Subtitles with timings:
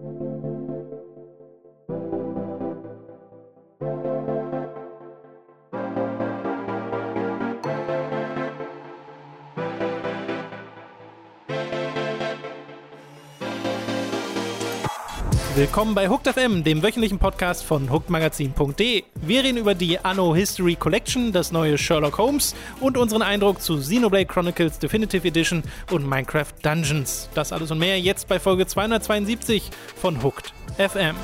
[0.00, 0.27] Thank you
[15.58, 19.02] Willkommen bei Hooked FM, dem wöchentlichen Podcast von hookedmagazin.de.
[19.22, 23.76] Wir reden über die Anno History Collection, das neue Sherlock Holmes und unseren Eindruck zu
[23.76, 27.28] Xenoblade Chronicles Definitive Edition und Minecraft Dungeons.
[27.34, 31.16] Das alles und mehr jetzt bei Folge 272 von Hooked FM.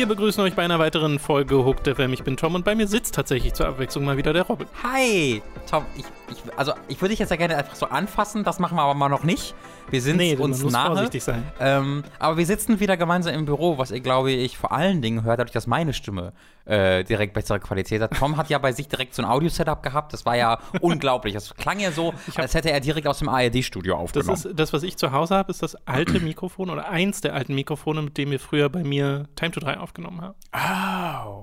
[0.00, 2.14] Wir begrüßen euch bei einer weiteren Folge Hooked FM.
[2.14, 4.66] Ich bin Tom und bei mir sitzt tatsächlich zur Abwechslung mal wieder der Robin.
[4.82, 5.84] Hi, Tom.
[5.94, 8.82] Ich, ich, also ich würde dich jetzt ja gerne einfach so anfassen, das machen wir
[8.82, 9.54] aber mal noch nicht.
[9.90, 10.86] Wir sind Nee, uns nahe.
[10.86, 11.42] vorsichtig sein.
[11.60, 15.24] Ähm, aber wir sitzen wieder gemeinsam im Büro, was ihr, glaube ich, vor allen Dingen
[15.24, 16.32] hört, dadurch, dass meine Stimme
[16.66, 18.12] äh, direkt bessere Qualität hat.
[18.16, 20.12] Tom hat ja bei sich direkt so ein Audio-Setup gehabt.
[20.12, 21.34] Das war ja unglaublich.
[21.34, 24.34] Das klang ja so, als hätte er direkt aus dem ARD-Studio Das aufgenommen.
[24.34, 27.54] ist das, was ich zu Hause habe, ist das alte Mikrofon oder eins der alten
[27.54, 30.34] Mikrofone, mit dem wir früher bei mir Time to 3 aufgenommen haben.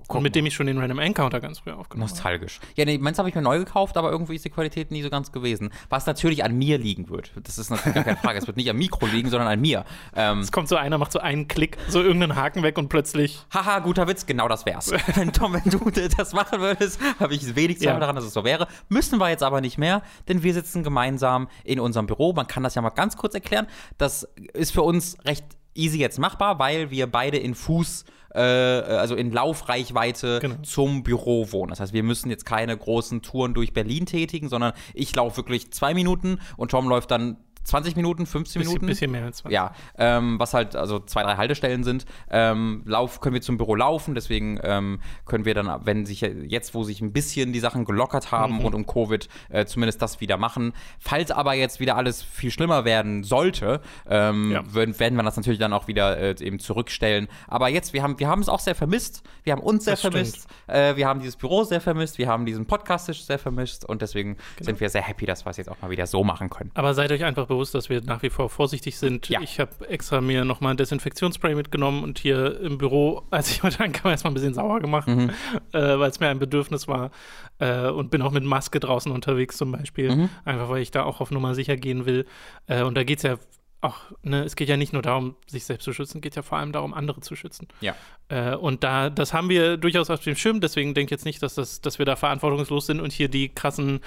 [0.08, 2.12] oh, Und mit dem ich schon den Random Encounter ganz früh aufgenommen habe.
[2.18, 2.60] Nostalgisch.
[2.76, 5.10] Ja, nee, meins habe ich mir neu gekauft, aber irgendwie ist die Qualität nie so
[5.10, 5.72] ganz gewesen.
[5.90, 7.32] Was natürlich an mir liegen wird.
[7.44, 8.37] Das ist natürlich gar keine Frage.
[8.38, 9.86] Es wird nicht am Mikro liegen, sondern an mir.
[10.16, 13.40] Ähm, Es kommt so einer, macht so einen Klick, so irgendeinen Haken weg und plötzlich.
[13.54, 14.92] haha, guter Witz, genau das wär's.
[15.16, 15.80] wenn Tom, wenn du
[16.18, 18.00] das machen würdest, habe ich wenig Zweifel Ja.
[18.00, 18.68] daran, dass es so wäre.
[18.90, 22.34] Müssen wir jetzt aber nicht mehr, denn wir sitzen gemeinsam in unserem Büro.
[22.34, 23.68] Man kann das ja mal ganz kurz erklären.
[23.98, 29.16] Das ist für uns recht easy jetzt machbar, weil wir beide in Fuß, äh, also
[29.16, 30.56] in Laufreichweite Genau.
[30.64, 31.70] zum Büro wohnen.
[31.70, 35.72] Das heißt, wir müssen jetzt keine großen Touren durch Berlin tätigen, sondern ich laufe wirklich
[35.72, 38.88] zwei Minuten und Tom läuft dann 20 Minuten, 15 Bisschen, Minuten.
[38.88, 39.54] bisschen mehr als 20.
[39.54, 42.06] Ja, ähm, was halt also zwei, drei Haltestellen sind.
[42.32, 46.74] Ähm, Lauf können wir zum Büro laufen, deswegen ähm, können wir dann, wenn sich jetzt,
[46.74, 48.60] wo sich ein bisschen die Sachen gelockert haben Mhm.
[48.62, 50.74] rund um Covid, äh, zumindest das wieder machen.
[51.00, 54.74] Falls aber jetzt wieder alles viel schlimmer werden sollte, ähm, Ja.
[54.74, 57.28] werden, werden wir das natürlich dann auch wieder äh, eben zurückstellen.
[57.48, 59.24] Aber jetzt, wir haben, wir haben es auch sehr vermisst.
[59.44, 60.48] Wir haben uns sehr Das vermisst.
[60.68, 62.18] Äh, wir haben dieses Büro sehr vermisst.
[62.18, 64.66] Wir haben diesen Podcast sehr vermisst und deswegen Genau.
[64.66, 66.72] sind wir sehr happy, dass wir es jetzt auch mal wieder so machen können.
[66.74, 69.30] Aber seid euch einfach bewusst, dass wir nach wie vor vorsichtig sind.
[69.30, 69.42] Ja.
[69.42, 73.84] Ich habe extra mir nochmal ein Desinfektionsspray mitgenommen und hier im Büro, als ich heute
[73.84, 75.32] ankam, erstmal ein bisschen sauer gemacht, Mhm.
[75.74, 77.12] äh, weil es mir ein Bedürfnis war.
[77.60, 80.16] Äh, und bin auch mit Maske draußen unterwegs zum Beispiel.
[80.16, 80.30] Mhm.
[80.46, 82.26] Einfach weil ich da auch auf Nummer sicher gehen will.
[82.68, 83.38] Äh, und da geht es ja
[83.80, 86.58] auch, ne, es geht ja nicht nur darum, sich selbst zu schützen, geht ja vor
[86.58, 87.68] allem darum, andere zu schützen.
[87.80, 87.96] Ja.
[88.28, 91.54] Äh, und da, das haben wir durchaus auf dem Schirm, deswegen denkt jetzt nicht, dass,
[91.56, 94.00] das, dass wir da verantwortungslos sind und hier die krassen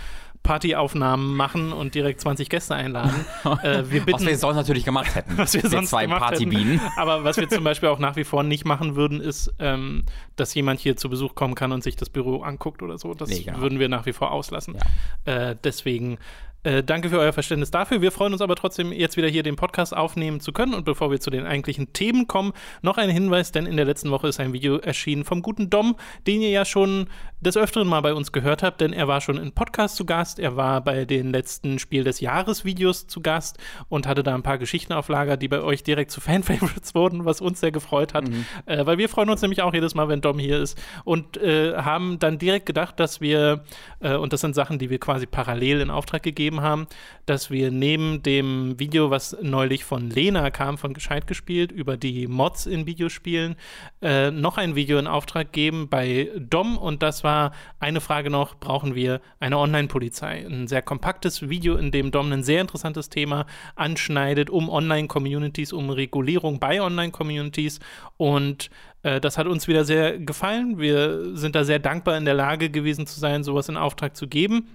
[0.43, 3.12] Partyaufnahmen machen und direkt 20 Gäste einladen.
[3.62, 5.33] äh, wir bitten, Was wir sonst natürlich gemacht hätten.
[5.39, 6.81] was wir sonst zwei gemacht Partybienen.
[6.81, 6.93] hätten.
[6.99, 10.05] Aber was wir zum Beispiel auch nach wie vor nicht machen würden, ist, ähm,
[10.37, 13.15] dass jemand hier zu Besuch kommen kann und sich das Büro anguckt oder so.
[13.15, 13.61] Das Nee, genau.
[13.61, 14.77] würden wir nach wie vor auslassen.
[15.25, 16.19] Äh, deswegen
[16.62, 18.03] äh, danke für euer Verständnis dafür.
[18.03, 20.75] Wir freuen uns aber trotzdem, jetzt wieder hier den Podcast aufnehmen zu können.
[20.75, 24.10] Und bevor wir zu den eigentlichen Themen kommen, noch ein Hinweis, denn in der letzten
[24.10, 27.06] Woche ist ein Video erschienen vom guten Dom, den ihr ja schon
[27.41, 30.38] des Öfteren mal bei uns gehört habt, denn er war schon im Podcast zu Gast.
[30.38, 33.56] Er war bei den letzten Spiel des Jahres Videos zu Gast
[33.88, 37.25] und hatte da ein paar Geschichten auf Lager, die bei euch direkt zu Fan-Favorites wurden,
[37.25, 38.28] was uns sehr gefreut hat.
[38.66, 41.77] Äh, weil wir freuen uns nämlich auch jedes Mal, wenn Dom hier ist und äh,
[41.77, 43.65] haben dann direkt gedacht, dass wir,
[44.00, 46.87] äh, und das sind Sachen, die wir quasi parallel in Auftrag gegeben haben,
[47.27, 52.27] dass wir neben dem Video, was neulich von Lena kam, von Gescheit gespielt, über die
[52.27, 53.55] Mods in Videospielen,
[54.03, 58.56] äh, noch ein Video in Auftrag geben bei Dom und das war eine Frage noch,
[58.56, 60.47] brauchen wir eine Online-Polizei?
[60.47, 63.47] Ein sehr kompaktes Video, in dem Dom ein sehr interessantes Thema
[63.77, 67.81] anschneidet, um Online-Communities, um Regulierung bei Online-Communities
[68.16, 68.71] und
[69.03, 70.78] äh, das hat uns wieder sehr gefallen.
[70.78, 74.27] Wir sind da sehr dankbar in der Lage gewesen zu sein, sowas in Auftrag zu
[74.27, 74.66] geben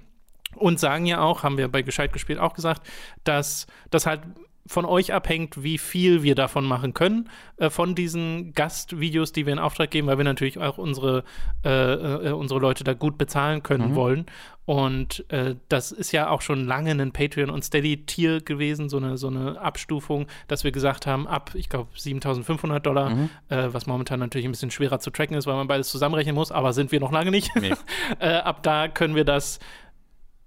[0.56, 2.82] und sagen ja auch, haben wir bei Gescheit gespielt auch gesagt,
[3.24, 4.22] dass das halt
[4.68, 9.54] von euch abhängt, wie viel wir davon machen können, äh, von diesen Gastvideos, die wir
[9.54, 11.24] in Auftrag geben, weil wir natürlich auch unsere,
[11.64, 14.26] äh, äh, unsere Leute da gut bezahlen können wollen.
[14.66, 19.16] Und äh, das ist ja auch schon lange ein Patreon- und Steady-Tier gewesen, so eine,
[19.16, 24.20] so eine Abstufung, dass wir gesagt haben, ab, ich glaube, 7500 Dollar, äh, was momentan
[24.20, 27.00] natürlich ein bisschen schwerer zu tracken ist, weil man beides zusammenrechnen muss, aber sind wir
[27.00, 27.56] noch lange nicht.
[27.56, 27.74] Nee.
[28.20, 29.60] äh, ab da können wir das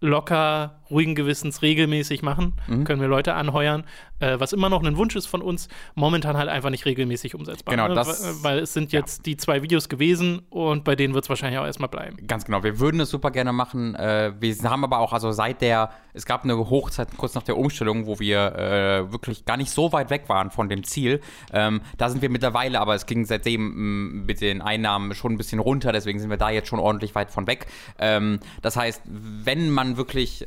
[0.00, 2.84] locker ruhigen Gewissens regelmäßig machen, Mhm.
[2.84, 3.84] können wir Leute anheuern,
[4.20, 7.74] äh, was immer noch ein Wunsch ist von uns, momentan halt einfach nicht regelmäßig umsetzbar.
[7.74, 7.94] Genau, ne?
[7.94, 11.28] das- Weil- Weil es sind jetzt die zwei Videos gewesen und bei denen wird es
[11.28, 12.16] wahrscheinlich auch erstmal bleiben.
[12.26, 13.94] Ganz genau, wir würden es super gerne machen.
[13.94, 17.56] Äh, wir haben aber auch, also seit der, es gab eine Hochzeit kurz nach der
[17.56, 21.20] Umstellung, wo wir äh, wirklich gar nicht so weit weg waren von dem Ziel.
[21.52, 25.36] Ähm, da sind wir mittlerweile, aber es ging seitdem mh, mit den Einnahmen schon ein
[25.36, 27.66] bisschen runter, deswegen sind wir da jetzt schon ordentlich weit von weg.
[27.98, 30.46] Ähm, das heißt, wenn man wirklich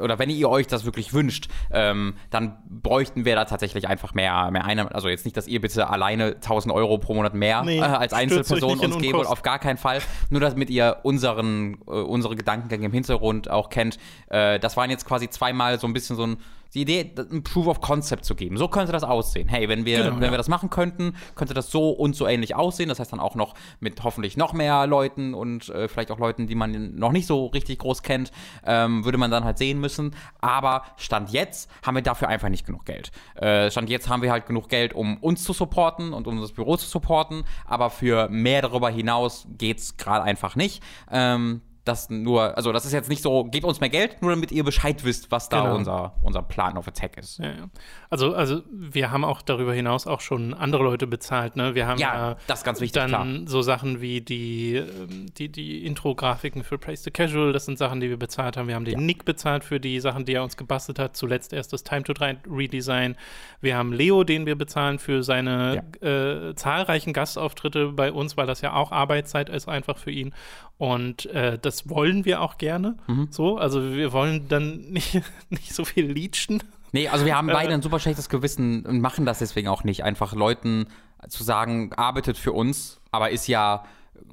[0.00, 4.50] oder wenn ihr euch das wirklich wünscht, ähm, dann bräuchten wir da tatsächlich einfach mehr,
[4.50, 4.92] mehr Einnahmen.
[4.92, 8.12] Also jetzt nicht, dass ihr bitte alleine 1000 Euro pro Monat mehr Nee, äh, als
[8.12, 9.30] Einzelperson uns geben wollt, Unkost.
[9.30, 10.00] auf gar keinen Fall.
[10.30, 13.98] Nur damit ihr unseren, äh, unsere Gedankengänge im Hintergrund auch kennt.
[14.28, 16.36] Äh, das waren jetzt quasi zweimal so ein bisschen so ein
[16.76, 18.58] die Idee, ein Proof of Concept zu geben.
[18.58, 19.48] So könnte das aussehen.
[19.48, 20.30] Hey, wenn wir, Genau, wenn ja.
[20.30, 22.90] wir das machen könnten, könnte das so und so ähnlich aussehen.
[22.90, 26.46] Das heißt dann auch noch mit hoffentlich noch mehr Leuten und äh, vielleicht auch Leuten,
[26.46, 28.30] die man noch nicht so richtig groß kennt,
[28.64, 30.14] ähm, würde man dann halt sehen müssen.
[30.40, 33.10] Aber Stand jetzt haben wir dafür einfach nicht genug Geld.
[33.36, 36.52] Äh, Stand jetzt haben wir halt genug Geld, um uns zu supporten und um das
[36.52, 37.44] Büro zu supporten.
[37.64, 40.82] Aber für mehr darüber hinaus geht's gerade einfach nicht.
[41.10, 44.52] Ähm, das nur, also das ist jetzt nicht so, gebt uns mehr Geld, nur damit
[44.52, 45.76] ihr Bescheid wisst, was da Genau.
[45.76, 47.38] unser, unser Plan of Attack ist.
[47.38, 47.70] Ja, ja.
[48.10, 51.56] Also, also wir haben auch darüber hinaus auch schon andere Leute bezahlt.
[51.56, 51.74] Ne?
[51.74, 53.26] Wir haben Ja, ja, das ganz wichtig, dann klar.
[53.46, 58.00] so Sachen wie die, ähm, die, die Intro-Grafiken für Praise the Casual, das sind Sachen,
[58.00, 58.68] die wir bezahlt haben.
[58.68, 61.16] Wir haben den Nick bezahlt für die Sachen, die er uns gebastelt hat.
[61.16, 63.16] Zuletzt erst das Time to Try Redesign.
[63.60, 68.60] Wir haben Leo, den wir bezahlen für seine äh, zahlreichen Gastauftritte bei uns, weil das
[68.60, 70.34] ja auch Arbeitszeit ist einfach für ihn.
[70.78, 72.96] Und äh, das wollen wir auch gerne.
[73.06, 73.28] Mhm.
[73.30, 76.62] So, also wir wollen dann nicht, nicht so viel leechen.
[76.92, 77.74] Nee, also wir haben beide Äh.
[77.74, 80.04] ein super schlechtes Gewissen und machen das deswegen auch nicht.
[80.04, 80.86] Einfach Leuten
[81.28, 83.84] zu sagen, arbeitet für uns, aber ist ja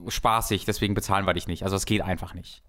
[0.07, 1.63] spaßig, deswegen bezahlen wir dich nicht.
[1.63, 2.61] Also es geht einfach nicht.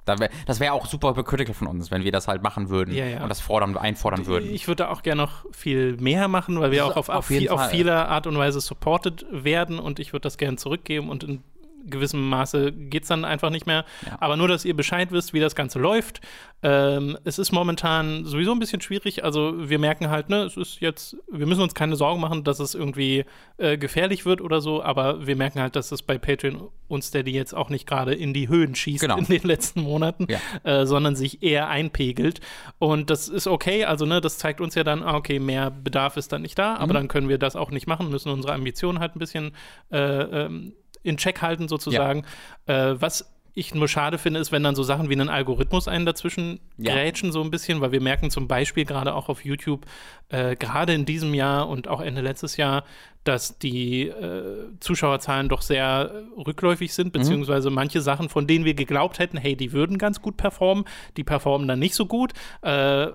[0.46, 3.22] Das wäre auch super hypocritical von uns, wenn wir das halt machen würden Ja, ja.
[3.22, 4.50] und das fordern, einfordern würden.
[4.52, 7.26] Ich würde da auch gerne noch viel mehr machen, weil wir Das auch auf, auf
[7.26, 7.70] viel, auf Fall.
[7.70, 11.42] viele Art und Weise supported werden und ich würde das gerne zurückgeben und in
[11.86, 13.84] gewissem Maße geht es dann einfach nicht mehr.
[14.06, 14.16] Ja.
[14.20, 16.20] Aber nur, dass ihr Bescheid wisst, wie das Ganze läuft.
[16.62, 19.22] Ähm, es ist momentan sowieso ein bisschen schwierig.
[19.22, 22.58] Also wir merken halt, ne, es ist jetzt, wir müssen uns keine Sorgen machen, dass
[22.58, 23.24] es irgendwie
[23.58, 27.32] äh, gefährlich wird oder so, aber wir merken halt, dass es bei Patreon und Steady
[27.32, 29.18] jetzt auch nicht gerade in die Höhen schießt Genau.
[29.18, 30.38] in den letzten Monaten, Ja.
[30.62, 32.40] äh, sondern sich eher einpegelt.
[32.78, 36.16] Und das ist okay, also ne, das zeigt uns ja dann, ah, okay, mehr Bedarf
[36.16, 36.94] ist dann nicht da, aber Mhm.
[36.94, 39.52] dann können wir das auch nicht machen, müssen unsere Ambitionen halt ein bisschen
[39.92, 40.72] äh, ähm,
[41.04, 42.24] in Check halten sozusagen.
[42.66, 46.04] Äh, was ich nur schade finde, ist, wenn dann so Sachen wie ein Algorithmus einen
[46.06, 46.92] dazwischen Ja.
[46.92, 49.86] grätschen, so ein bisschen, weil wir merken zum Beispiel gerade auch auf YouTube,
[50.28, 52.82] äh, gerade in diesem Jahr und auch Ende letztes Jahr,
[53.22, 59.20] dass die äh, Zuschauerzahlen doch sehr rückläufig sind, beziehungsweise manche Sachen, von denen wir geglaubt
[59.20, 60.84] hätten, hey, die würden ganz gut performen,
[61.16, 62.32] die performen dann nicht so gut.
[62.62, 63.06] Äh,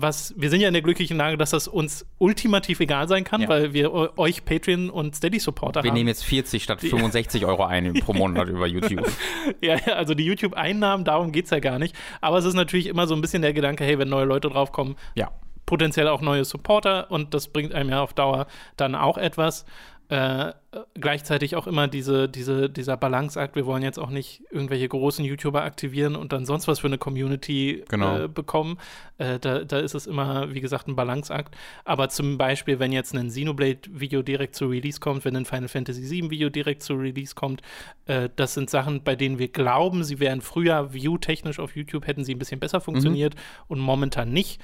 [0.00, 3.42] was, wir sind ja in der glücklichen Lage, dass das uns ultimativ egal sein kann,
[3.42, 3.48] Ja.
[3.48, 5.96] weil wir eu- euch Patreon und Steady-Supporter Wir haben.
[5.96, 9.06] nehmen jetzt 40 statt 65 Euro ein pro Monat über YouTube.
[9.60, 11.94] Ja, ja, also die YouTube-Einnahmen, darum geht es ja gar nicht.
[12.20, 14.96] Aber es ist natürlich immer so ein bisschen der Gedanke, hey, wenn neue Leute draufkommen,
[15.14, 15.30] Ja.
[15.66, 18.46] potenziell auch neue Supporter und das bringt einem ja auf Dauer
[18.76, 19.64] dann auch etwas.
[20.10, 20.52] Äh,
[20.98, 25.62] gleichzeitig auch immer diese, diese, dieser Balanceakt, wir wollen jetzt auch nicht irgendwelche großen YouTuber
[25.62, 28.24] aktivieren und dann sonst was für eine Community Genau.
[28.24, 28.78] äh, bekommen.
[29.18, 31.54] Äh, da, da ist es immer, wie gesagt, ein Balanceakt.
[31.84, 36.08] Aber zum Beispiel, wenn jetzt ein Xenoblade-Video direkt zu Release kommt, wenn ein Final Fantasy
[36.08, 37.60] VII-Video direkt zu Release kommt,
[38.06, 42.24] äh, das sind Sachen, bei denen wir glauben, sie wären früher view-technisch auf YouTube, hätten
[42.24, 43.34] sie ein bisschen besser funktioniert
[43.66, 44.60] und momentan nicht.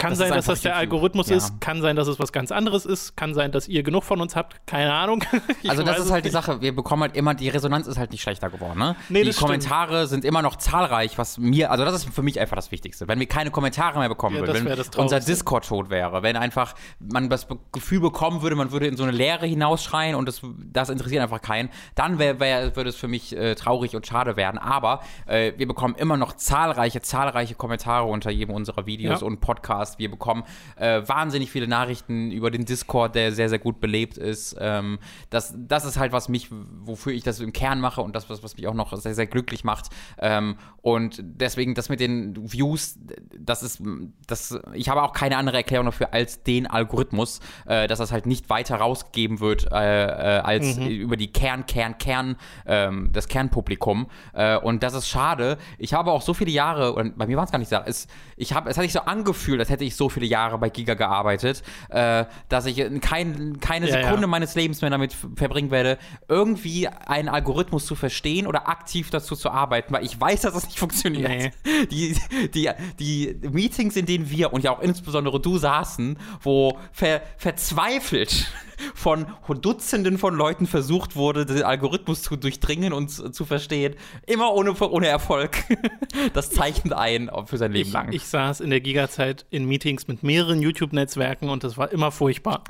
[0.00, 0.76] Kann Das sein, dass das der.
[0.76, 1.36] Algorithmus Ja.
[1.36, 4.20] ist, kann sein, dass es was ganz anderes ist, kann sein, dass ihr genug von
[4.20, 5.22] uns habt, keine Ahnung.
[5.68, 6.30] Also das ist halt die.
[6.30, 8.96] Sache, wir bekommen halt immer, die Resonanz ist halt nicht schlechter geworden, ne?
[9.08, 9.46] Nee, die das stimmt.
[9.48, 13.08] Kommentare sind immer noch zahlreich, was mir, also das ist für mich einfach das Wichtigste.
[13.08, 15.20] Wenn wir keine Kommentare mehr bekommen Ja, würden, wenn unser.
[15.20, 19.12] Discord tot wäre, wenn einfach man das Gefühl bekommen würde, man würde in so eine
[19.12, 20.40] Leere hinausschreien und das,
[20.72, 24.36] das interessiert einfach keinen, dann wär, wär, würde es für mich äh, traurig und schade
[24.36, 24.58] werden.
[24.58, 29.26] Aber äh, wir bekommen immer noch zahlreiche, zahlreiche Kommentare unter jedem unserer Videos Ja.
[29.26, 29.89] und Podcasts.
[29.98, 30.44] Wir bekommen
[30.76, 34.56] äh, wahnsinnig viele Nachrichten über den Discord, der sehr, sehr gut belebt ist.
[34.58, 34.98] Ähm,
[35.30, 38.42] das, das ist halt, was mich, wofür ich das im Kern mache und das, was,
[38.42, 39.86] was mich auch noch sehr, sehr glücklich macht.
[40.18, 42.98] Ähm, und deswegen, das mit den Views,
[43.38, 43.82] das ist,
[44.26, 48.26] das, ich habe auch keine andere Erklärung dafür als den Algorithmus, äh, dass das halt
[48.26, 54.08] nicht weiter rausgegeben wird äh, äh, als über die Kern, Kern, Kern, ähm, das Kernpublikum.
[54.32, 55.58] Äh, und das ist schade.
[55.78, 58.06] Ich habe auch so viele Jahre, und bei mir war es gar nicht so, es,
[58.36, 60.68] ich habe, es hat sich so angefühlt, als hätte hätte ich so viele Jahre bei
[60.68, 64.26] Giga gearbeitet, äh, dass ich kein, keine Ja, Sekunde ja.
[64.26, 69.50] meines Lebens mehr damit verbringen werde, irgendwie einen Algorithmus zu verstehen oder aktiv dazu zu
[69.50, 71.28] arbeiten, weil ich weiß, dass das nicht funktioniert.
[71.30, 71.50] Nee.
[71.90, 72.16] Die,
[72.54, 78.46] die, die Meetings, in denen wir und ja auch insbesondere du saßen, wo ver, verzweifelt
[78.94, 79.26] von
[79.60, 83.94] Dutzenden von Leuten versucht wurde, den Algorithmus zu durchdringen und zu, verstehen,
[84.26, 85.58] immer ohne, ohne Erfolg.
[86.34, 88.12] Das zeichnet ein für sein Leben Ich, lang.
[88.12, 92.64] ich saß in der Giga-Zeit in Meetings mit mehreren YouTube-Netzwerken und das war immer furchtbar.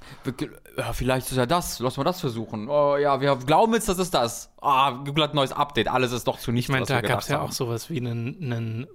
[0.76, 2.68] ja, vielleicht ist ja das, lass mal das versuchen.
[2.68, 4.52] Oh, ja, wir glauben jetzt, das ist das.
[4.60, 7.20] Ah, Google hat ein neues Update, alles ist doch zu nichts, Ich meine, da gab
[7.20, 8.86] es ja auch sowas wie einen, einen.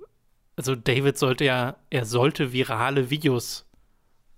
[0.55, 3.65] Also, David sollte ja, er sollte virale Videos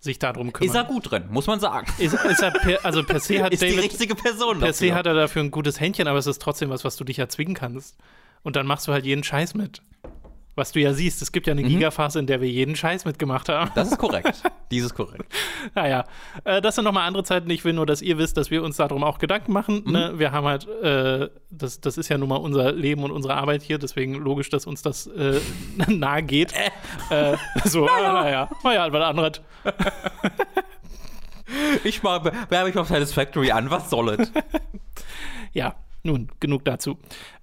[0.08, 0.70] sich darum kümmern.
[0.70, 1.86] Ist er gut drin, muss man sagen.
[2.00, 3.84] Ist, ist er per, also, per se hat Ist die David.
[3.84, 6.84] richtige Person Per se hat er dafür ein gutes Händchen, aber es ist trotzdem was,
[6.84, 7.96] was du dich ja zwingen kannst.
[8.44, 9.82] Und dann machst du halt jeden Scheiß mit.
[10.58, 11.68] Was du ja siehst, es gibt ja eine Mhm.
[11.68, 13.70] Gigaphase, in der wir jeden Scheiß mitgemacht haben.
[13.76, 14.42] Das ist korrekt.
[14.72, 15.24] Dieses korrekt.
[15.76, 16.04] Naja,
[16.46, 17.48] äh, das sind nochmal andere Zeiten.
[17.52, 19.84] Ich will nur, dass ihr wisst, dass wir uns darum auch Gedanken machen.
[19.86, 19.92] Mhm.
[19.92, 20.14] Ne?
[20.18, 23.62] Wir haben halt, äh, das, das ist ja nun mal unser Leben und unsere Arbeit
[23.62, 25.40] hier, deswegen logisch, dass uns das äh,
[25.88, 26.54] nahe geht.
[27.12, 29.42] äh, so, naja, naja, naja was anderes.
[31.86, 32.34] Ich werbe
[32.66, 34.32] mich auf Satisfactory an, was soll es?
[35.54, 36.98] Ja, nun, genug dazu.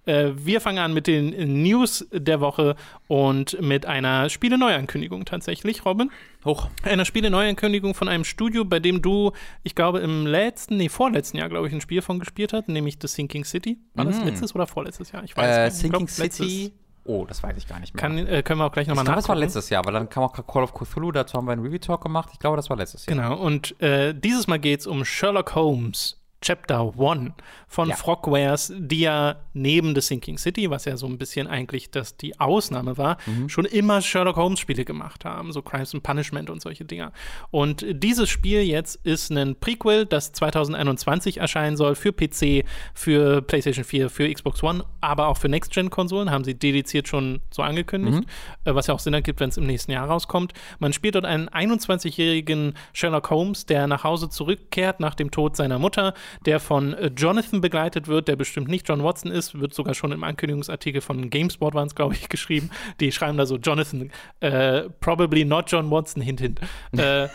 [0.07, 2.77] Äh, wir fangen an mit den News der Woche
[3.09, 6.11] und mit einer Spiele-Neuankündigung tatsächlich, Robin.
[6.45, 6.69] Hoch.
[6.83, 9.33] Eine Spiele-Neuankündigung von einem Studio, bei dem du,
[9.63, 12.99] ich glaube, im letzten, nee, vorletzten Jahr, glaube ich, ein Spiel von gespielt hast, nämlich
[13.01, 13.79] The Sinking City.
[13.95, 14.27] War das Mhm.
[14.27, 15.25] letztes oder vorletztes Jahr?
[15.25, 15.75] Ich Äh, gar nicht.
[15.75, 16.37] Ich Sinking glaub, letztes.
[16.49, 16.73] City.
[17.07, 18.01] Oh, das weiß ich gar nicht mehr.
[18.01, 19.45] Kann, äh, können wir auch gleich ich nochmal glaube, das war nachgucken.
[19.47, 22.31] letztes Jahr, weil dann kam auch Call of Cthulhu, dazu haben wir einen Review-Talk gemacht.
[22.33, 23.15] Ich glaube, das war letztes Jahr.
[23.17, 26.19] Genau, und äh, dieses Mal geht es um Sherlock Holmes.
[26.45, 27.33] Chapter 1
[27.67, 27.97] von Ja.
[27.97, 32.39] Frogwares, die ja neben The Sinking City, was ja so ein bisschen eigentlich das die
[32.39, 33.49] Ausnahme war, Mhm.
[33.49, 37.13] schon immer Sherlock Holmes Spiele gemacht haben, so Crimes and Punishment und solche Dinger.
[37.51, 43.85] Und dieses Spiel jetzt ist ein Prequel, das 2021 erscheinen soll für PC, für PlayStation
[43.85, 48.29] 4, für Xbox One, aber auch für Next-Gen-Konsolen, haben sie dediziert schon so angekündigt,
[48.65, 50.53] äh, was ja auch Sinn ergibt, wenn es im nächsten Jahr rauskommt.
[50.79, 55.79] Man spielt dort einen 21-jährigen Sherlock Holmes, der nach Hause zurückkehrt nach dem Tod seiner
[55.79, 56.15] Mutter,
[56.47, 60.13] der von äh, Jonathan begleitet wird, der bestimmt nicht John Watson ist, wird sogar schon
[60.13, 62.71] im Ankündigungsartikel von GameSpot waren es, glaube ich, geschrieben.
[63.01, 64.11] Die schreiben da so Jonathan,
[64.41, 66.61] äh, probably not John Watson, hint, hint.
[66.97, 67.29] Äh,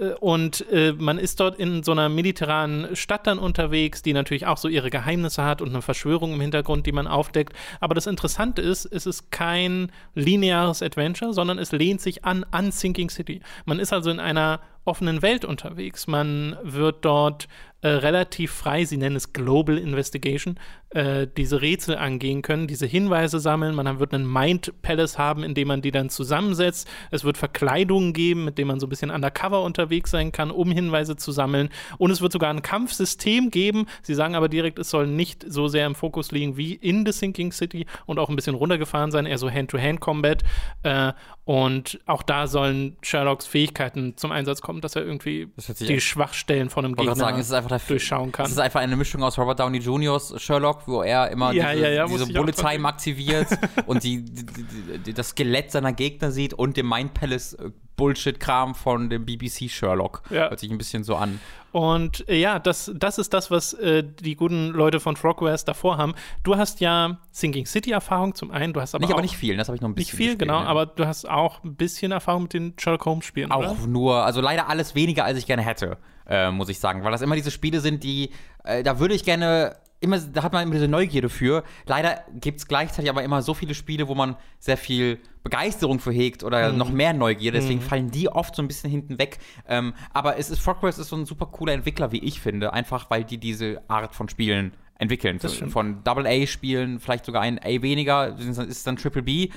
[0.00, 4.46] äh, Und äh, man ist dort in so einer mediterranen Stadt dann unterwegs, die natürlich
[4.46, 7.54] auch so ihre Geheimnisse hat und eine Verschwörung im Hintergrund, die man aufdeckt.
[7.80, 12.72] Aber das Interessante ist, es ist kein lineares Adventure, sondern es lehnt sich an an
[12.72, 13.40] Sinking City.
[13.64, 16.06] Man ist also in einer offenen Welt unterwegs.
[16.06, 17.48] Man wird dort
[17.82, 20.58] äh, relativ frei, sie nennen es Global Investigation,
[20.90, 23.74] äh, diese Rätsel angehen können, diese Hinweise sammeln.
[23.74, 26.88] Man wird einen Mind Palace haben, in dem man die dann zusammensetzt.
[27.10, 30.72] Es wird Verkleidungen geben, mit denen man so ein bisschen undercover unterwegs sein kann, um
[30.72, 31.68] Hinweise zu sammeln.
[31.98, 33.86] Und es wird sogar ein Kampfsystem geben.
[34.02, 37.12] Sie sagen aber direkt, es soll nicht so sehr im Fokus liegen wie in The
[37.12, 40.42] Sinking City und auch ein bisschen runtergefahren sein, eher so Hand-to-Hand-Combat.
[40.82, 41.12] Äh,
[41.44, 45.48] und auch da sollen Sherlocks Fähigkeiten zum Einsatz kommen, dass er irgendwie
[45.80, 48.46] die Schwachstellen von einem Gegner sagen, es ist einfach der durchschauen kann.
[48.46, 51.84] Es ist einfach eine Mischung aus Robert Downey Jr.'s Sherlock, wo er immer Ja, diese,
[51.84, 53.48] ja, ja, diese Bullet Time aktiviert
[53.86, 58.74] und die, die, die, das Skelett seiner Gegner sieht und dem Mind Palace äh, Bullshit-Kram
[58.74, 60.22] von dem BBC Sherlock.
[60.28, 61.40] Hört sich ein bisschen so an.
[61.76, 65.98] Und äh, ja, das, das ist das, was äh, die guten Leute von Frogwares davor
[65.98, 66.14] haben.
[66.42, 69.58] Du hast ja Sinking City-Erfahrung zum einen, du hast aber nicht, auch aber nicht viel,
[69.58, 70.66] das habe ich noch ein nicht bisschen viel, gespielt, genau, ja.
[70.66, 73.76] aber du hast auch ein bisschen Erfahrung mit den Sherlock Holmes-Spielen, Auch oder?
[73.86, 77.04] nur, also leider alles weniger, als ich gerne hätte, äh, muss ich sagen.
[77.04, 78.30] Weil das immer diese Spiele sind, die,
[78.64, 81.64] äh, da würde ich gerne, immer, da hat man immer diese Neugierde für.
[81.86, 86.12] Leider gibt es gleichzeitig aber immer so viele Spiele, wo man sehr viel Begeisterung für
[86.12, 86.78] hegt oder Mhm.
[86.78, 89.38] noch mehr Neugierde, deswegen fallen die oft so ein bisschen hinten weg.
[89.68, 93.10] Ähm, aber es ist, Frogwares ist so ein super cooler Entwickler, wie ich finde, einfach
[93.10, 95.38] weil die diese Art von Spielen entwickeln.
[95.40, 95.54] Das.
[95.56, 99.50] Von Double-A-Spielen, vielleicht sogar ein A weniger, ist es dann Triple B,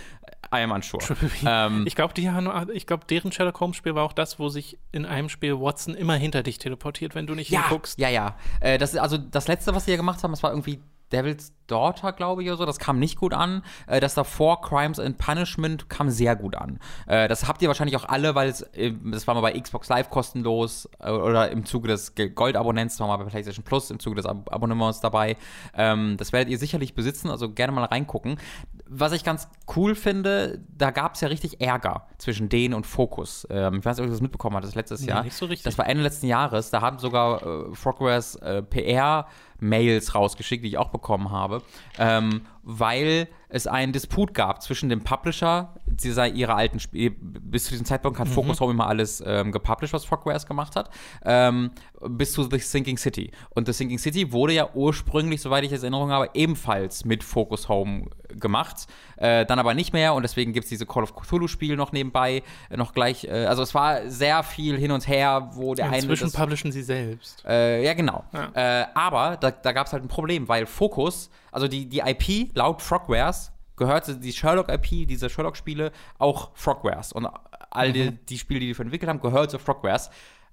[0.54, 1.04] I am unsure.
[1.46, 2.14] Ähm, Ich glaube,
[2.88, 6.44] glaube, deren Sherlock Holmes-Spiel war auch das, wo sich in einem Spiel Watson immer hinter
[6.44, 8.00] dich teleportiert, wenn du nicht ja, hinguckst.
[8.00, 8.36] Ja, ja.
[8.60, 10.80] Äh, das also das letzte, was sie ja gemacht haben, das war irgendwie
[11.12, 12.66] Devil's Daughter, glaube ich, oder so.
[12.66, 13.64] Das kam nicht gut an.
[13.86, 16.80] Äh, das davor, Crimes and Punishment, kam sehr gut an.
[17.06, 19.88] Äh, das habt ihr wahrscheinlich auch alle, weil es, äh, das war mal bei Xbox
[19.90, 24.26] Live kostenlos oder im Zuge des Gold-Abonnents, war mal bei PlayStation Plus im Zuge des
[24.26, 25.38] Ab Abonnements dabei.
[25.76, 28.40] Ähm, das werdet ihr sicherlich besitzen, also gerne mal reingucken.
[28.88, 33.46] Was ich ganz cool finde, da gab es ja richtig Ärger zwischen denen und Focus.
[33.52, 35.24] Ähm, ich weiß nicht, ob ihr das mitbekommen habt, das letztes Nee, Jahr.
[35.24, 35.64] nicht so richtig.
[35.66, 36.72] Das war Ende letzten Jahres.
[36.72, 38.64] Da haben sogar äh, Frogwares äh,
[39.60, 41.62] PR-Mails rausgeschickt, die ich auch bekommen habe.
[41.98, 47.72] Ähm, weil es einen Disput gab zwischen dem Publisher, dieser ihrer alten Spiele, bis zu
[47.72, 48.34] diesem Zeitpunkt hat Mhm.
[48.34, 50.92] Focus Home immer alles ähm, gepublished, was Frogwares gemacht hat,
[51.26, 51.72] ähm,
[52.08, 53.32] bis zu The Sinking City.
[53.50, 57.24] Und The Sinking City wurde ja ursprünglich, soweit ich es in Erinnerung habe, ebenfalls mit
[57.24, 58.86] Focus Home gemacht,
[59.18, 62.44] äh, dann aber nicht mehr und deswegen gibt es diese Call of Cthulhu-Spiel noch nebenbei,
[62.70, 65.98] äh, noch gleich, äh, also es war sehr viel hin und her, wo der eine
[65.98, 67.44] Inzwischen publishen sie selbst.
[67.48, 68.24] äh, ja, genau.
[68.32, 68.82] Ja.
[68.82, 72.56] Äh, aber da, da gab es halt ein Problem, weil Focus, also die, die IP
[72.56, 77.14] laut Frogwares, gehörte die Sherlock-IP, diese Sherlock-Spiele, auch Frogwares.
[77.14, 77.28] Und
[77.72, 80.10] all die, die Spiele, die die entwickelt haben, gehört zu Frogwares.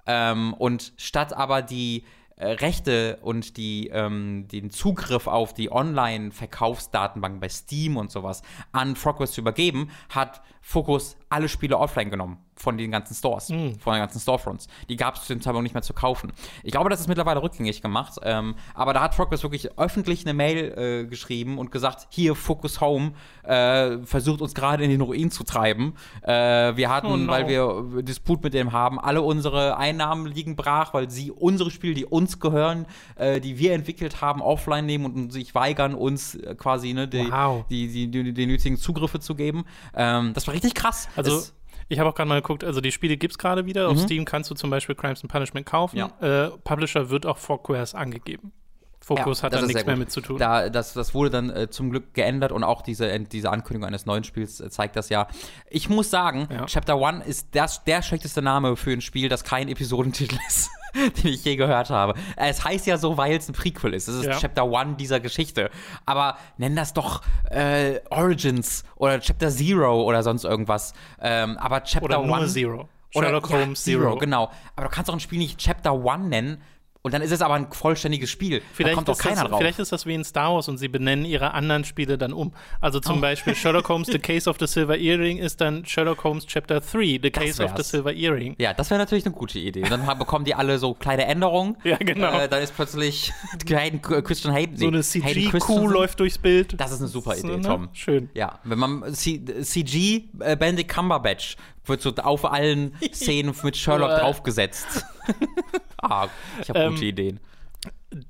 [0.06, 2.04] Ähm, und statt aber die
[2.36, 8.94] äh, Rechte und die, ähm, den Zugriff auf die Online-Verkaufsdatenbank bei Steam und sowas an
[8.94, 14.00] Frogwares zu übergeben, hat Focus alle Spiele offline genommen von den ganzen Stores, von den
[14.00, 14.66] ganzen Storefronts.
[14.88, 16.32] Die gab es zu dem Zeitpunkt nicht mehr zu kaufen.
[16.62, 20.32] Ich glaube, das ist mittlerweile rückgängig gemacht, ähm, aber da hat Frogwares wirklich öffentlich eine
[20.32, 25.30] Mail äh, geschrieben und gesagt, hier, Focus Home äh, versucht uns gerade in den Ruin
[25.30, 25.94] zu treiben.
[26.22, 27.30] Äh, wir hatten, Oh no.
[27.30, 31.92] weil wir Disput mit dem haben, alle unsere Einnahmen liegen brach, weil sie unsere Spiele,
[31.94, 36.54] die uns gehören, äh, die wir entwickelt haben, offline nehmen und sich weigern, uns äh,
[36.54, 37.66] quasi ne, die, Wow.
[37.68, 39.64] die, die, die, die nötigen Zugriffe zu geben.
[39.94, 41.08] Ähm, das war richtig krass.
[41.16, 41.54] Also, Es-
[41.88, 43.88] ich habe auch gerade mal geguckt, also die Spiele gibt es gerade wieder.
[43.88, 45.96] Auf Steam kannst du zum Beispiel Crimes and Punishment kaufen.
[45.96, 46.10] Mhm.
[46.20, 46.46] Ja.
[46.46, 48.52] Äh, Publisher wird auch Focus angegeben.
[49.00, 50.36] Focus hat das da nichts mehr mit zu tun.
[50.38, 54.04] Da, das, das wurde dann äh, zum Glück geändert und auch diese, diese Ankündigung eines
[54.04, 55.28] neuen Spiels äh, zeigt das ja.
[55.70, 56.66] Ich muss sagen, Ja.
[56.66, 60.70] Chapter One ist das, der schlechteste Name für ein Spiel, das kein Episodentitel ist,
[61.22, 62.14] den ich je gehört habe.
[62.36, 64.08] Es heißt ja so, weil es ein Prequel ist.
[64.08, 64.38] Es ist Ja.
[64.38, 65.70] Chapter One dieser Geschichte.
[66.04, 70.94] Aber nenn das doch äh, Origins oder Chapter Zero oder sonst irgendwas.
[71.20, 72.48] Ähm, aber Chapter Oder nur One.
[72.48, 72.88] Zero.
[73.14, 74.16] Oder, Sherlock ja, Holmes Zero.
[74.16, 74.50] Genau.
[74.74, 76.62] Aber du kannst doch ein Spiel nicht Chapter One nennen
[77.06, 78.58] und dann ist es aber ein vollständiges Spiel.
[78.60, 79.58] da Vielleicht, kommt doch keiner das, drauf.
[79.58, 82.52] vielleicht ist das wie in Star Wars und sie benennen ihre anderen Spiele dann um.
[82.80, 83.00] Also Oh.
[83.00, 86.80] zum Beispiel Sherlock Holmes The Case of the Silver Earring ist dann Sherlock Holmes Chapter
[86.80, 87.82] 3 The Case of the.
[87.82, 88.56] Silver Earring.
[88.58, 89.82] Ja, das wäre natürlich eine gute Idee.
[89.82, 91.76] Und dann haben- bekommen die alle so kleine Änderungen.
[91.84, 92.38] Ja, genau.
[92.40, 93.32] Äh, dann ist plötzlich
[93.70, 94.76] Hayden, Christian Hayden.
[94.76, 96.78] So eine CG-Kuh läuft durchs Bild.
[96.80, 97.62] Das ist eine super So, Idee, ne?
[97.62, 97.88] Tom.
[97.92, 98.28] Schön.
[98.34, 101.56] Ja, wenn man C CG äh, Benedict Cumberbatch
[101.88, 105.04] wird so auf allen Szenen mit Sherlock draufgesetzt.
[106.02, 106.28] ah,
[106.62, 107.40] ich habe Ähm, gute Ideen.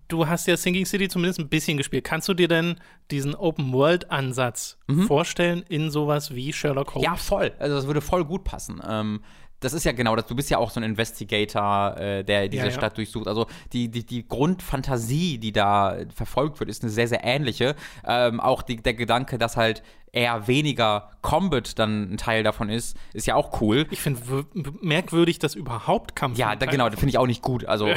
[0.08, 2.04] Du hast ja Sinking City zumindest ein bisschen gespielt.
[2.04, 2.76] Kannst du dir denn
[3.10, 7.06] diesen Open-World-Ansatz vorstellen in sowas wie Sherlock Holmes?
[7.06, 7.12] Mhm.
[7.12, 7.52] Ja, voll.
[7.58, 8.80] Also das würde voll gut passen.
[8.88, 9.20] Ähm,
[9.60, 10.26] das ist ja genau das.
[10.26, 12.76] Du bist ja auch so ein Investigator, äh, der diese Ja, ja.
[12.76, 13.26] Stadt durchsucht.
[13.26, 17.74] Also die, die, die Grundfantasie, die da verfolgt wird, ist eine sehr, sehr ähnliche.
[18.06, 19.82] Ähm, auch die, der Gedanke, dass halt
[20.16, 23.86] eher weniger Combat dann ein Teil davon ist, ist ja auch cool.
[23.90, 24.46] Ich finde
[24.80, 26.38] merkwürdig, dass überhaupt Kampf.
[26.38, 27.66] Ja, da, genau, das finde ich auch nicht gut.
[27.66, 27.96] Also, Ja.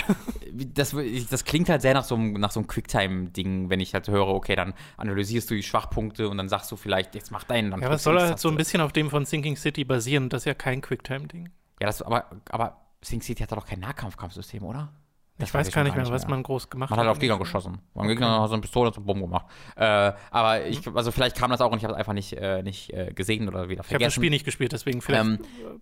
[0.52, 0.96] das,
[1.30, 4.28] das klingt halt sehr nach so einem, nach so einem Quicktime-Ding, wenn ich halt höre,
[4.28, 7.72] okay, dann analysierst du die Schwachpunkte und dann sagst du vielleicht, jetzt mach deinen.
[7.72, 10.28] Dann Ja, du soll halt so ein bisschen auf dem von Sinking City basieren?
[10.30, 11.50] Das ist ja kein Quicktime-Ding.
[11.80, 14.92] Ja, das, aber, aber Sing City hat doch kein Nahkampfkampfsystem, oder?
[15.40, 17.12] Das Ich weiß gar nicht mehr, was man groß gemacht Man hat hat.
[17.14, 17.80] auf Gegner geschossen.
[17.94, 19.46] Man hat Gegner hat so eine Pistole und so eine Bombe gemacht.
[19.76, 22.62] Äh, aber ich, also vielleicht kam das auch und ich habe es einfach nicht, äh,
[22.62, 24.12] nicht äh, gesehen oder wieder Ich habe das vergessen.
[24.12, 25.26] Spiel nicht gespielt, deswegen vielleicht.
[25.26, 25.80] Ähm, äh,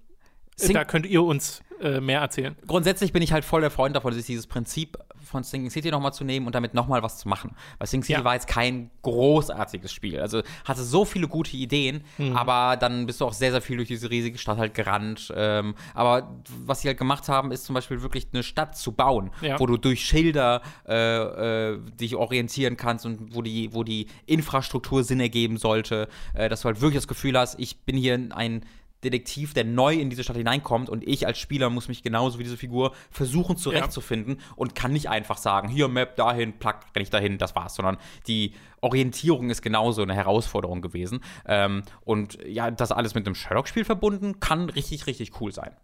[0.59, 2.55] Sing- da könnt ihr uns äh, mehr erzählen.
[2.65, 6.11] grundsätzlich bin ich halt voll der Freund davon, sich dieses Prinzip von Sinking City nochmal
[6.13, 7.55] zu nehmen und damit nochmal was zu machen.
[7.77, 8.23] Weil Sinking City Ja.
[8.25, 10.19] war jetzt kein großartiges Spiel.
[10.19, 12.35] Also hatte so viele gute Ideen, Mhm.
[12.35, 15.31] aber dann bist du auch sehr, sehr viel durch diese riesige Stadt halt gerannt.
[15.35, 19.29] Ähm, aber was sie halt gemacht haben, ist zum Beispiel wirklich eine Stadt zu bauen,
[19.41, 19.59] Ja.
[19.59, 25.03] wo du durch Schilder äh, äh, dich orientieren kannst und wo die, wo die Infrastruktur
[25.03, 28.63] Sinn ergeben sollte, äh, dass du halt wirklich das Gefühl hast, ich bin hier ein
[29.03, 32.43] Detektiv, der neu in diese Stadt hineinkommt und ich als Spieler muss mich genauso wie
[32.43, 37.09] diese Figur versuchen zurechtzufinden und kann nicht einfach sagen, hier Map dahin, plack, renn ich
[37.09, 41.21] dahin, das war's, sondern die Orientierung ist genauso eine Herausforderung gewesen.
[41.45, 45.75] Ähm, und ja, das alles mit einem Sherlock-Spiel verbunden, kann richtig, richtig cool sein.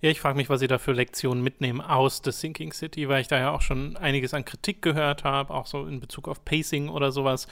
[0.00, 3.20] Ja, ich frage mich, was sie da für Lektionen mitnehmen aus The Sinking City, weil
[3.20, 6.44] ich da ja auch schon einiges an Kritik gehört habe, auch so in Bezug auf
[6.44, 7.46] Pacing oder sowas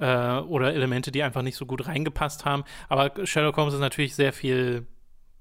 [0.00, 2.64] äh, oder Elemente, die einfach nicht so gut reingepasst haben.
[2.88, 4.86] Aber Sherlock Holmes ist natürlich sehr viel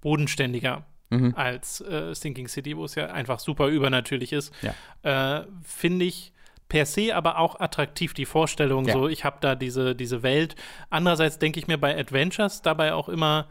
[0.02, 1.34] bodenständiger Mhm.
[1.36, 4.52] als äh, Sinking City, wo es ja einfach super übernatürlich ist.
[4.64, 5.40] Ja.
[5.40, 6.34] Äh, Finde ich
[6.68, 8.94] per se aber auch attraktiv, die Vorstellung, Ja.
[8.94, 10.56] so ich habe da diese, diese Welt.
[10.90, 13.48] Andererseits denke ich mir bei Adventures dabei auch immer,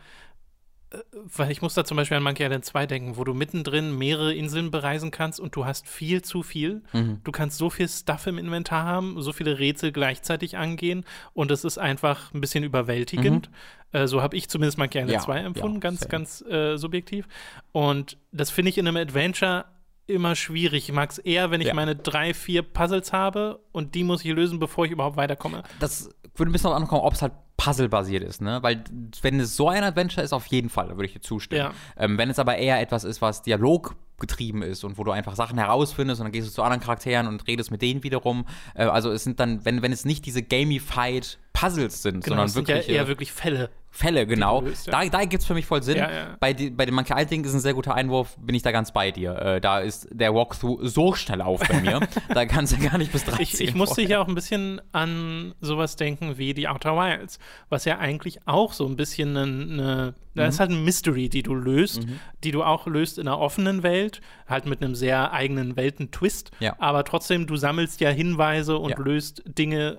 [1.36, 4.34] weil ich muss da zum Beispiel an Monkey Island 2 denken, wo du mittendrin mehrere
[4.34, 6.82] Inseln bereisen kannst und du hast viel zu viel.
[6.92, 7.20] Mhm.
[7.24, 11.64] Du kannst so viel Stuff im Inventar haben, so viele Rätsel gleichzeitig angehen und es
[11.64, 13.50] ist einfach ein bisschen überwältigend.
[13.92, 15.14] Äh, so habe ich zumindest Monkey Island Mhm.
[15.14, 16.10] Ja, 2 empfunden, ja, ganz, same.
[16.10, 17.26] ganz äh, subjektiv.
[17.72, 19.64] Und das finde ich in einem Adventure
[20.06, 20.88] immer schwierig.
[20.88, 21.74] Ich mag es eher, wenn ich Ja.
[21.74, 25.62] meine drei, vier Puzzles habe und die muss ich lösen, bevor ich überhaupt weiterkomme.
[25.80, 27.32] Das würde ein bisschen darauf ankommen, ob es halt
[27.64, 28.62] Puzzle-basiert ist, ne?
[28.62, 28.84] Weil
[29.22, 31.62] wenn es so ein Adventure ist, auf jeden Fall, würde ich dir zustimmen.
[31.62, 31.72] Ja.
[31.96, 35.34] Ähm, wenn es aber eher etwas ist, was Dialog getrieben ist und wo du einfach
[35.34, 38.44] Sachen herausfindest und dann gehst du zu anderen Charakteren und redest mit denen wiederum.
[38.74, 42.48] Äh, also es sind dann, wenn, wenn es nicht diese gamified Puzzles sind, Genau, sondern
[42.48, 43.70] sind wirklich ja eher wirklich Fälle.
[43.90, 44.60] Fälle, genau.
[44.60, 44.92] löst, ja.
[45.04, 45.98] Da, da gibt es für mich voll Sinn.
[45.98, 46.36] Ja, ja.
[46.40, 48.72] Bei, die, bei dem Monkey Island Ding ist ein sehr guter Einwurf, bin ich da
[48.72, 49.36] ganz bei dir.
[49.38, 52.00] Äh, da ist der Walkthrough so schnell auf bei mir,
[52.34, 55.54] da kannst du gar nicht bis 13 Ich, ich musste hier auch ein bisschen an
[55.60, 57.38] sowas denken wie die Outer Wilds,
[57.68, 60.48] was ja eigentlich auch so ein bisschen eine, da Mhm.
[60.48, 62.00] ist halt ein Mystery, die du löst,
[62.42, 67.04] die du auch löst in einer offenen Welt, halt mit einem sehr eigenen Weltentwist, aber
[67.04, 69.98] trotzdem, du sammelst ja Hinweise und löst Dinge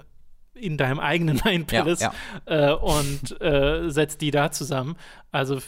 [0.55, 2.09] in deinem eigenen Mind Ja, Palace
[2.45, 4.95] Äh, und äh, setzt die da zusammen.
[5.31, 5.59] Also,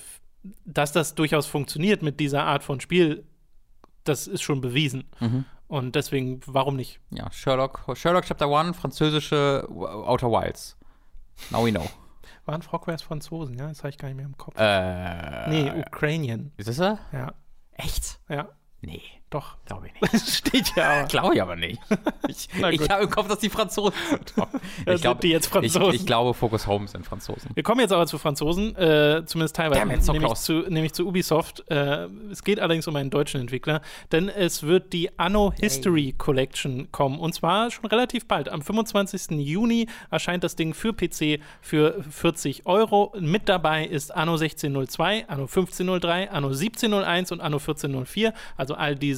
[0.66, 3.26] dass das durchaus funktioniert mit dieser Art von Spiel,
[4.04, 5.04] das ist schon bewiesen.
[5.20, 5.46] Mhm.
[5.68, 7.00] Und deswegen, warum nicht?
[7.10, 10.78] Ja, Sherlock, Sherlock Chapter 1, französische Outer Wilds.
[11.52, 11.86] Now we know.
[12.46, 13.68] Waren Frogwares Franzosen, ja?
[13.68, 14.56] Das habe ich gar nicht mehr im Kopf.
[14.58, 16.54] Äh, nee, Ukrainien.
[16.56, 17.00] Ist das er?
[17.12, 17.34] Ja,
[17.74, 18.20] Echt?
[18.30, 18.48] ja,
[18.80, 19.58] Nee, doch.
[19.66, 20.30] glaube ich nicht.
[20.36, 21.04] Steht ja.
[21.04, 21.80] Glaube ich aber nicht.
[22.30, 24.34] Ich, ich habe im Kopf, dass die Franzosen sind.
[24.86, 25.94] Ich, glaub, sind die jetzt Franzosen?
[25.94, 27.52] ich, ich glaube, Focus Home sind Franzosen.
[27.54, 30.44] Wir kommen jetzt aber zu Franzosen, äh, zumindest teilweise, Damn nämlich, close.
[30.44, 31.64] zu, nämlich zu Ubisoft.
[31.70, 36.92] Äh, es geht allerdings um einen deutschen Entwickler, denn es wird die Anno History Collection
[36.92, 38.50] kommen und zwar schon relativ bald.
[38.50, 39.38] Am 25.
[39.40, 43.14] Juni erscheint das Ding für PC für 40 Euro.
[43.20, 49.17] Mit dabei ist Anno 1602, Anno 1503, Anno 1701 und Anno 1404, also all diese,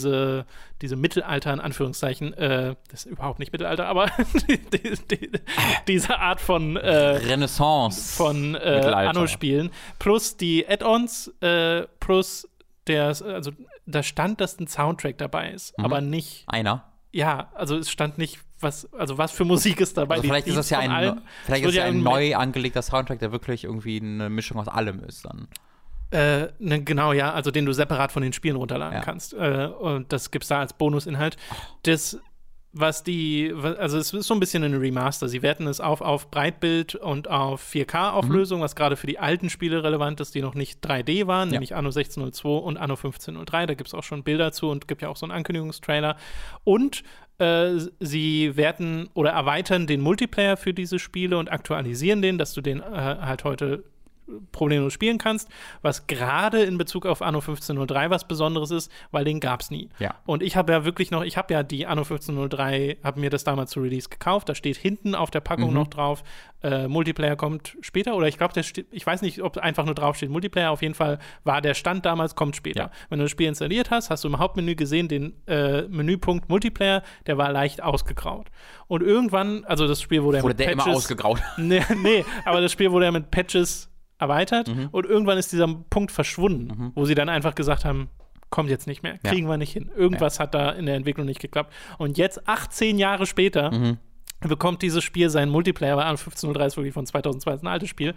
[0.81, 4.07] diese Mittelalter in Anführungszeichen, äh, das ist überhaupt nicht Mittelalter, aber
[4.49, 5.31] die, die, die,
[5.87, 8.15] diese Art von äh, Renaissance.
[8.15, 8.81] von äh.
[8.93, 9.71] Anno-Spielen.
[9.99, 12.47] Plus die Add-ons, äh, plus
[12.87, 13.51] der, also
[13.85, 15.85] da stand, dass ein Soundtrack dabei ist, Mhm.
[15.85, 16.83] aber nicht, Einer.
[17.11, 20.15] ja, also es stand nicht, was, also was für Musik ist dabei.
[20.15, 21.21] Also vielleicht ist das ja ein, allen.
[21.45, 24.99] vielleicht ist ja ein in- neu angelegter Soundtrack, der wirklich irgendwie eine Mischung aus allem
[25.03, 25.47] ist dann.
[26.11, 29.03] Äh, ne, genau, ja, also den du separat von den Spielen runterladen Ja.
[29.03, 29.33] kannst.
[29.33, 31.37] Äh, und das gibt's da als Bonusinhalt.
[31.83, 32.19] Das,
[32.71, 35.27] was die, also es ist so ein bisschen ein Remaster.
[35.27, 39.83] Sie werten es auf auf Breitbild und auf 4K-Auflösung, was gerade für die alten Spiele
[39.83, 41.53] relevant ist, die noch nicht 3D waren, Ja.
[41.53, 43.65] nämlich Anno 1602 und Anno 1503.
[43.65, 46.15] Da gibt's auch schon Bilder zu und gibt ja auch so einen Ankündigungstrailer.
[46.63, 47.03] Und
[47.39, 52.61] äh, sie werten oder erweitern den Multiplayer für diese Spiele und aktualisieren den, dass du
[52.61, 53.83] den äh, halt heute
[54.51, 55.49] problemlos spielen kannst,
[55.81, 59.89] was gerade in Bezug auf Anno 1503 was Besonderes ist, weil den gab es nie.
[59.99, 60.15] Ja.
[60.25, 63.43] Und ich habe ja wirklich noch, ich habe ja die Anno 1503, habe mir das
[63.43, 65.45] damals zu Release gekauft, da steht hinten auf der Mhm.
[65.45, 66.23] Packung noch drauf,
[66.61, 69.95] äh, Multiplayer kommt später oder ich glaube, der steht, ich weiß nicht, ob einfach nur
[69.95, 72.79] drauf steht Multiplayer, auf jeden Fall war der Stand damals, kommt später.
[72.83, 72.91] Ja.
[73.09, 77.01] Wenn du das Spiel installiert hast, hast du im Hauptmenü gesehen, den äh, Menüpunkt Multiplayer,
[77.27, 78.47] der war leicht ausgegraut.
[78.87, 81.39] Und irgendwann, also das Spiel wurde ja mit der immer Patches- ausgegraut.
[81.57, 84.89] Nee, nee, aber das Spiel wurde ja mit Patches erweitert Mhm.
[84.91, 88.09] und irgendwann ist dieser Punkt verschwunden, wo sie dann einfach gesagt haben,
[88.49, 89.29] kommt jetzt nicht mehr, Ja.
[89.31, 89.89] kriegen wir nicht hin.
[89.95, 91.71] Irgendwas hat da in der Entwicklung nicht geklappt.
[91.99, 93.97] Und jetzt, 18 Jahre später, Mhm.
[94.41, 97.89] Bekommt dieses Spiel seinen Multiplayer, weil an 1503 ist wirklich von 2002 ist ein altes
[97.89, 98.13] Spiel.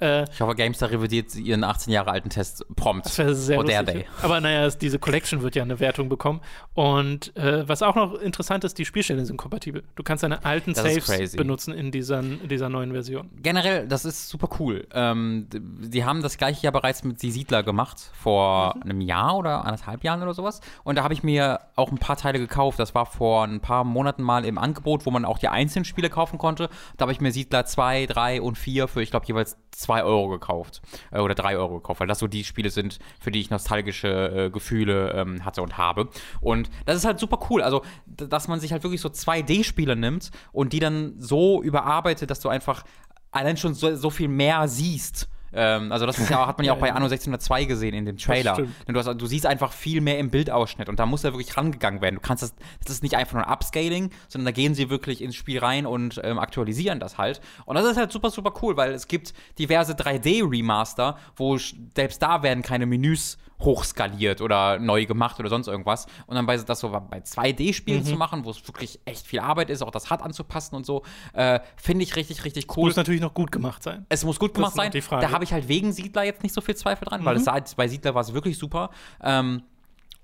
[0.00, 3.06] Äh, Ich hoffe, GameStar revidiert ihren 18 Jahre alten Test prompt.
[3.06, 3.84] das wäre sehr Oh, lustig.
[3.86, 4.04] Day.
[4.22, 6.40] Aber naja, es- diese Collection wird ja eine Wertung bekommen.
[6.74, 9.82] Und äh, was auch noch interessant ist, die Spielstände sind kompatibel.
[9.96, 13.30] Du kannst deine alten Das Saves benutzen in dieser, in dieser neuen Version.
[13.42, 14.86] Generell, das ist super cool.
[14.92, 19.64] Ähm, die haben das gleiche ja bereits mit Die Siedler gemacht, vor einem Jahr oder
[19.64, 20.60] anderthalb Jahren oder sowas.
[20.84, 22.78] Und da habe ich mir auch ein paar Teile gekauft.
[22.78, 26.10] Das war vor ein paar Monaten mal im Angebot, wo man auch die einzelnen Spiele
[26.10, 26.68] kaufen konnte.
[26.96, 30.28] Da habe ich mir Siedler 2, 3 und 4 für, ich glaube, jeweils 2 Euro
[30.28, 30.82] gekauft.
[31.10, 34.46] Äh, oder 3 Euro gekauft, weil das so die Spiele sind, für die ich nostalgische
[34.46, 36.08] äh, Gefühle ähm, hatte und habe.
[36.40, 37.62] Und das ist halt super cool.
[37.62, 42.40] Also, dass man sich halt wirklich so 2D-Spiele nimmt und die dann so überarbeitet, dass
[42.40, 42.84] du einfach
[43.30, 45.28] allein schon so, so viel mehr siehst.
[45.54, 46.90] Ähm, also das ist ja, hat man ja auch bei.
[46.92, 48.56] Anno 1602 gesehen in dem Trailer.
[48.86, 52.00] Du, hast, du siehst einfach viel mehr im Bildausschnitt und da muss ja wirklich rangegangen
[52.00, 52.16] werden.
[52.16, 55.22] Du kannst das, das ist nicht einfach nur ein Upscaling, sondern da gehen sie wirklich
[55.22, 57.40] ins Spiel rein und ähm, aktualisieren das halt.
[57.66, 62.42] Und das ist halt super, super cool, weil es gibt diverse 3D-Remaster, wo selbst da
[62.42, 66.06] werden keine Menüs hochskaliert oder neu gemacht oder sonst irgendwas.
[66.26, 68.04] Und dann bei das so bei 2D-Spielen Mhm.
[68.04, 71.02] zu machen, wo es wirklich echt viel Arbeit ist, auch das HUD anzupassen und so,
[71.32, 72.86] äh, finde ich richtig, richtig cool.
[72.86, 74.06] Muss natürlich noch gut gemacht sein.
[74.08, 74.90] Es muss gut gemacht sein.
[74.92, 77.58] Da habe ich halt wegen Siedler jetzt nicht so viel Zweifel dran, weil es sah,
[77.76, 78.90] bei Siedler war es wirklich super.
[79.22, 79.62] Ähm,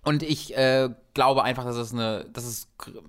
[0.03, 2.69] und ich äh, glaube einfach, dass es eine, dass es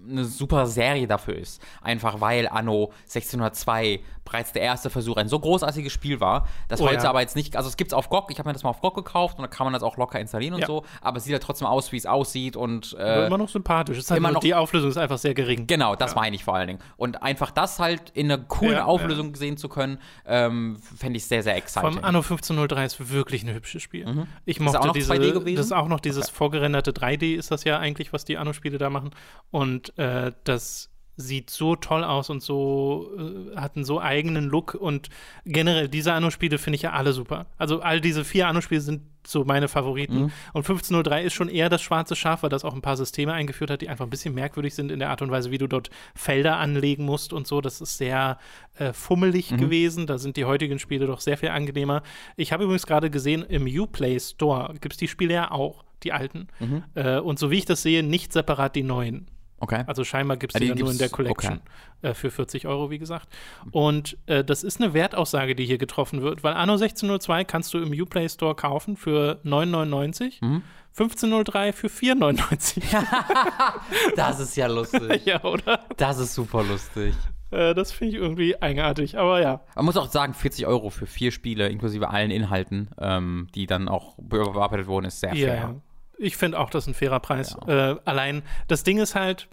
[0.10, 1.62] eine super Serie dafür ist.
[1.82, 6.88] Einfach weil Anno 1602 bereits der erste Versuch ein so großartiges Spiel war, dass Oh
[6.88, 7.10] heute ja.
[7.10, 8.80] aber jetzt nicht, also es gibt es auf GOG, ich habe mir das mal auf
[8.82, 10.68] GOG gekauft und da kann man das auch locker installieren und Ja.
[10.68, 13.98] so, aber es sieht halt trotzdem aus, wie es aussieht und äh, immer noch sympathisch.
[13.98, 15.68] Es ist halt immer noch- die Auflösung ist einfach sehr gering.
[15.68, 16.80] Genau, das meine ich vor allen Dingen.
[16.98, 21.26] Und einfach das halt in einer coolen Ja, Auflösung sehen zu können, ähm, fände ich
[21.26, 21.94] sehr, sehr exciting.
[21.96, 24.02] Vom Anno 1503 ist wirklich ein hübsches Spiel.
[24.02, 24.28] Ich Mhm.
[24.46, 25.56] Ist mochte auch noch diese, 2D gewesen?
[25.58, 28.90] das ist auch noch dieses vorgerenderte 3D ist das ja eigentlich, was die Anno-Spiele da
[28.90, 29.12] machen.
[29.50, 34.74] Und äh, das sieht so toll aus und so äh, hat einen so eigenen Look
[34.74, 35.10] und
[35.46, 37.48] generell diese Anno-Spiele finde ich ja alle super.
[37.58, 40.16] Also all diese vier Anno-Spiele sind so meine Favoriten.
[40.16, 40.32] Mhm.
[40.54, 43.70] Und 1503 ist schon eher das schwarze Schaf, weil das auch ein paar Systeme eingeführt
[43.70, 45.92] hat, die einfach ein bisschen merkwürdig sind in der Art und Weise, wie du dort
[46.16, 47.62] Felder anlegen musst und so.
[47.62, 48.40] Das ist sehr
[48.76, 50.08] äh, fummelig gewesen.
[50.08, 52.02] Da sind die heutigen Spiele doch sehr viel angenehmer.
[52.36, 56.14] Ich habe übrigens gerade gesehen, im Uplay Store gibt es die Spiele ja auch, die
[56.14, 56.48] alten.
[56.96, 59.28] Äh, und so wie ich das sehe, nicht separat die neuen.
[59.60, 59.84] okay.
[59.88, 61.62] Also scheinbar gibt es Ah, die die dann nur in der Collection
[62.02, 63.28] äh, für 40 Euro, wie gesagt.
[63.72, 67.78] Und äh, das ist eine Wertaussage, die hier getroffen wird, weil Anno 1602 kannst du
[67.80, 70.64] im Uplay Store kaufen für 9,99, Mhm.
[70.98, 72.82] 1503 für 4,99.
[74.16, 75.26] das ist ja lustig.
[75.26, 75.80] ja, oder?
[75.98, 77.14] Das ist super lustig.
[77.52, 79.62] Äh, das finde ich irgendwie eigenartig, aber ja.
[79.76, 83.88] Man muss auch sagen, 40 Euro für vier Spiele, inklusive allen Inhalten, ähm, die dann
[83.88, 85.56] auch bearbeitet wurden, ist sehr Ja, fair.
[85.56, 85.76] ja.
[86.22, 87.58] Ich finde auch, das ist ein fairer Preis.
[87.68, 89.48] Äh, allein, das Ding ist halt,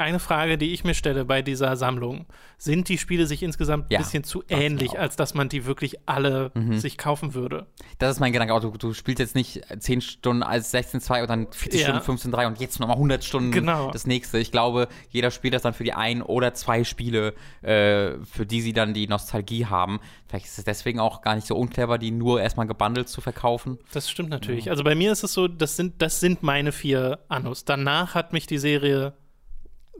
[0.00, 2.26] eine Frage, die ich mir stelle bei dieser Sammlung.
[2.58, 4.98] Sind die Spiele sich insgesamt ein Ja, bisschen zu ähnlich, auch.
[4.98, 6.78] als dass man die wirklich alle Mhm.
[6.78, 7.66] sich kaufen würde?
[7.98, 8.60] Das ist mein Gedanke auch.
[8.60, 11.86] Du, du spielst jetzt nicht 10 Stunden als 16.2 und dann 40 Ja.
[12.00, 12.02] Stunden
[12.34, 13.90] 15.3 und jetzt nochmal 100 Stunden Genau.
[13.90, 14.38] das nächste.
[14.38, 18.60] Ich glaube, jeder spielt das dann für die ein oder zwei Spiele, äh, für die
[18.60, 20.00] sie dann die Nostalgie haben.
[20.28, 23.78] Vielleicht ist es deswegen auch gar nicht so unclever, die nur erstmal gebundelt zu verkaufen.
[23.92, 24.70] Das stimmt natürlich.
[24.70, 27.64] Also bei mir ist es so, das sind, das sind meine vier Annos.
[27.64, 29.14] Danach hat mich die Serie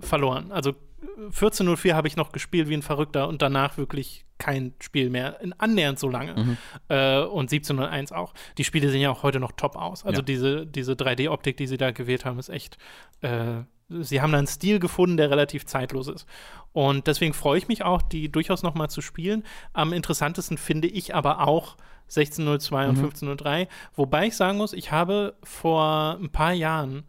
[0.00, 0.52] verloren.
[0.52, 0.74] Also
[1.16, 5.52] 1404 habe ich noch gespielt wie ein Verrückter und danach wirklich kein Spiel mehr, in
[5.54, 6.34] annähernd so lange.
[6.34, 6.56] Mhm.
[6.88, 8.32] Äh, und 1701 auch.
[8.58, 10.04] Die Spiele sehen ja auch heute noch top aus.
[10.04, 10.24] Also Ja.
[10.24, 12.78] diese, diese 3D-Optik, die sie da gewählt haben, ist echt.
[13.20, 16.26] Äh, sie haben da einen Stil gefunden, der relativ zeitlos ist.
[16.72, 19.42] Und deswegen freue ich mich auch, die durchaus noch mal zu spielen.
[19.72, 21.76] Am interessantesten finde ich aber auch
[22.08, 23.68] 1602 und 1503.
[23.94, 27.04] Wobei ich sagen muss, ich habe vor ein paar Jahren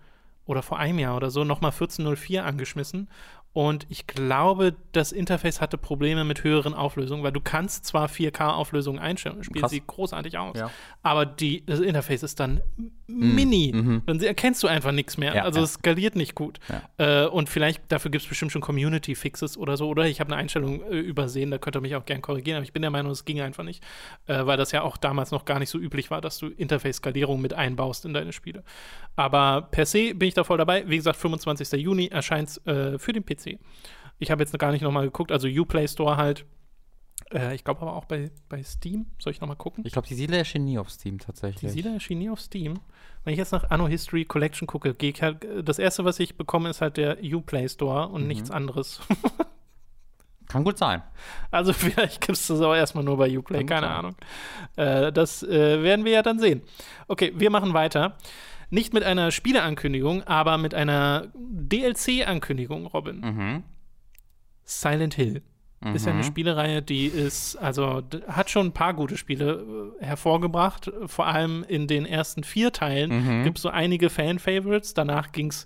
[0.52, 3.10] oder vor einem Jahr oder so noch mal 1404 angeschmissen.
[3.54, 8.98] Und ich glaube, das Interface hatte Probleme mit höheren Auflösungen, weil du kannst zwar 4K-Auflösungen
[9.00, 9.72] einstellen, das Spiel Krass.
[9.72, 10.72] sieht großartig aus, Ja.
[11.04, 12.62] aber die, das Interface ist dann
[13.12, 14.02] mini.
[14.06, 15.32] Dann erkennst du einfach nichts mehr.
[15.32, 15.38] Mhm.
[15.38, 15.66] Ja, also ja.
[15.66, 16.60] es skaliert nicht gut.
[16.98, 19.88] Äh, und vielleicht, dafür gibt es bestimmt schon Community-Fixes oder so.
[19.88, 22.64] Oder ich habe eine Einstellung äh, übersehen, da könnt ihr mich auch gern korrigieren, aber
[22.64, 23.84] ich bin der Meinung, es ging einfach nicht.
[24.28, 27.42] Äh, weil das ja auch damals noch gar nicht so üblich war, dass du Interface-Skalierung
[27.42, 28.64] mit einbaust in deine Spiele.
[29.16, 30.88] Aber per se bin ich da voll dabei.
[30.88, 31.80] Wie gesagt, 25.
[31.82, 33.60] Juni erscheint es äh, für den PC.
[34.20, 36.46] Ich habe jetzt noch gar nicht nochmal geguckt, also Uplay Store halt.
[37.34, 39.08] Äh, ich glaube aber auch bei, bei Steam.
[39.20, 39.84] Soll ich nochmal gucken?
[39.86, 41.72] Ich glaube, die Siedler erschien nie auf Steam Die tatsächlich.
[41.72, 42.80] Siedler erschien nie auf Steam.
[43.24, 46.36] Wenn ich jetzt nach Anno History Collection gucke, gehe ich halt, das erste, was ich
[46.38, 49.02] bekomme, ist halt der Uplay Store und nichts anderes.
[50.48, 51.02] Kann gut sein.
[51.50, 53.96] Also vielleicht gibt es das aber erstmal nur bei Uplay, Kann keine sein.
[53.96, 54.16] Ahnung.
[54.76, 56.62] Äh, das äh, werden wir ja dann sehen.
[57.08, 58.18] Okay, wir machen weiter.
[58.70, 63.20] Nicht mit einer Spieleankündigung, aber mit einer DLC-Ankündigung, Robin.
[63.20, 63.64] Mhm.
[64.64, 65.42] Silent Hill.
[65.96, 70.92] Ist ja eine Spielereihe, die ist, also hat schon ein paar gute Spiele äh, hervorgebracht.
[71.08, 74.94] Vor allem in den ersten vier Teilen gibt es so einige Fan-Favorites.
[74.94, 75.66] Danach ging es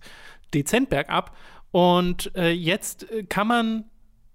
[0.54, 1.36] dezent bergab.
[1.72, 3.84] Und äh, jetzt äh, kann man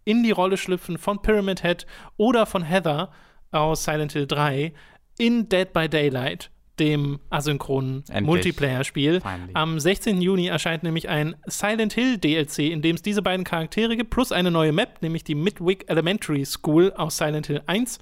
[0.05, 1.87] in die Rolle schlüpfen von Pyramid Head
[2.19, 3.11] oder von Heather
[3.51, 4.75] aus Silent Hill 3
[5.19, 8.05] in Dead by Daylight, dem asynchronen.
[8.23, 9.21] Multiplayer-Spiel.
[9.55, 10.21] Am 16.
[10.21, 14.33] Juni erscheint nämlich ein Silent Hill DLC, in dem es diese beiden Charaktere gibt, plus
[14.33, 17.99] eine neue Map, nämlich die Midwick Elementary School aus Silent Hill 1.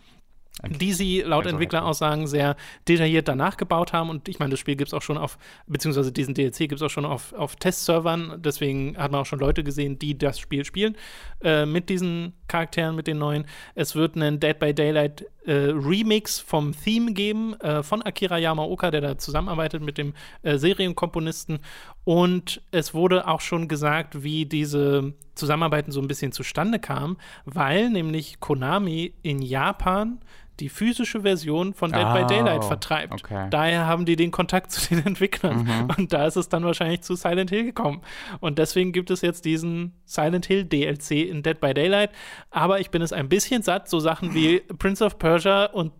[0.67, 2.57] Die sie laut Also Entwickleraussagen sehr
[2.89, 4.11] detailliert danach gebaut haben.
[4.11, 6.83] Und ich meine, das Spiel gibt es auch schon auf, beziehungsweise diesen DLC gibt es
[6.83, 8.43] auch schon auf, auf Testservern.
[8.43, 10.97] Deswegen hat man auch schon Leute gesehen, die das Spiel spielen.
[11.43, 13.47] Äh, mit diesen Charakteren, mit den neuen.
[13.77, 18.91] Es wird einen Dead by Daylight äh, Remix vom Theme geben äh, von Akira Yamaoka,
[18.91, 21.61] der da zusammenarbeitet mit dem äh, Serienkomponisten.
[22.03, 27.89] Und es wurde auch schon gesagt, wie diese Zusammenarbeiten so ein bisschen zustande kamen, weil
[27.91, 30.19] nämlich Konami in Japan
[30.61, 33.13] die physische Version von Dead by Oh, Daylight vertreibt.
[33.15, 33.47] okay.
[33.49, 35.89] Daher haben die den Kontakt zu den Entwicklern.
[35.97, 38.01] Und da ist es dann wahrscheinlich zu Silent Hill gekommen.
[38.41, 42.11] Und deswegen gibt es jetzt diesen Silent Hill DLC in Dead by Daylight.
[42.51, 45.93] Aber ich bin es ein bisschen satt, so Sachen wie Prince of Persia und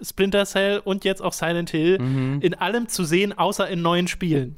[0.00, 4.56] Splinter Cell und jetzt auch Silent Hill in allem zu sehen, außer in neuen Spielen.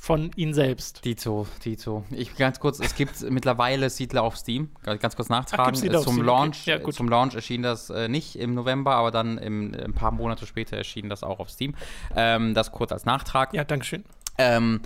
[0.00, 1.04] Von ihnen selbst.
[1.04, 2.04] Dito, Dito.
[2.10, 4.70] Ich ganz kurz, es gibt mittlerweile Siedler auf Steam.
[4.84, 5.76] Ganz kurz nachtragen.
[5.92, 6.22] Ach, zum?
[6.22, 6.70] Launch, Okay.
[6.70, 6.94] Ja, gut.
[6.94, 10.76] zum Launch erschien das äh, nicht im November, aber dann im, ein paar Monate später
[10.76, 11.74] erschien das auch auf Steam.
[12.14, 13.52] Ähm, das kurz als Nachtrag.
[13.52, 14.04] Ja, Dankeschön.
[14.38, 14.80] Ähm,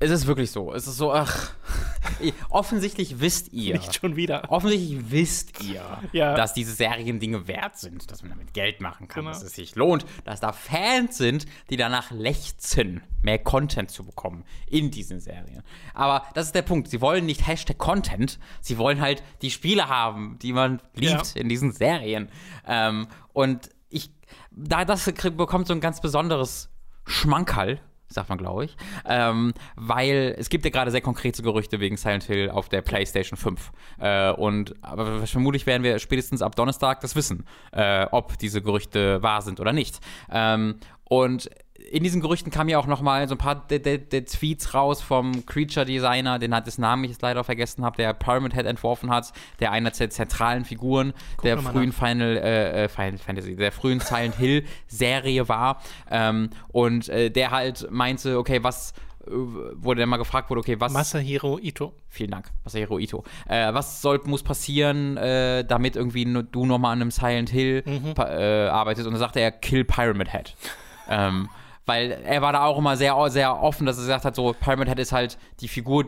[0.00, 0.72] es ist wirklich so.
[0.74, 1.50] Es ist so, ach.
[2.50, 3.74] offensichtlich wisst ihr.
[3.78, 4.50] Nicht schon wieder.
[4.50, 6.34] Offensichtlich wisst ihr, Ja.
[6.34, 9.32] dass diese Serien Dinge wert sind, dass man damit Geld machen kann, Genau.
[9.34, 14.44] dass es sich lohnt, dass da Fans sind, die danach lechzen, mehr Content zu bekommen
[14.66, 15.62] in diesen Serien.
[15.94, 16.88] Aber das ist der Punkt.
[16.88, 21.40] Sie wollen nicht Hashtag Content, sie wollen halt die Spiele haben, die man liebt Ja.
[21.40, 22.28] in diesen Serien.
[22.66, 24.10] Ähm, und ich,
[24.50, 26.68] da das bekommt so ein ganz besonderes
[27.06, 27.80] Schmankerl,
[28.12, 28.76] sagt man, glaube ich.
[29.06, 33.36] Ähm, weil es gibt ja gerade sehr konkrete Gerüchte wegen Silent Hill auf der PlayStation
[33.36, 33.72] 5.
[33.98, 39.22] Äh, und aber vermutlich werden wir spätestens ab Donnerstag das wissen, äh, ob diese Gerüchte
[39.22, 40.00] wahr sind oder nicht.
[40.30, 41.50] Ähm, und
[41.92, 44.72] in diesen Gerüchten kamen ja auch noch mal so ein paar der der- der Tweets
[44.74, 48.54] raus vom Creature Designer, den hat das Namen ich jetzt leider vergessen habe, der Pyramid
[48.54, 52.88] Head entworfen hat, der einer der zentralen Figuren der noch mal frühen Final, äh, äh,
[52.88, 55.82] Final Fantasy, der frühen Silent Hill Serie war.
[56.10, 58.94] Ähm, und äh, der halt meinte, okay, was
[59.26, 61.92] äh, wurde der mal gefragt wurde, okay, was Masahiro Ito.
[62.08, 63.22] Vielen Dank, Masahiro Ito.
[63.46, 68.14] Äh, was soll, muss passieren, äh, damit irgendwie du nochmal an einem Silent Hill Mhm.
[68.16, 69.06] äh, arbeitest?
[69.06, 70.54] Und dann sagte er, kill Pyramid Head.
[71.10, 71.48] ähm,
[71.86, 74.88] weil er war da auch immer sehr, sehr offen, dass er gesagt hat, so, Pyramid
[74.88, 76.06] Head ist halt die Figur,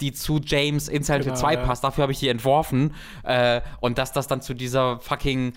[0.00, 1.60] die zu James in Silent Hill Genau, 2 ja.
[1.64, 1.84] passt.
[1.84, 2.94] Dafür habe ich die entworfen.
[3.22, 5.54] Äh, und dass das dann zu dieser fucking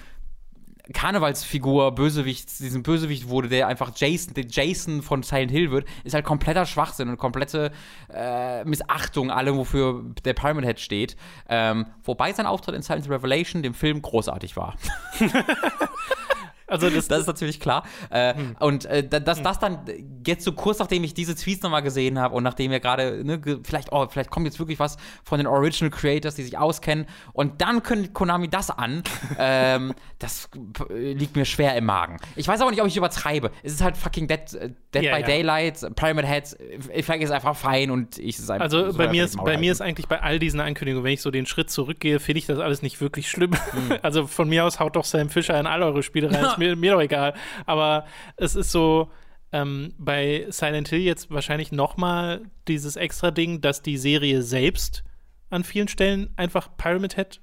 [0.94, 6.14] Karnevalsfigur, Bösewicht, diesem Bösewicht wurde, der einfach Jason, der Jason von Silent Hill wird, ist
[6.16, 7.72] halt kompletter Schwachsinn und komplette
[8.12, 11.16] äh, Missachtung allem, wofür der Pyramid Head steht.
[11.48, 14.76] Ähm, wobei sein Auftritt in Silent Revelation, dem Film, großartig war.
[16.70, 17.84] Also das, Das ist natürlich klar.
[18.10, 18.56] Äh, Hm.
[18.60, 19.80] Und äh, da- dass das dann
[20.26, 23.42] jetzt so kurz nachdem ich diese Tweets nochmal gesehen habe und nachdem wir gerade, ne,
[23.64, 27.62] vielleicht, oh, vielleicht kommt jetzt wirklich was von den Original Creators, die sich auskennen und
[27.62, 29.04] dann kündigt Konami das an,
[29.40, 30.50] ähm, das
[30.90, 32.18] äh, liegt mir schwer im Magen.
[32.36, 33.52] Ich weiß aber nicht, ob ich übertreibe.
[33.64, 35.28] Es ist halt fucking Dead, äh, Dead Ja, by ja.
[35.28, 38.66] Daylight, Pyramid Heads, äh, vielleicht ist es einfach fein und ich es einfach.
[38.66, 41.22] also soll bei mir, ist, bei mir ist eigentlich bei all diesen Ankündigungen, wenn ich
[41.22, 43.52] so den Schritt zurückgehe, finde ich das alles nicht wirklich schlimm.
[44.02, 46.76] Also von mir aus haut doch Sam Fisher in all eure Spiele rein, ist mir,
[46.76, 47.34] mir doch egal.
[47.66, 48.06] Aber
[48.38, 49.10] es ist so,
[49.52, 55.04] ähm, bei Silent Hill jetzt wahrscheinlich noch mal dieses extra Ding, dass die Serie selbst
[55.50, 57.42] an vielen Stellen einfach Pyramid Head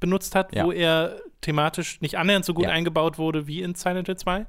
[0.00, 0.64] benutzt hat, Ja.
[0.64, 2.70] wo er thematisch nicht annähernd so gut Ja.
[2.70, 4.46] eingebaut wurde wie in Silent Hill 2.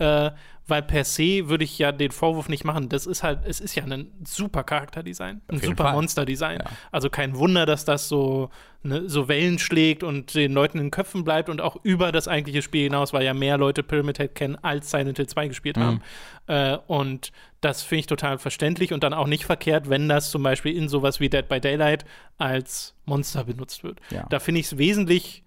[0.00, 0.30] Äh,
[0.66, 2.88] weil per se würde ich ja den Vorwurf nicht machen.
[2.88, 5.92] Das ist halt, es ist ja ein super Charakterdesign, ein super.
[5.92, 6.58] Monsterdesign.
[6.60, 6.64] Ja.
[6.92, 8.50] Also kein Wunder, dass das so,
[8.84, 12.28] ne, so Wellen schlägt und den Leuten in den Köpfen bleibt und auch über das
[12.28, 15.76] eigentliche Spiel hinaus, weil ja mehr Leute Pyramid Head kennen, als Silent Hill 2 gespielt
[15.76, 15.82] Mhm.
[15.82, 16.02] haben.
[16.46, 20.44] Äh, und das finde ich total verständlich und dann auch nicht verkehrt, wenn das zum
[20.44, 22.04] Beispiel in sowas wie Dead by Daylight
[22.38, 23.98] als Monster benutzt wird.
[24.10, 24.24] Ja.
[24.30, 25.42] Da finde ich es wesentlich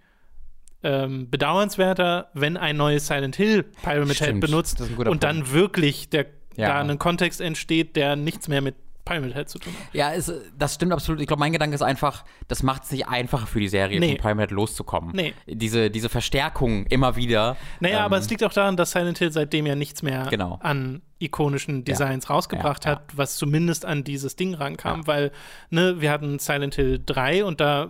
[0.84, 5.24] ähm, bedauernswerter, wenn ein neues Silent Hill Pyramid Head Stimmt, benutzt ist ein guter und
[5.24, 6.68] dann wirklich der, Ja.
[6.70, 9.94] da ein Kontext entsteht, der nichts mehr mit Pyramid Head zu tun hat.
[9.94, 11.20] Ja, es, das stimmt absolut.
[11.20, 14.12] Ich glaube, mein Gedanke ist einfach, das macht es nicht einfacher für die Serie, Nee.
[14.12, 15.12] von Pyramid Head loszukommen.
[15.14, 15.34] Nee.
[15.46, 17.58] Diese, diese Verstärkung immer wieder.
[17.82, 20.58] Naja, ähm, aber es liegt auch daran, dass Silent Hill seitdem ja nichts mehr Genau.
[20.62, 22.98] an ikonischen Designs rausgebracht Ja, ja.
[22.98, 25.08] hat, was zumindest an dieses Ding rankam, Ja.
[25.08, 25.32] weil,
[25.70, 27.90] ne, wir hatten Silent Hill 3 und da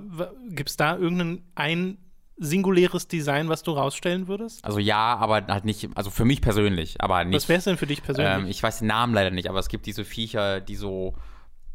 [0.49, 1.97] gibt es da irgendein ein
[2.37, 4.63] singuläres Design, was du rausstellen würdest?
[4.65, 7.35] Also ja, aber halt nicht, also für mich persönlich, aber nicht.
[7.35, 8.43] Was wäre es denn für dich persönlich?
[8.43, 11.13] ähm, ich weiß den Namen leider nicht, aber es gibt diese Viecher, die so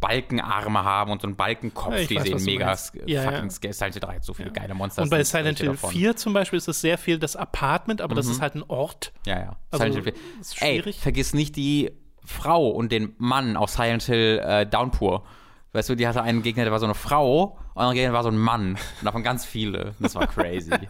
[0.01, 3.73] Balkenarme haben und so einen Balkenkopf, Ja, die weiß, sehen mega Ja, fucking ja.
[3.73, 5.03] Silent Hill 3 hat so viele geile Monster.
[5.03, 5.91] und bei Silent Hill davon.
[5.91, 8.33] 4 zum Beispiel ist es sehr viel das Apartment, aber das Mhm.
[8.33, 9.13] ist halt ein Ort.
[9.27, 9.57] Ja, ja.
[9.73, 10.41] Also, Silent Hill 4.
[10.41, 11.01] ist Ey, schwierig.
[11.01, 11.91] vergiss nicht die
[12.25, 15.25] Frau und den Mann aus Silent Hill äh, Downpour.
[15.73, 18.23] Weißt du, die hatte einen Gegner, der war so eine Frau und ein Gegner war
[18.23, 18.71] so ein Mann.
[18.73, 19.95] Und davon ganz viele.
[20.01, 20.71] Das war crazy.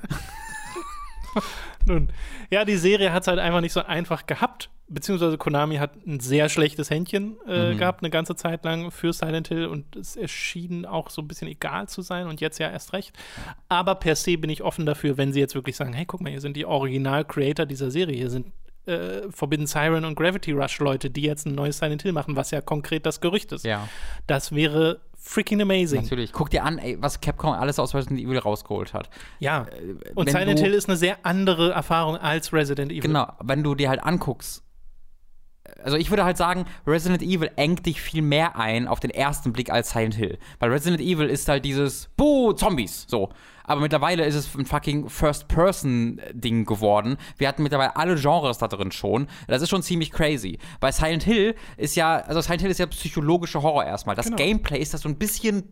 [1.86, 2.08] Nun,
[2.50, 4.70] ja, die Serie hat es halt einfach nicht so einfach gehabt.
[4.90, 7.78] Beziehungsweise Konami hat ein sehr schlechtes Händchen äh, Mhm.
[7.78, 11.46] gehabt, eine ganze Zeit lang für Silent Hill und es erschien auch so ein bisschen
[11.48, 13.14] egal zu sein und jetzt ja erst recht.
[13.68, 16.30] Aber per se bin ich offen dafür, wenn sie jetzt wirklich sagen: Hey, guck mal,
[16.30, 18.46] hier sind die Original-Creator dieser Serie, hier sind
[18.88, 22.50] äh, Forbidden Siren und Gravity Rush Leute, die jetzt ein neues Silent Hill machen, was
[22.50, 23.64] ja konkret das Gerücht ist.
[23.64, 23.88] ja,
[24.26, 26.02] Das wäre freaking amazing.
[26.02, 26.32] natürlich.
[26.32, 29.10] Guck dir an, ey, was Capcom alles aus Resident Evil rausgeholt hat.
[29.40, 29.66] Ja.
[30.14, 33.02] Und wenn Silent Hill ist eine sehr andere Erfahrung als Resident Evil.
[33.02, 34.62] Genau, wenn du dir halt anguckst,
[35.82, 39.52] also ich würde halt sagen, Resident Evil engt dich viel mehr ein auf den ersten
[39.52, 40.38] Blick als Silent Hill.
[40.58, 43.30] Weil Resident Evil ist halt dieses, buh, Zombies, so.
[43.68, 47.16] Aber mittlerweile ist es ein fucking First-Person-Ding geworden.
[47.36, 49.28] Wir hatten mittlerweile alle Genres da drin schon.
[49.46, 50.58] Das ist schon ziemlich crazy.
[50.80, 54.16] Bei Silent Hill ist ja, also Silent Hill ist ja psychologischer Horror erstmal.
[54.16, 54.36] Das Genau.
[54.36, 55.64] Gameplay ist das so ein bisschen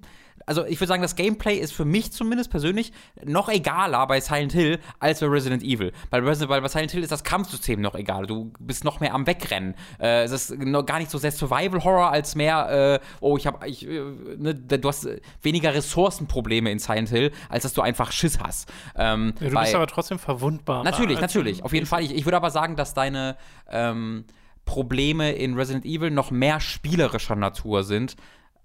[0.47, 2.93] also ich würde sagen, das Gameplay ist für mich zumindest persönlich
[3.25, 5.93] noch egaler bei Silent Hill als bei Resident Evil.
[6.11, 8.27] Bei, Resident, weil bei Silent Hill ist das Kampfsystem noch egal.
[8.27, 9.75] Du bist noch mehr am Wegrennen.
[10.01, 13.47] Äh, es ist noch gar nicht so sehr Survival Horror als mehr, äh, oh, ich
[13.47, 14.01] habe, ich, äh,
[14.39, 18.73] ne, du hast äh, weniger Ressourcenprobleme in Silent Hill, als dass du einfach Schiss hast.
[18.97, 20.85] Ähm, Ja, du bei- bist aber trotzdem verwundbar.
[20.85, 22.03] Natürlich, als- natürlich, auf jeden Fall.
[22.05, 23.37] Ich, ich würde aber sagen, dass deine
[23.69, 24.25] ähm,
[24.65, 28.17] Probleme in Resident Evil noch mehr spielerischer Natur sind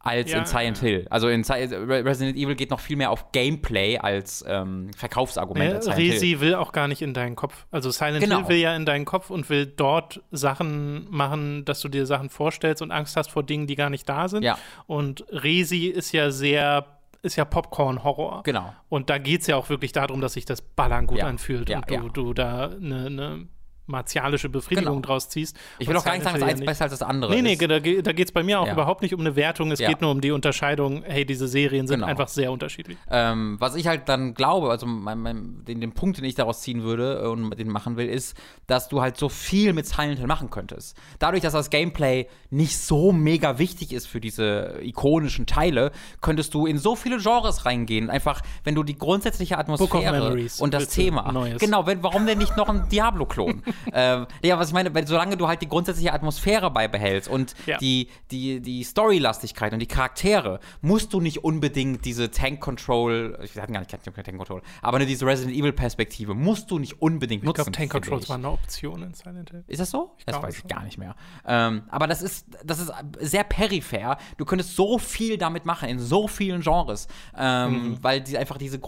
[0.03, 0.87] als Ja, in Silent ja.
[0.87, 1.07] Hill.
[1.09, 5.73] Also in Si- Re- Resident Evil geht noch viel mehr auf Gameplay als ähm, Verkaufsargument
[5.73, 6.11] Ja, Silent Hill.
[6.11, 7.65] Resi will auch gar nicht in deinen Kopf.
[7.71, 8.37] Also Silent Genau.
[8.39, 12.29] Hill will ja in deinen Kopf und will dort Sachen machen, dass du dir Sachen
[12.29, 14.43] vorstellst und Angst hast vor Dingen, die gar nicht da sind.
[14.43, 14.57] Ja.
[14.87, 16.85] Und Resi ist ja sehr,
[17.21, 18.41] ist ja Popcorn-Horror.
[18.43, 18.73] Genau.
[18.89, 21.89] Und da geht es ja auch wirklich darum, dass sich das Ballern gut anfühlt und
[21.89, 23.47] du, du da eine ne
[23.91, 25.05] martialische Befriedigung Genau.
[25.07, 25.55] draus ziehst.
[25.79, 27.53] Ich will auch gar nicht sagen, Hill eins ja besser als das andere Nee, nee,
[27.53, 27.61] ist.
[27.61, 28.73] da, da geht es bei mir auch Ja.
[28.73, 29.71] überhaupt nicht um eine Wertung.
[29.71, 29.89] Es Ja.
[29.89, 32.07] geht nur um die Unterscheidung, hey, diese Serien sind Genau.
[32.07, 32.97] einfach sehr unterschiedlich.
[33.09, 36.61] Ähm, was ich halt dann glaube, also mein, mein, den, den Punkt, den ich daraus
[36.61, 38.35] ziehen würde äh, und den machen will, ist,
[38.67, 40.97] dass du halt so viel mit Silent Hill machen könntest.
[41.19, 46.65] Dadurch, dass das Gameplay nicht so mega wichtig ist für diese ikonischen Teile, könntest du
[46.65, 48.09] in so viele Genres reingehen.
[48.09, 51.31] Einfach, wenn du die grundsätzliche Atmosphäre und das Thema.
[51.31, 51.59] Neues.
[51.59, 53.63] Genau, wenn, warum denn nicht noch ein Diablo-Klon?
[53.93, 57.77] ähm, ja, was ich meine, solange du halt die grundsätzliche Atmosphäre beibehältst und Ja.
[57.77, 63.73] die, die, die Storylastigkeit und die Charaktere, musst du nicht unbedingt diese Tank-Control, ich hatten
[63.73, 67.55] gar nicht keine Tank-Control, aber ne, diese Resident Evil-Perspektive musst du nicht unbedingt Ich nutzen.
[67.63, 68.29] glaube, Tank Controls ich.
[68.29, 69.63] war eine Option in Silent Hill.
[69.67, 70.11] Ist das so?
[70.25, 71.15] das glaube weiß ich gar nicht mehr.
[71.45, 74.17] Ähm, aber das ist, das ist sehr peripher.
[74.37, 77.07] Du könntest so viel damit machen, in so vielen Genres,
[77.37, 77.97] ähm, Mhm.
[78.03, 78.79] weil die einfach diese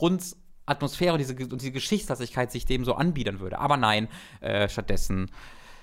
[0.65, 3.59] Grundatmosphäre und diese, und diese Geschichtslastigkeit sich dem so anbiedern würde.
[3.59, 4.07] Aber nein,
[4.41, 5.29] äh, stattdessen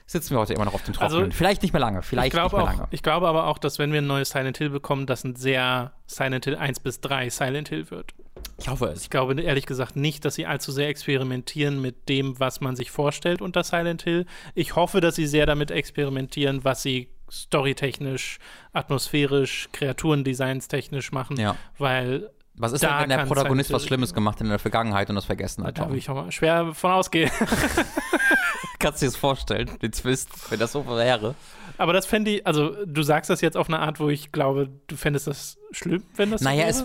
[0.07, 1.25] sitzen wir heute immer noch auf dem Trockenen.
[1.25, 2.89] Also, vielleicht nicht mehr lange, vielleicht nicht mehr auch, lange.
[2.91, 5.93] ich glaube aber auch, dass wenn wir ein neues Silent Hill bekommen, das ein sehr
[6.07, 8.13] Silent Hill 1 bis 3 Silent Hill wird.
[8.59, 9.03] Ich hoffe es.
[9.03, 12.91] Ich glaube ehrlich gesagt nicht, dass sie allzu sehr experimentieren mit dem, was man sich
[12.91, 14.27] vorstellt unter Silent Hill.
[14.55, 18.39] Ich hoffe, dass sie sehr damit experimentieren, was sie storytechnisch,
[18.73, 21.55] atmosphärisch, Kreaturendesigns-technisch machen, Ja.
[21.79, 22.31] weil
[22.61, 25.09] Was ist Da denn, wenn der Protagonist was Hill- Schlimmes gemacht hat in der Vergangenheit
[25.09, 25.79] und das vergessen hat?
[25.79, 27.31] da will ich auch mal schwer von ausgehen.
[28.79, 31.35] Kannst du dir das vorstellen, den Twist, wenn das so wäre?
[31.79, 34.71] Aber das fände ich, also du sagst das jetzt auf eine Art, wo ich glaube,
[34.87, 36.85] du fändest das schlimm, wenn das Naja, so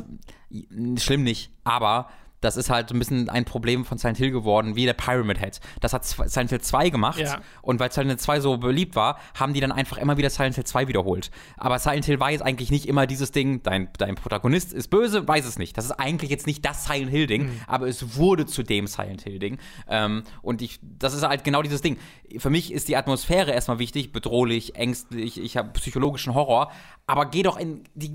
[0.49, 0.97] es, wäre?
[0.99, 2.09] schlimm nicht, aber
[2.45, 5.59] das ist halt ein bisschen ein Problem von Silent Hill geworden, wie der Pyramid Head.
[5.81, 7.39] Das hat Silent Hill 2 gemacht Ja.
[7.61, 10.55] und weil Silent Hill 2 so beliebt war, haben die dann einfach immer wieder Silent
[10.55, 11.31] Hill 2 wiederholt.
[11.57, 15.27] Aber Silent Hill war jetzt eigentlich nicht immer dieses Ding, dein, dein Protagonist ist böse,
[15.27, 15.77] weiß es nicht.
[15.77, 17.59] Das ist eigentlich jetzt nicht das Silent Hill-Ding, Mhm.
[17.67, 19.57] aber es wurde zu dem Silent Hill-Ding.
[19.89, 21.97] Ähm, und ich, das ist halt genau dieses Ding.
[22.37, 26.71] Für mich ist die Atmosphäre erstmal wichtig, bedrohlich, ängstlich, ich habe psychologischen Horror,
[27.07, 28.11] aber geh doch in die,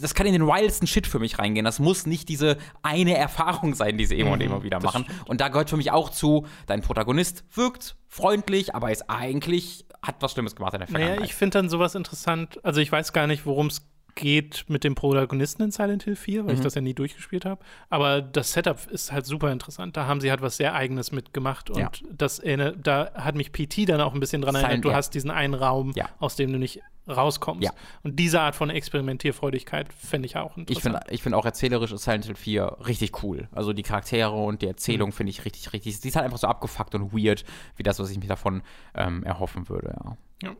[0.00, 1.64] das kann in den wildsten Shit für mich reingehen.
[1.64, 5.04] Das muss nicht diese eine Erfahrung sein, die sie immer und immer wieder machen.
[5.26, 10.16] Und da gehört für mich auch zu, dein Protagonist wirkt freundlich, aber ist eigentlich, hat
[10.20, 11.16] was Schlimmes gemacht in der Vergangenheit.
[11.20, 12.58] Naja, ich finde dann sowas interessant.
[12.64, 13.82] Also ich weiß gar nicht, worum es
[14.14, 17.62] geht mit dem Protagonisten in Silent Hill 4, weil ich das ja nie durchgespielt habe.
[17.88, 19.96] Aber das Setup ist halt super interessant.
[19.96, 21.70] Da haben sie halt was sehr Eigenes mitgemacht.
[21.70, 21.90] Und Ja.
[22.10, 22.42] das
[22.82, 24.84] da hat mich PT dann auch ein bisschen dran Silent- erinnert.
[24.86, 24.96] Du ja.
[24.96, 26.08] hast diesen einen Raum, Ja.
[26.18, 27.64] aus dem du nicht rauskommst.
[27.64, 27.70] Ja.
[28.02, 31.04] Und diese Art von Experimentierfreudigkeit fände ich auch Ich finde interessant.
[31.10, 33.48] ich find auch erzählerisch ist Silent Hill 4 richtig cool.
[33.52, 34.72] Also die Charaktere und die Mhm.
[34.72, 36.00] Erzählung finde ich richtig, richtig.
[36.00, 37.44] Die ist halt einfach so abgefuckt und weird,
[37.76, 38.62] wie das, was ich mir davon
[38.94, 40.16] ähm, erhoffen würde, ja.
[40.40, 40.54] Ja.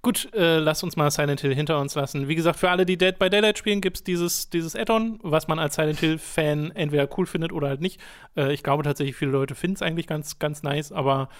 [0.00, 2.28] Gut, äh, lass uns mal Silent Hill hinter uns lassen.
[2.28, 5.48] Wie gesagt, für alle, die Dead by Daylight spielen, gibt es dieses, dieses Add-on, was
[5.48, 8.00] man als Silent Hill-Fan entweder cool findet oder halt nicht.
[8.36, 11.30] Äh, ich glaube tatsächlich, viele Leute finden es eigentlich ganz, ganz nice, aber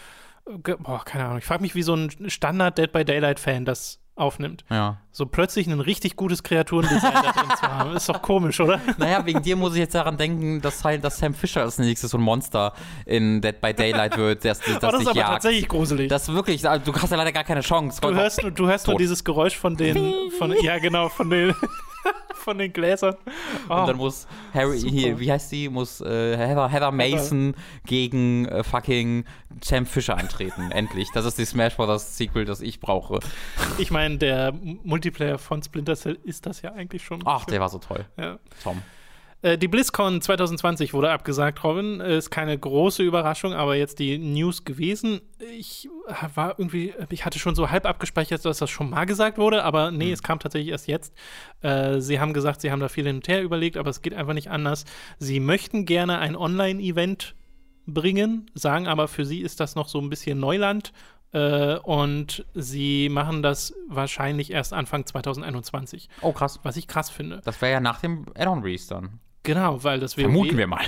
[0.48, 1.38] äh, boah, keine Ahnung.
[1.38, 4.64] Ich frage mich, wie so ein Standard Dead by Daylight-Fan das aufnimmt.
[4.70, 4.98] Ja.
[5.10, 7.96] So plötzlich ein richtig gutes Kreaturendesign da drin zu haben.
[7.96, 8.80] Ist doch komisch, oder?
[8.98, 12.18] Naja, wegen dir muss ich jetzt daran denken, dass, dass Sam Fisher als nächstes so
[12.18, 12.72] ein Monster
[13.06, 15.32] in Dead by Daylight wird, das, das, Oh, das ist aber jagt.
[15.32, 16.08] tatsächlich gruselig.
[16.08, 18.00] Das wirklich, also du hast ja leider gar keine Chance.
[18.00, 21.54] Du hörst, du hörst nur dieses Geräusch von den, von, ja genau, von den,
[22.34, 23.16] von den Gläsern.
[23.68, 23.74] Oh.
[23.74, 24.92] Und dann muss Harry, Super.
[24.92, 27.54] hier, wie heißt die, muss äh, Heather, Heather Mason
[27.86, 29.24] gegen äh, fucking
[29.62, 30.70] Sam Fisher antreten.
[30.70, 31.08] Endlich.
[31.14, 32.16] Das ist die Smash Bros.
[32.16, 33.20] Sequel, das ich brauche.
[33.78, 37.22] Ich meine, der Multiplayer von Splinter Cell ist das ja eigentlich schon.
[37.24, 38.38] Ach, der war so toll, ja.
[38.62, 38.82] Tom.
[39.44, 42.00] Äh, Die BlizzCon 2020 wurde abgesagt, Robin.
[42.00, 45.20] Äh, Ist keine große Überraschung, aber jetzt die News gewesen.
[45.56, 45.88] Ich
[46.34, 49.90] war irgendwie, ich hatte schon so halb abgespeichert, dass das schon mal gesagt wurde, aber
[49.90, 50.12] nee, Mhm.
[50.12, 51.14] es kam tatsächlich erst jetzt.
[51.62, 54.14] Äh, sie haben gesagt, sie haben da viel hin und her überlegt, aber es geht
[54.14, 54.84] einfach nicht anders.
[55.18, 57.34] Sie möchten gerne ein Online-Event
[57.86, 60.92] bringen, sagen aber, für sie ist das noch so ein bisschen Neuland.
[61.82, 66.60] Und sie machen das wahrscheinlich erst Anfang 2021, Oh, krass.
[66.62, 67.40] was ich krass finde.
[67.44, 69.18] Das wäre ja nach dem Add-on-Release dann.
[69.44, 70.84] Genau, weil das WoW Vermuten wir mal.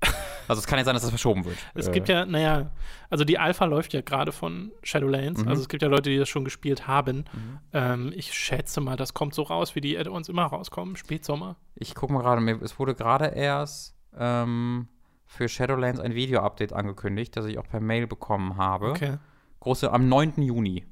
[0.48, 1.58] also es kann ja sein, dass das verschoben wird.
[1.74, 2.70] Es Äh, gibt ja, naja,
[3.08, 5.42] also die Alpha läuft ja gerade von Shadowlands.
[5.42, 5.48] Mhm.
[5.48, 7.24] Also es gibt ja Leute, die das schon gespielt haben.
[7.72, 10.96] Ähm, ich schätze mal, das kommt so raus, wie die Add-ons immer rauskommen.
[10.96, 11.56] Spätsommer.
[11.74, 14.88] Ich gucke mal gerade, es wurde gerade erst ähm,
[15.26, 18.90] für Shadowlands ein Video-Update angekündigt, das ich auch per Mail bekommen habe.
[18.90, 19.18] Okay.
[19.60, 20.42] Große, am 9.
[20.42, 20.86] Juni.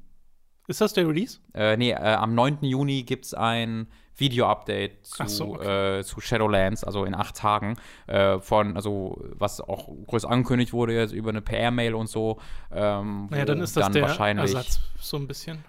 [0.67, 1.39] Ist das der Release?
[1.53, 2.59] Äh, nee, äh, am 9.
[2.61, 3.87] Juni gibt es ein
[4.19, 5.99] Video-Update zu, so, okay.
[5.99, 7.75] äh, zu Shadowlands, also in acht Tagen,
[8.07, 12.39] äh, von, also was auch groß angekündigt wurde jetzt über eine PR-Mail und so.
[12.71, 15.63] Ähm, Naja, dann ist das der wahrscheinlich, Ersatz so ein bisschen.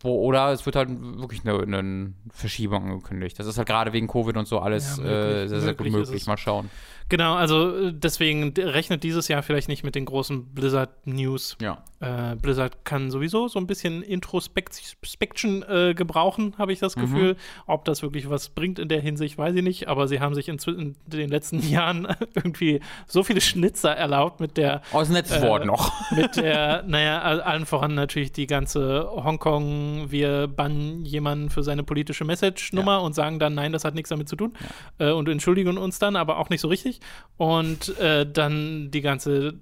[0.00, 3.38] Wo, oder es wird halt wirklich eine, eine Verschiebung angekündigt.
[3.38, 5.48] Das ist halt gerade wegen Covid und so alles Ja, äh, möglich.
[5.50, 6.26] sehr, sehr gut Möglich.
[6.26, 6.70] Mal schauen.
[7.08, 11.56] Genau, also äh, deswegen rechnet dieses Jahr vielleicht nicht mit den großen Blizzard-News.
[11.60, 11.82] Ja.
[12.02, 17.00] Äh, Blizzard kann sowieso so ein bisschen Introspection äh, gebrauchen, habe ich das Mhm.
[17.02, 17.36] Gefühl.
[17.66, 19.88] Ob das wirklich was bringt in der Hinsicht, weiß ich nicht.
[19.88, 24.56] Aber sie haben sich in, in den letzten Jahren irgendwie so viele Schnitzer erlaubt mit
[24.56, 25.92] der ist ein nettes Äh, Wort noch.
[26.10, 31.82] mit der, naja, all- allen voran natürlich die ganze Hongkong, wir bannen jemanden für seine
[31.84, 34.54] politische Message-Nummer und sagen dann, nein, das hat nichts damit zu tun
[34.98, 37.00] äh, und entschuldigen uns dann, aber auch nicht so richtig.
[37.36, 39.52] Und äh, dann die ganze, äh,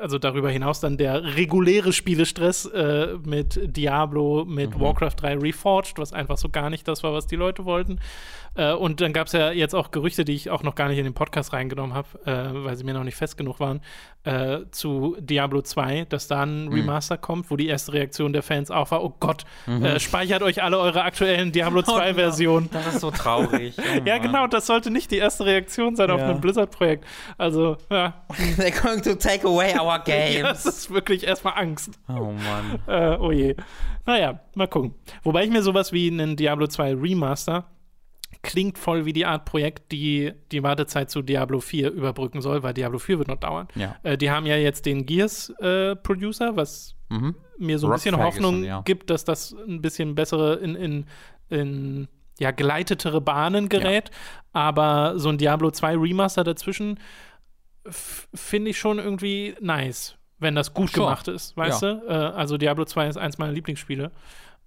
[0.00, 6.12] also darüber hinaus dann der reguläre Spielestress äh, mit Diablo, mit Warcraft 3 Reforged, was
[6.12, 8.00] einfach so gar nicht das war, was die Leute wollten.
[8.54, 10.98] Äh, und dann gab es ja jetzt auch Gerüchte, die ich auch noch gar nicht
[10.98, 13.80] in den Podcast reingenommen habe, äh, weil sie mir noch nicht fest genug waren,
[14.24, 18.70] äh, zu Diablo 2, dass da ein Remaster kommt, wo die erste Reaktion der Fans
[18.70, 22.68] auch war, oh Gott, äh, speichert euch alle eure aktuellen Diablo 2-Versionen.
[22.72, 23.76] Das ist so traurig.
[23.82, 26.28] Oh Ja, genau, das sollte nicht die erste Reaktion sein auf Ja.
[26.30, 27.04] ein Blizzard-Projekt.
[27.36, 28.14] Also, ja,
[28.56, 30.64] They're going to take away our das games.
[30.66, 31.98] ist wirklich erstmal Angst.
[32.08, 32.78] oh Mann.
[32.86, 33.56] Äh, oh je.
[34.06, 34.94] Naja, mal gucken.
[35.22, 37.64] Wobei ich mir sowas wie einen Diablo 2 Remaster
[38.42, 42.74] klingt voll wie die Art Projekt, die die Wartezeit zu Diablo 4 überbrücken soll, weil
[42.74, 43.68] Diablo 4 wird noch dauern.
[43.76, 43.96] Ja.
[44.02, 47.34] Äh, die haben ja jetzt den Gears-Producer, was Mhm.
[47.58, 48.80] mir so ein Rock bisschen Hoffnung ja.
[48.82, 51.06] gibt, dass das ein bisschen bessere in, in,
[51.50, 54.10] in ja, geleitetere Bahnen gerät.
[54.52, 56.98] Aber so ein Diablo 2 Remaster dazwischen
[57.86, 61.06] finde ich schon irgendwie nice, wenn das gut Sure.
[61.06, 62.02] gemacht ist, weißt du?
[62.08, 64.10] Äh, also Diablo 2 ist eins meiner Lieblingsspiele.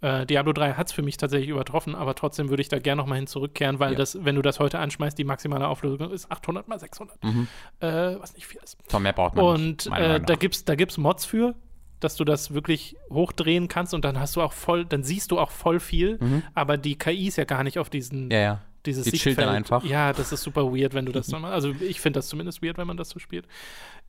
[0.06, 3.02] Äh, Diablo 3 hat es für mich tatsächlich übertroffen, aber trotzdem würde ich da gerne
[3.02, 3.98] nochmal hin zurückkehren, weil Ja.
[3.98, 7.48] das, wenn du das heute anschmeißt, die maximale Auflösung ist 800 mal 600, Mhm.
[7.80, 7.88] äh,
[8.20, 8.78] was nicht viel ist.
[8.90, 9.88] Tom, mehr braucht man Und nicht.
[9.88, 10.40] äh, da nach.
[10.40, 11.56] gibt's da gibt's Mods für,
[12.02, 15.40] dass du das wirklich hochdrehen kannst und dann hast du auch voll, dann siehst du
[15.40, 16.20] auch voll viel,
[16.54, 18.32] aber die KI ist ja gar nicht auf diesen Mhm.
[18.32, 18.62] ja, ja.
[18.86, 19.84] Dieses Die chillt dann einfach.
[19.84, 22.78] Ja, das ist super weird, wenn du das dann also ich finde das zumindest weird,
[22.78, 23.48] wenn man das so spielt.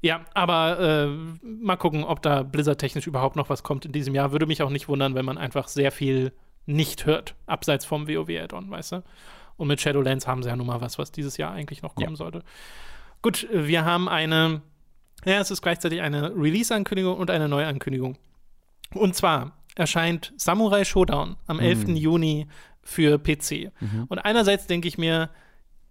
[0.03, 4.33] Ja, aber äh, mal gucken, ob da Blizzard-technisch überhaupt noch was kommt in diesem Jahr.
[4.33, 6.33] Würde mich auch nicht wundern, wenn man einfach sehr viel
[6.66, 9.03] nicht hört, abseits vom WoW-Add-on, weißt du?
[9.57, 12.11] Und mit Shadowlands haben sie ja nun mal was, was dieses Jahr eigentlich noch kommen
[12.11, 12.16] Ja.
[12.16, 12.43] sollte.
[13.22, 14.61] Gut, wir haben eine,
[15.24, 18.18] ja, es ist gleichzeitig eine Release-Ankündigung und eine Neuankündigung.
[18.95, 21.89] Und zwar erscheint Samurai Showdown am 11.
[21.89, 22.47] Juni
[22.87, 23.72] für PC.
[24.09, 25.30] Und einerseits denke ich mir,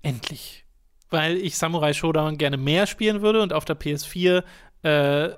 [0.01, 0.65] endlich.
[1.09, 4.43] Weil ich Samurai Showdown gerne mehr spielen würde und auf der PS4
[4.83, 5.29] äh,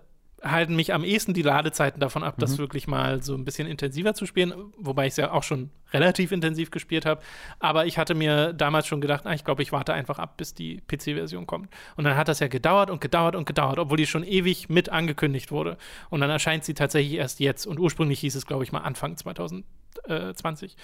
[0.44, 4.14] halten mich am ehesten die Ladezeiten davon ab, das wirklich mal so ein bisschen intensiver
[4.14, 7.22] zu spielen, wobei ich es ja auch schon relativ intensiv gespielt habe.
[7.60, 10.54] Aber ich hatte mir damals schon gedacht, ah, ich glaube, ich warte einfach ab, bis
[10.54, 11.70] die PC-Version kommt.
[11.96, 14.90] Und dann hat das ja gedauert und gedauert und gedauert, obwohl die schon ewig mit
[14.90, 15.78] angekündigt wurde.
[16.10, 17.66] Und dann erscheint sie tatsächlich erst jetzt.
[17.66, 20.76] Und ursprünglich hieß es, glaube ich, mal Anfang 2020.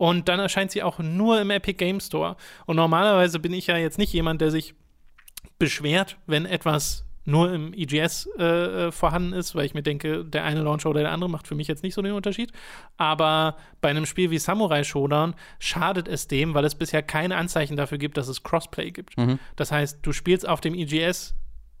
[0.00, 2.36] Und dann erscheint sie auch nur im Epic Game Store.
[2.64, 4.74] Und normalerweise bin ich ja jetzt nicht jemand, der sich
[5.58, 8.44] beschwert, wenn etwas nur im EGS äh,
[8.86, 11.54] äh, vorhanden ist, weil ich mir denke, der eine Launcher oder der andere macht für
[11.54, 12.50] mich jetzt nicht so den Unterschied.
[12.96, 17.76] Aber bei einem Spiel wie Samurai Showdown schadet es dem, weil es bisher keine Anzeichen
[17.76, 19.18] dafür gibt, dass es Crossplay gibt.
[19.56, 21.34] Das heißt, du spielst auf dem EGS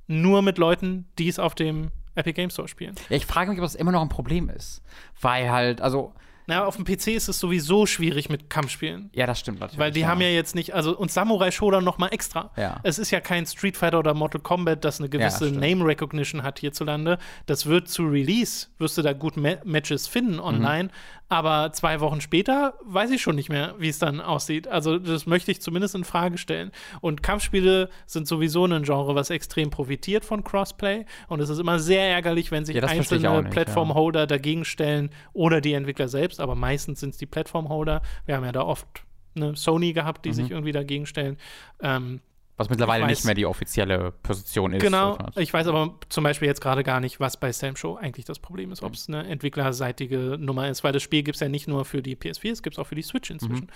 [0.08, 2.96] nur mit Leuten, die es auf dem Epic Game Store spielen.
[3.08, 4.82] Ja, ich frage mich, ob das immer noch ein Problem ist.
[5.22, 6.12] Weil halt, also,
[6.50, 9.08] Naja, auf dem PC ist es sowieso schwierig mit Kampfspielen.
[9.14, 9.78] ja, das stimmt natürlich.
[9.78, 10.08] Weil die ja.
[10.08, 12.50] haben ja jetzt nicht, also und Samurai Showdown noch mal extra.
[12.56, 12.80] Ja.
[12.82, 15.60] Es ist ja kein Street Fighter oder Mortal Kombat, das eine gewisse stimmt.
[15.60, 17.18] Name Recognition hat hierzulande.
[17.46, 20.90] Das wird zu Release, wirst du da gut Ma Matches finden online,
[21.30, 24.66] Aber zwei Wochen später weiß ich schon nicht mehr, wie es dann aussieht.
[24.66, 26.72] Also das möchte ich zumindest in Frage stellen.
[27.00, 31.06] Und Kampfspiele sind sowieso ein Genre, was extrem profitiert von Crossplay.
[31.28, 35.72] Und es ist immer sehr ärgerlich, wenn sich Ja, einzelne Plattformholder dagegen stellen oder die
[35.72, 36.40] Entwickler selbst.
[36.40, 38.02] Aber meistens sind es die Plattformholder.
[38.26, 38.88] Wir haben ja da oft
[39.36, 40.34] eine Sony gehabt, die Mhm.
[40.34, 41.36] sich irgendwie dagegen stellen.
[41.80, 42.20] Ähm,
[42.60, 44.82] Was mittlerweile weiß- nicht mehr die offizielle Position ist.
[44.82, 48.26] Genau, ich weiß aber zum Beispiel jetzt gerade gar nicht, was bei Sam Show eigentlich
[48.26, 51.48] das Problem ist, ob es eine entwicklerseitige Nummer ist, weil das Spiel gibt es ja
[51.48, 53.68] nicht nur für die PS4, es gibt es auch für die Switch inzwischen.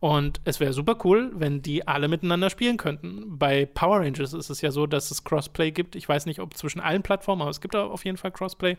[0.00, 3.38] Und es wäre super cool, wenn die alle miteinander spielen könnten.
[3.38, 5.96] Bei Power Rangers ist es ja so, dass es Crossplay gibt.
[5.96, 8.76] Ich weiß nicht, ob zwischen allen Plattformen, aber es gibt auf jeden Fall Crossplay,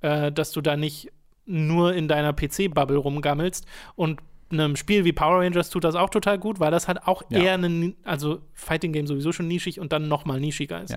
[0.00, 1.12] äh, dass du da nicht
[1.46, 4.20] nur in deiner PC-Bubble rumgammelst und
[4.50, 7.38] einem Spiel wie Power Rangers tut das auch total gut, weil das halt auch Ja.
[7.40, 10.94] eher ein, also Fighting Game sowieso schon nischig und dann noch mal nischiger ist.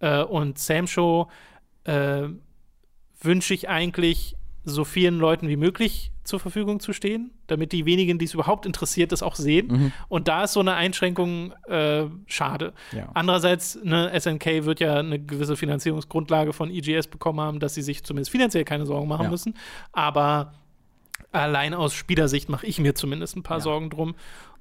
[0.00, 0.22] Ja.
[0.22, 1.28] Äh, und Sam Show
[1.84, 2.28] äh,
[3.20, 8.18] wünsche ich eigentlich so vielen Leuten wie möglich zur Verfügung zu stehen, damit die wenigen,
[8.18, 9.68] die es überhaupt interessiert, das auch sehen.
[9.68, 9.92] Mhm.
[10.08, 12.72] Und da ist so eine Einschränkung äh, schade.
[12.90, 13.08] Ja.
[13.14, 18.02] Andererseits, ne, SNK wird ja eine gewisse Finanzierungsgrundlage von EGS bekommen haben, dass sie sich
[18.02, 19.54] zumindest finanziell keine Sorgen machen müssen.
[19.92, 20.54] Aber
[21.42, 23.62] allein aus Spielersicht mache ich mir zumindest ein paar Ja.
[23.62, 24.14] Sorgen drum.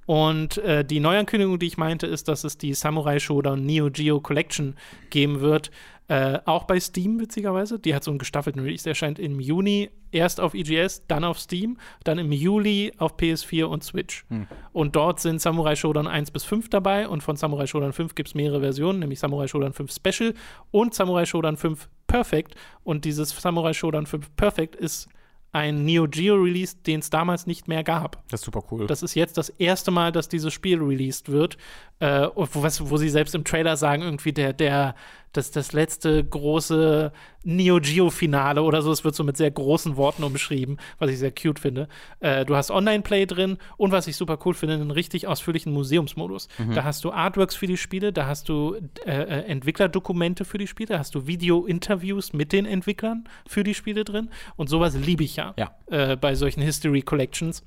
[0.06, 4.22] Und äh, die Neuankündigung, die ich meinte, ist, dass es die Samurai Shodown Neo Geo
[4.22, 4.76] Collection
[5.10, 5.72] geben wird.
[6.08, 7.80] Äh, auch bei Steam, witzigerweise.
[7.80, 8.84] Die hat so einen gestaffelten Release.
[8.84, 13.64] Der erscheint im Juni erst auf EGS, dann auf Steam, dann im Juli auf PS4
[13.64, 14.24] und Switch.
[14.72, 17.08] Und dort sind Samurai Shodown 1 bis 5 dabei.
[17.08, 20.36] Und von Samurai Shodown 5 gibt es mehrere Versionen, nämlich Samurai Shodown 5 Special
[20.70, 22.54] und Samurai Shodown 5 Perfect.
[22.84, 25.08] Und dieses Samurai Shodown 5 Perfect ist
[25.56, 28.22] ein Neo Geo Release, den es damals nicht mehr gab.
[28.30, 28.88] Das ist super cool.
[28.88, 31.58] Das ist jetzt das erste Mal, dass dieses Spiel released wird.
[32.00, 34.96] Äh, wo, was, wo sie selbst im Trailer sagen, irgendwie der, der,
[35.38, 37.12] das, das letzte große
[37.44, 38.92] Neo Geo-Finale oder so.
[38.92, 41.88] Es wird so mit sehr großen Worten umschrieben, was ich sehr cute finde.
[42.20, 46.48] Äh, du hast Online-Play drin und was ich super cool finde, einen richtig ausführlichen Museumsmodus.
[46.74, 48.76] Da hast du Artworks für die Spiele, da hast du
[49.06, 53.74] äh, äh, Entwicklerdokumente für die Spiele, da hast du Video-Interviews mit den Entwicklern für die
[53.74, 54.30] Spiele drin.
[54.56, 55.76] Und sowas liebe ich ja, Ja.
[55.88, 57.64] Äh, bei solchen History Collections.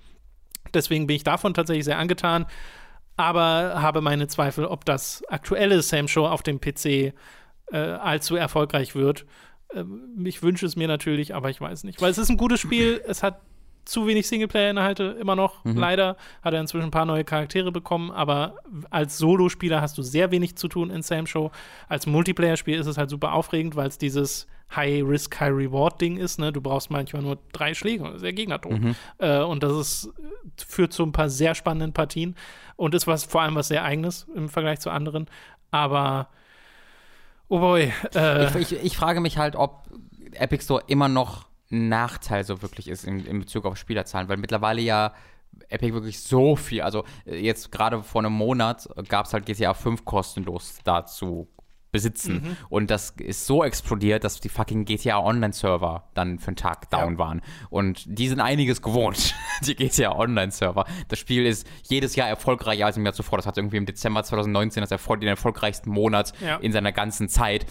[0.75, 2.47] Deswegen bin ich davon tatsächlich sehr angetan,
[3.17, 7.15] aber habe meine Zweifel, ob das aktuelle Sam Show auf dem PC
[7.73, 9.27] äh, allzu erfolgreich wird.
[9.75, 12.01] Ähm, ich wünsche es mir natürlich, aber ich weiß nicht.
[12.01, 13.41] Weil es ist ein gutes Spiel, es hat
[13.89, 15.65] zu wenig Singleplayer-Inhalte immer noch.
[15.65, 18.57] Leider hat er inzwischen ein paar neue Charaktere bekommen, aber
[18.91, 21.51] als Solospieler hast du sehr wenig zu tun in Sam Show.
[21.89, 24.47] Als Multiplayer-Spiel ist es halt super aufregend, weil es dieses
[24.77, 26.39] High-Risk, High-Reward-Ding ist.
[26.39, 26.53] Ne?
[26.53, 28.75] Du brauchst manchmal nur drei Schläge und ist der Gegner tot.
[29.17, 30.13] Äh, und das ist,
[30.59, 32.37] führt zu ein paar sehr spannenden Partien
[32.77, 35.27] und ist was vor allem was sehr eigenes im Vergleich zu anderen.
[35.71, 36.29] Aber
[37.49, 39.89] oh boy, äh, ich, ich, ich frage mich halt, ob
[40.33, 44.37] Epic Store immer noch ein Nachteil so wirklich ist in, in Bezug auf Spielerzahlen, weil
[44.37, 45.13] mittlerweile ja
[45.69, 49.75] Epic wirklich so viel, also äh, jetzt gerade vor einem Monat gab es halt GTA
[49.75, 51.49] 5 kostenlos dazu
[51.91, 52.57] besitzen.
[52.69, 57.19] Und das ist so explodiert, dass die fucking GTA Online-Server dann für einen Tag down
[57.19, 57.41] waren.
[57.71, 59.35] Und die sind einiges gewohnt,
[59.67, 60.85] die GTA Online-Server.
[61.09, 63.39] Das Spiel ist jedes Jahr erfolgreicher als im Jahr zuvor.
[63.39, 66.57] Das hat irgendwie im Dezember 2019 das Erfolg, den erfolgreichsten Monat Ja.
[66.57, 67.67] in seiner ganzen Zeit.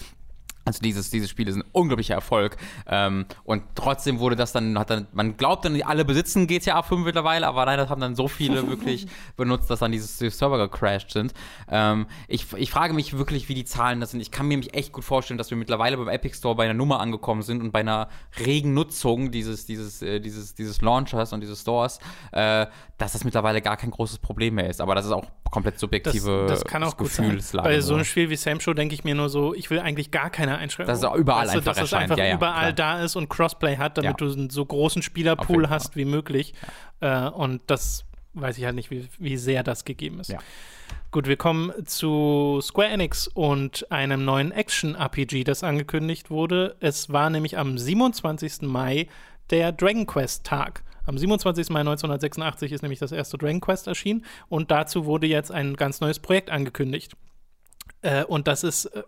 [0.67, 2.57] Also dieses, dieses Spiel ist ein unglaublicher Erfolg.
[2.87, 7.05] Ähm, und trotzdem wurde das dann, hat dann, man glaubt dann, alle besitzen GTA 5
[7.05, 9.07] mittlerweile, aber leider haben dann so viele wirklich
[9.37, 11.33] benutzt, dass dann dieses, diese Server gecrashed sind.
[11.69, 14.19] Ähm, ich, ich frage mich wirklich, wie die Zahlen das sind.
[14.19, 16.73] Ich kann mir mich echt gut vorstellen, dass wir mittlerweile beim Epic Store bei einer
[16.73, 18.09] Nummer angekommen sind und bei einer
[18.45, 21.99] regen Nutzung dieses, dieses, äh, dieses, dieses Launchers und dieses Stores,
[22.33, 22.65] äh,
[22.97, 24.81] dass das mittlerweile gar kein großes Problem mehr ist.
[24.81, 27.29] Aber das ist auch komplett das, subjektive das kann auch sein.
[27.29, 27.67] Gefühlslage.
[27.69, 30.11] Bei so einem Spiel wie Sam Show denke ich mir nur so, ich will eigentlich
[30.11, 31.01] gar keine Einschränkungen.
[31.01, 32.11] Dass es überall du, einfach dass es erscheint.
[32.11, 32.97] einfach Ja, überall klar.
[32.97, 36.53] da ist und Crossplay hat, damit du einen so großen Spielerpool hast wie möglich.
[36.99, 40.29] Äh, und das weiß ich halt nicht, wie, wie sehr das gegeben ist.
[40.29, 40.39] Ja.
[41.11, 46.75] Gut, wir kommen zu Square Enix und einem neuen Action-RPG, das angekündigt wurde.
[46.79, 48.63] Es war nämlich am 27.
[48.63, 49.07] Mai
[49.49, 50.83] der Dragon Quest-Tag.
[51.05, 51.69] Am 27.
[51.69, 56.01] Mai 1986 ist nämlich das erste Dragon Quest erschienen und dazu wurde jetzt ein ganz
[56.01, 57.13] neues Projekt angekündigt.
[58.01, 59.03] Äh, und das ist, äh,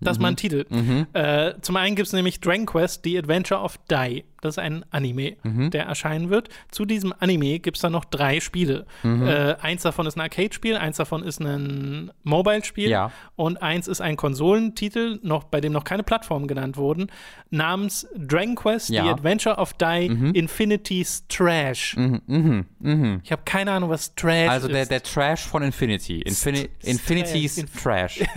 [0.00, 0.64] das ist mal ein Titel.
[1.12, 4.24] Äh, zum einen gibt es nämlich Dragon Quest, The Adventure of Dai.
[4.42, 6.50] Das ist ein Anime, der erscheinen wird.
[6.70, 8.86] Zu diesem Anime gibt es dann noch drei Spiele.
[9.02, 13.10] Äh, eins davon ist ein Arcade-Spiel, eins davon ist ein Mobile-Spiel Ja.
[13.34, 17.08] und eins ist ein Konsolentitel, noch, bei dem noch keine Plattformen genannt wurden,
[17.50, 19.02] namens Dragon Quest, Ja.
[19.04, 21.96] The Adventure of Dai, Infinity's Trash.
[21.96, 24.90] Ich habe keine Ahnung, was Trash Also der, ist.
[24.92, 26.20] der Trash von Infinity.
[26.20, 28.20] Infini St- Infinity's Inf- Trash.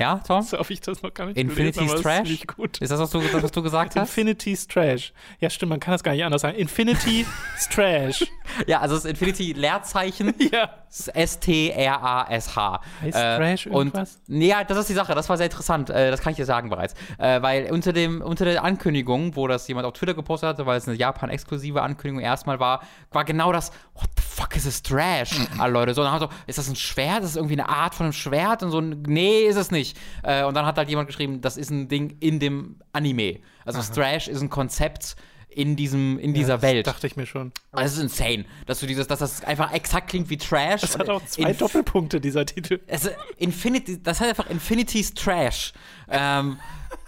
[0.00, 0.42] Ja, Tom?
[0.42, 2.30] So habe ich das noch gar nicht Infinity's gelesen, Trash?
[2.30, 2.78] Ist gut.
[2.78, 4.08] Ist das, was du, das, was du gesagt hast?
[4.08, 5.12] Infinity's Trash.
[5.40, 6.56] Ja, stimmt, man kann das gar nicht anders sagen.
[6.56, 7.26] Infinity's
[7.70, 8.24] Trash.
[8.66, 10.70] Ja, also das Infinity Leerzeichen Ja.
[11.14, 12.80] S-T-R-A-S-H.
[13.00, 14.20] Heißt Trash und, irgendwas?
[14.26, 15.14] Nee, Ja, das ist die Sache.
[15.14, 15.88] Das war sehr interessant.
[15.90, 16.94] Äh, das kann ich dir sagen bereits.
[17.18, 20.78] Äh, weil unter, dem, unter der Ankündigung, wo das jemand auf Twitter gepostet hatte, weil
[20.78, 22.82] es eine Japan-exklusive Ankündigung erstmal war,
[23.12, 23.70] war genau das,
[24.00, 25.32] what the fuck is this Trash?
[25.58, 27.22] Alle Leute so, und dann haben so, ist das ein Schwert?
[27.22, 28.62] Ist das irgendwie eine Art von einem Schwert?
[28.62, 29.96] Und so, nee, ist es nicht.
[30.22, 33.40] Äh, und dann hat halt jemand geschrieben, das ist ein Ding in dem Anime.
[33.64, 35.16] Also Trash ist ein Konzept
[35.50, 36.86] in, diesem, in dieser Das Welt.
[36.86, 37.52] Dachte ich mir schon.
[37.72, 40.80] Das ist insane, dass du dieses, dass das einfach exakt klingt wie Trash.
[40.80, 42.80] Das hat auch zwei Inf- Doppelpunkte, dieser Titel.
[42.88, 45.72] Also Infinity, das heißt einfach Infinity's Trash.
[46.08, 46.58] Ähm,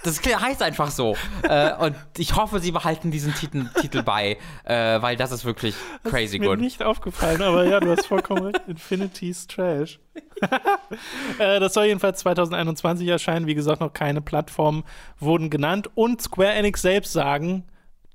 [0.04, 1.16] das heißt einfach so.
[1.42, 5.74] äh, und ich hoffe, sie behalten diesen Titel, Titel bei, äh, weil das ist wirklich
[6.04, 6.60] crazy ist mir good.
[6.60, 8.62] nicht aufgefallen, aber ja, du hast vollkommen recht.
[8.68, 10.00] Infinity's Trash.
[11.38, 13.46] äh, das soll jedenfalls 2021 erscheinen.
[13.46, 14.84] Wie gesagt, noch keine Plattformen
[15.18, 15.90] wurden genannt.
[15.94, 17.64] Und Square Enix selbst sagen,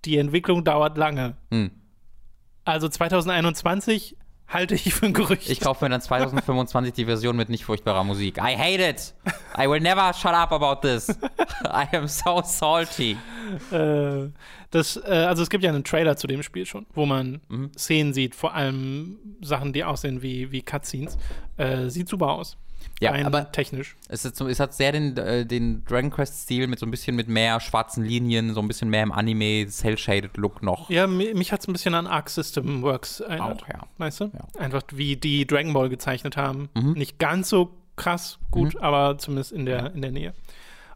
[0.08, 1.36] die Entwicklung dauert lange.
[1.52, 1.72] Hm.
[2.66, 4.16] Also 2021
[4.48, 5.50] halte ich für ein Gerücht.
[5.50, 8.38] Ich kaufe mir dann 2025 die Version mit nicht furchtbarer Musik.
[8.38, 9.14] I hate it.
[9.58, 11.10] I will never shut up about this.
[11.66, 13.18] I am so salty.
[13.72, 14.30] Äh,
[14.72, 17.72] das, äh, also es gibt ja einen Trailer zu dem Spiel schon, wo man Mhm.
[17.78, 21.18] Szenen sieht, vor allem Sachen, die aussehen wie, wie Cutscenes.
[21.58, 22.58] Äh, sieht super aus.
[23.00, 23.96] Ja, Rein aber technisch.
[24.10, 27.28] Es, ist es hat sehr den, äh, den Dragon Quest-Stil mit so ein bisschen mit
[27.28, 30.90] mehr schwarzen Linien, so ein bisschen mehr im Anime, Cell-Shaded-Look noch.
[30.90, 33.64] Ja, mi- mich hat es ein bisschen an Arc System Works erinnert.
[33.64, 33.80] Auch, ja.
[33.98, 34.26] Weißt du?
[34.34, 34.60] Ja.
[34.60, 36.70] Einfach wie die Dragon Ball gezeichnet haben.
[36.76, 36.94] Mhm.
[36.94, 40.34] Nicht ganz so krass gut, aber zumindest in der, in der Nähe.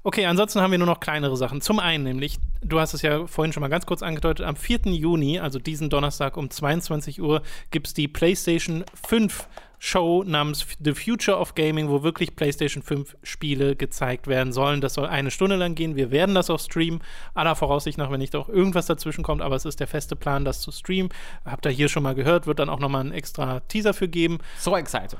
[0.03, 1.61] Okay, ansonsten haben wir nur noch kleinere Sachen.
[1.61, 4.79] Zum einen nämlich, du hast es ja vorhin schon mal ganz kurz angedeutet, am 4.
[4.85, 9.47] Juni, also diesen Donnerstag um 22 Uhr, gibt es die PlayStation 5
[9.83, 14.79] Show namens The Future of Gaming, wo wirklich PlayStation 5 Spiele gezeigt werden sollen.
[14.79, 15.95] Das soll eine Stunde lang gehen.
[15.95, 17.01] Wir werden das auch streamen.
[17.33, 20.45] Aller Voraussicht nach, wenn nicht auch irgendwas dazwischen kommt, aber es ist der feste Plan,
[20.45, 21.09] das zu streamen.
[21.45, 24.37] Habt ihr hier schon mal gehört, wird dann auch nochmal einen extra Teaser für geben.
[24.59, 25.17] So excited.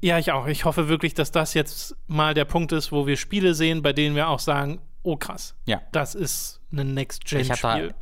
[0.00, 0.46] Ja, ich auch.
[0.46, 3.92] Ich hoffe wirklich, dass das jetzt mal der Punkt ist, wo wir Spiele sehen, bei
[3.92, 5.80] denen wir auch sagen, oh krass, Ja.
[5.90, 7.94] das ist ein Next-Gen-Spiel.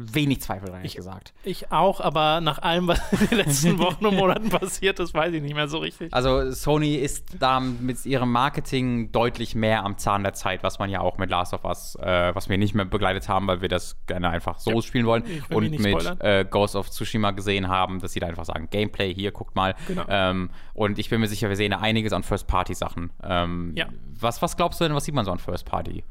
[0.00, 1.32] Wenig Zweifel ehrlich Ich- gesagt.
[1.42, 5.32] Ich auch, aber nach allem, was in den letzten Wochen und Monaten passiert ist, weiß
[5.34, 6.14] ich nicht mehr so richtig.
[6.14, 10.88] Also Sony ist da mit ihrem Marketing deutlich mehr am Zahn der Zeit, was man
[10.88, 13.68] ja auch mit Last of Us, äh, was wir nicht mehr begleitet haben, weil wir
[13.68, 14.82] das gerne einfach so Ja.
[14.82, 18.68] spielen wollen und mit äh, Ghost of Tsushima gesehen haben, dass sie da einfach sagen,
[18.70, 19.74] Gameplay hier, guckt mal.
[19.88, 20.04] Genau.
[20.08, 23.10] Ähm, und ich bin mir sicher, wir sehen da einiges an First-Party-Sachen.
[23.24, 23.86] Ähm, Ja.
[24.20, 26.04] was, was glaubst du denn, was sieht man so an First-Party?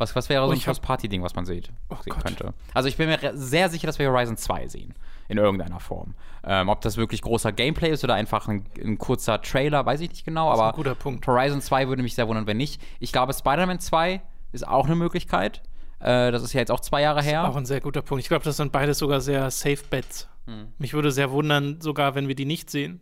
[0.00, 2.24] Was, was wäre so Oh, ein First-Party-Ding, was man sieht, sehen Gott.
[2.24, 2.54] könnte?
[2.74, 4.94] Also ich bin mir sehr sicher, dass wir Horizon 2 sehen.
[5.28, 6.14] In irgendeiner Form.
[6.42, 10.08] Ähm, ob das wirklich großer Gameplay ist oder einfach ein, ein kurzer Trailer, weiß ich
[10.10, 10.52] nicht genau.
[10.52, 11.24] ist ein aber guter Punkt.
[11.26, 12.80] Horizon 2 würde mich sehr wundern, wenn nicht.
[12.98, 14.20] Ich glaube, Spider-Man 2
[14.52, 15.62] ist auch eine Möglichkeit.
[16.00, 17.46] Äh, das ist ja jetzt auch zwei Jahre her.
[17.46, 18.22] Auch ein sehr guter Punkt.
[18.24, 20.28] Ich glaube, das sind beides sogar sehr safe Bets.
[20.46, 20.68] Hm.
[20.78, 23.00] Mich würde sehr wundern, sogar wenn wir die nicht sehen.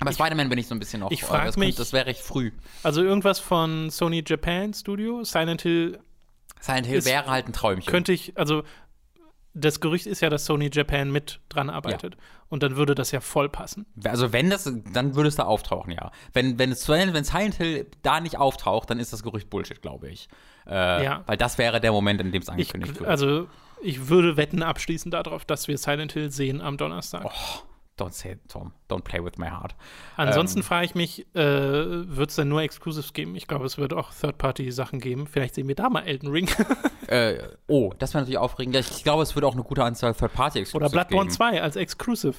[0.00, 1.10] Aber Spider-Man bin ich so ein bisschen noch.
[1.10, 2.52] ich äh, frag das, mich- das wäre recht früh.
[2.82, 5.98] Also irgendwas von Sony Japan Studio, Silent Hill
[6.60, 7.90] Silent Hill Ist- wäre halt ein Träumchen.
[7.90, 8.62] könnte ich, also
[9.58, 12.16] das Gerücht ist ja, dass Sony Japan mit dran arbeitet.
[12.48, 13.86] Und dann würde das ja voll passen.
[14.04, 16.12] Also wenn das, dann würde es da auftauchen, ja.
[16.34, 20.10] Wenn, wenn, es, wenn Silent Hill da nicht auftaucht, dann ist das Gerücht Bullshit, glaube
[20.10, 20.28] ich.
[20.66, 21.24] Äh, Ja.
[21.26, 23.08] Weil das wäre der Moment, in dem es Ich, angekündigt wird.
[23.08, 23.48] also
[23.82, 27.24] ich würde Wetten abschließen darauf, dass wir Silent Hill sehen am Donnerstag.
[27.24, 27.62] Oh,
[27.98, 28.72] don't say it, Tom.
[28.88, 29.74] Don't play with my heart.
[30.16, 33.36] Ansonsten ähm, frage ich mich, äh, wird es denn nur Exclusives geben?
[33.36, 35.26] Ich glaube, es wird auch Third-Party-Sachen geben.
[35.26, 36.48] Vielleicht sehen wir da mal Elden Ring
[37.08, 37.38] Äh,
[37.68, 38.74] oh, das wäre natürlich aufregend.
[38.74, 41.36] Ich glaube, es wird auch eine gute Anzahl Third-Party-Exclusives oder Bloodborne geben.
[41.36, 42.34] 2 als Exclusive.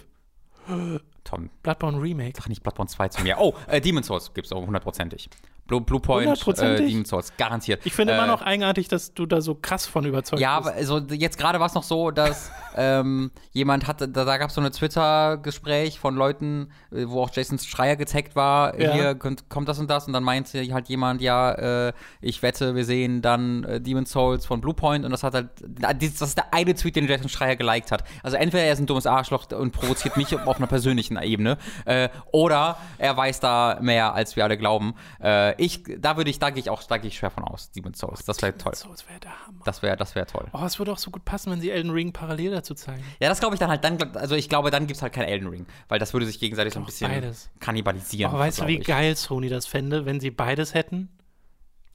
[1.28, 2.34] Tom, Bloodborne Remake.
[2.38, 3.38] sag nicht Bloodborne 2 zu mir.
[3.40, 5.30] Oh, äh, Demon's Souls gibt es auch hundertprozentig.
[5.68, 6.28] Blue, Blue Point,
[6.60, 6.76] äh?
[6.78, 7.86] Demon's Souls, garantiert.
[7.86, 10.70] Ich finde äh, immer noch eigenartig, dass du da so krass von überzeugt Ja, bist.
[10.70, 14.48] aber also jetzt gerade war es noch so, dass ähm, jemand hatte, da, da gab
[14.50, 18.94] es so ein Twitter-Gespräch von Leuten, äh, wo auch Jason Schreier getaggt war, Ja.
[18.94, 21.52] hier kommt, kommt das und das und dann meinte halt jemand, ja,
[21.88, 25.50] äh, ich wette, wir sehen dann äh, Demon's Souls von Bluepoint und das hat halt,
[25.60, 28.06] das ist der eine Tweet, den Jason Schreier geliked hat.
[28.24, 32.10] Also entweder er ist ein dummes Arschloch und provoziert mich auf einer persönlichen Ebene äh,
[32.32, 34.96] oder er weiß da mehr, als wir alle glauben.
[35.22, 37.72] Äh, ich, da würde ich, da gehe ich auch, da gehe ich schwer von aus,
[37.72, 38.26] Demon's Souls.
[38.26, 38.76] Das wäre toll.
[38.76, 39.62] So, das wäre der Hammer.
[39.66, 40.48] Das wäre, das wäre toll.
[40.54, 43.04] Oh, es würde auch so gut passen, wenn sie Elden Ring parallel dazu zeigen.
[43.20, 45.26] Ja, das glaube ich dann halt, dann, also ich glaube, dann gibt es halt kein
[45.26, 47.50] Elden Ring, weil das würde sich gegenseitig so ein bisschen beides.
[47.60, 48.32] kannibalisieren.
[48.32, 48.88] Aber weißt du, wie ich.
[48.88, 51.10] geil Sony das fände, wenn sie beides hätten?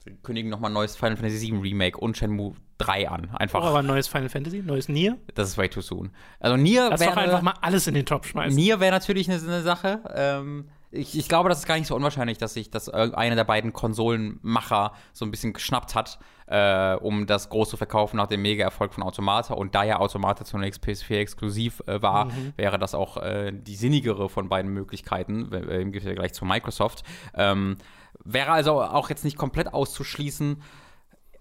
[0.05, 3.29] Sie kündigen nochmal ein neues Final Fantasy VII Remake und Shenmue 3 an.
[3.35, 5.17] Einfach, Oh, aber ein neues Final Fantasy, neues Nier.
[5.35, 6.11] das ist way too soon.
[6.39, 8.55] Also Nier Lass doch einfach wäre, mal alles in den Topf schmeißen.
[8.55, 10.01] Nier wäre natürlich eine, eine Sache.
[10.13, 13.45] Ähm, ich, ich glaube, das ist gar nicht so unwahrscheinlich, dass sich das einer der
[13.45, 18.93] beiden Konsolenmacher so ein bisschen geschnappt hat, äh, um das große Verkaufen nach dem Mega-Erfolg
[18.93, 19.53] von Automata.
[19.55, 22.53] Und da ja Automata zunächst PS4 exklusiv äh, war, mhm.
[22.57, 27.03] wäre das auch äh, die sinnigere von beiden Möglichkeiten, im Vergleich zu Microsoft.
[27.33, 27.77] Ähm,
[28.25, 30.61] wäre also auch jetzt nicht komplett auszuschließen.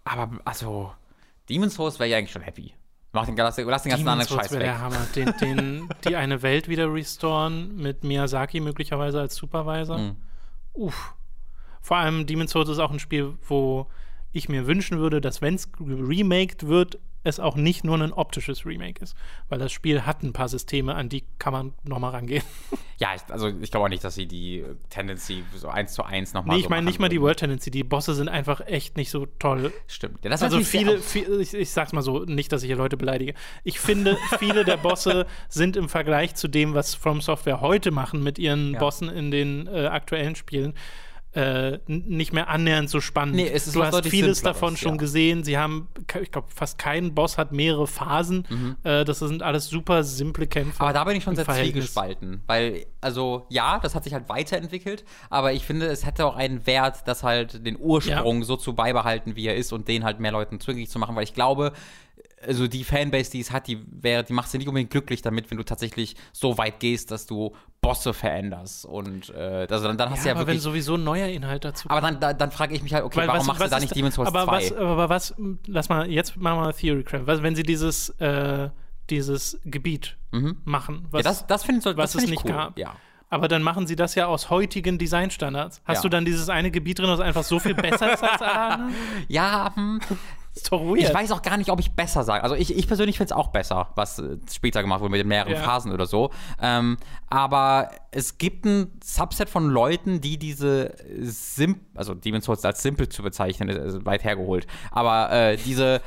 [0.05, 0.93] Aber also,
[1.49, 2.75] Demon's Souls wäre ja eigentlich schon happy.
[3.13, 4.61] Mach den, lass, lass den ganzen anderen Scheiß weg.
[4.61, 5.07] der Hammer.
[5.15, 9.99] Den, den, die eine Welt wieder restoren mit Miyazaki möglicherweise als Supervisor.
[9.99, 10.17] Mhm.
[10.73, 11.15] Uff.
[11.83, 13.89] Vor allem Demon's Souls ist auch ein Spiel, wo
[14.33, 18.67] ich mir wünschen würde, dass wenn es remaked wird, es auch nicht nur ein optisches
[18.67, 19.17] Remake ist.
[19.49, 22.43] Weil das Spiel hat ein paar Systeme, an die kann man nochmal rangehen.
[22.99, 26.35] Ja, ich, also ich glaube auch nicht, dass sie die Tendency so eins zu eins
[26.35, 26.55] nochmal.
[26.55, 27.73] Nee, ich so meine nicht mal die World Tendency.
[27.73, 29.73] Die Bosse sind einfach echt nicht so toll.
[29.89, 30.23] Stimmt.
[30.23, 32.97] Ja, das also viele, viel, ich, ich sag's mal so, nicht, dass ich hier Leute
[32.97, 33.35] beleidige.
[33.65, 38.23] Ich finde, viele der Bosse sind im Vergleich zu dem, was From Software heute machen
[38.23, 38.79] mit ihren ja.
[38.79, 40.75] Bossen in den äh, aktuellen Spielen,
[41.35, 43.37] äh, nicht mehr annähernd so spannend.
[43.37, 44.99] Nee, es ist du hast vieles davon schon ja.
[44.99, 45.45] gesehen.
[45.45, 45.89] Sie haben,
[46.21, 48.47] ich glaube, fast kein Boss hat mehrere Phasen.
[48.51, 48.77] Mhm.
[48.83, 50.81] Äh, das sind alles super simple Kämpfe.
[50.81, 55.05] Aber da bin ich schon sehr zwiegespalten, weil, also ja, das hat sich halt weiterentwickelt,
[55.31, 58.45] aber ich finde, es hätte auch einen Wert, das halt den Ursprung ja.
[58.45, 61.25] so zu beibehalten, wie er ist und den halt mehr Leuten zugänglich zu machen, weil
[61.25, 61.73] ich glaube,
[62.47, 65.51] also die Fanbase, die es hat, die wäre, die macht sie nicht unbedingt glücklich damit,
[65.51, 68.85] wenn du tatsächlich so weit gehst, dass du Bosse veränderst.
[68.85, 70.57] Und äh, also dann, dann hast ja, du ja aber wirklich.
[70.57, 71.99] wenn sowieso ein neuer Inhalt dazu kommt.
[71.99, 73.77] Aber dann, da, dann frage ich mich halt, okay, Weil, warum was, machst was du
[73.77, 74.53] da nicht Demon's Souls aber 2?
[74.53, 75.35] Was, aber was,
[75.67, 77.27] lass mal, jetzt machen wir mal Theory Craft.
[77.27, 78.71] Was, wenn sie dieses, äh,
[79.11, 80.59] dieses Gebiet mhm.
[80.65, 82.53] machen, was, ja, das, das find, das was es nicht cool.
[82.53, 82.79] gab.
[82.79, 82.97] Ja.
[83.29, 85.81] Aber dann machen sie das ja aus heutigen Designstandards.
[85.87, 86.03] Hast ja.
[86.03, 88.95] du dann dieses eine Gebiet drin, das einfach so viel besser ist als alle anderen?
[89.29, 90.01] Ja, hm,
[90.63, 90.99] ist doch weird.
[91.01, 92.43] Ich weiß auch gar nicht, ob ich besser sage.
[92.43, 95.29] Also ich, ich persönlich finde es auch besser, was äh, später gemacht wurde mit den
[95.29, 95.61] mehreren ja.
[95.61, 96.31] Phasen oder so.
[96.61, 96.97] Ähm,
[97.29, 103.09] aber es gibt ein Subset von Leuten, die diese Sim also Demon's Souls als simpel
[103.09, 104.67] zu bezeichnen, ist weit hergeholt.
[104.91, 106.01] Aber äh, diese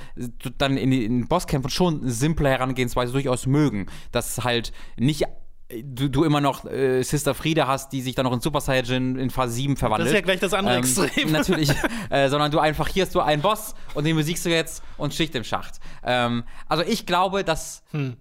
[0.58, 3.88] dann in, in Bosskämpfen schon simple Herangehensweise durchaus mögen.
[4.12, 5.26] Dass halt nicht
[5.70, 9.18] du, du immer noch äh, Sister Friede hast, die sich dann noch in Super Saiyajin
[9.18, 10.08] in Phase 7 verwandelt.
[10.08, 11.32] Das ist ja gleich das andere ähm, Extrem.
[11.32, 11.72] Natürlich,
[12.10, 15.14] äh, sondern du einfach, hier hast du einen Boss und den besiegst du jetzt und
[15.14, 15.76] Schicht im Schacht.
[16.04, 18.16] Ähm, also ich glaube, dass hm.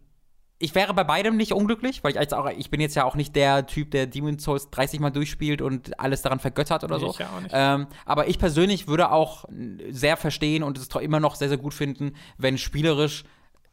[0.59, 3.15] ich wäre bei beidem nicht unglücklich, weil ich jetzt auch, ich bin jetzt ja auch
[3.15, 7.11] nicht der Typ, der Demon's Souls 30 Mal durchspielt und alles daran vergöttert oder so.
[7.11, 7.53] Ich ja auch nicht.
[7.53, 9.45] Ähm, aber ich persönlich würde auch
[9.91, 13.25] sehr verstehen und es immer noch sehr, sehr gut finden, wenn spielerisch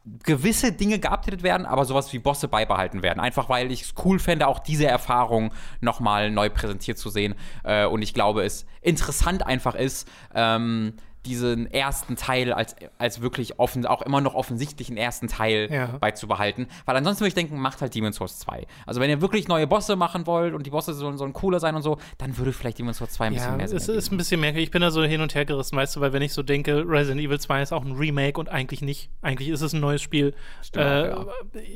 [0.04, 3.20] gewisse Dinge geupdatet werden, aber sowas wie Bosse beibehalten werden.
[3.20, 7.34] Einfach weil ich es cool fände, auch diese Erfahrung nochmal neu präsentiert zu sehen.
[7.62, 10.94] Äh, und ich glaube, es interessant einfach ist, ähm,
[11.26, 15.86] diesen ersten Teil als, als wirklich offen, auch immer noch offensichtlichen ersten Teil ja.
[15.98, 16.66] beizubehalten.
[16.84, 18.66] Weil ansonsten würde ich denken, macht halt Demon's Souls 2.
[18.86, 21.76] Also wenn ihr wirklich neue Bosse machen wollt und die Bosse sollen, sollen cooler sein
[21.76, 23.76] und so, dann würde vielleicht Demon's Souls 2 ein ja, bisschen mehr sein.
[23.76, 24.68] Es ist ein bisschen merkwürdig.
[24.68, 26.84] Ich bin da so hin und her gerissen, weißt du, weil wenn ich so denke,
[26.86, 29.10] Resident Evil 2 ist auch ein Remake und eigentlich nicht.
[29.22, 30.34] Eigentlich ist es ein neues Spiel.
[30.62, 31.26] Stimmt, äh, ja.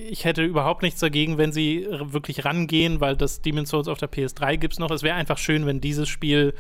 [0.09, 4.11] Ich hätte überhaupt nichts dagegen, wenn sie wirklich rangehen, weil das Demon's Souls auf der
[4.11, 4.91] PS3 gibt es noch.
[4.91, 6.55] Es wäre einfach schön, wenn dieses Spiel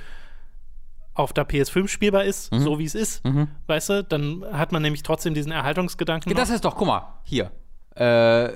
[1.17, 2.61] auf der PS5 spielbar ist, mhm.
[2.61, 3.49] so wie es ist, mhm.
[3.67, 6.35] weißt du, dann hat man nämlich trotzdem diesen Erhaltungsgedanken.
[6.35, 7.51] Das ist doch, guck mal, hier.
[7.97, 8.53] Äh,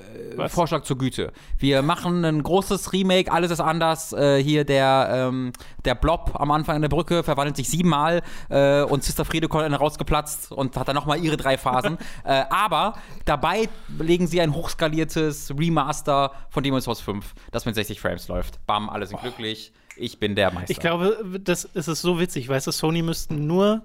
[0.49, 1.31] Vorschlag zur Güte.
[1.57, 4.13] Wir machen ein großes Remake, alles ist anders.
[4.13, 5.51] Äh, hier der, ähm,
[5.83, 9.67] der Blob am Anfang in der Brücke verwandelt sich siebenmal äh, und Sister Friede kommt
[9.79, 11.97] rausgeplatzt und hat dann nochmal ihre drei Phasen.
[12.23, 12.95] Äh, aber
[13.25, 18.63] dabei legen sie ein hochskaliertes Remaster von Demon's Souls 5, das mit 60 Frames läuft.
[18.67, 19.21] Bam, alle sind oh.
[19.21, 20.71] glücklich ich bin der Meister.
[20.71, 23.83] Ich glaube, das ist es so witzig, weißt du, Sony müssten nur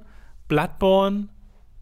[0.48, 1.28] Bloodborne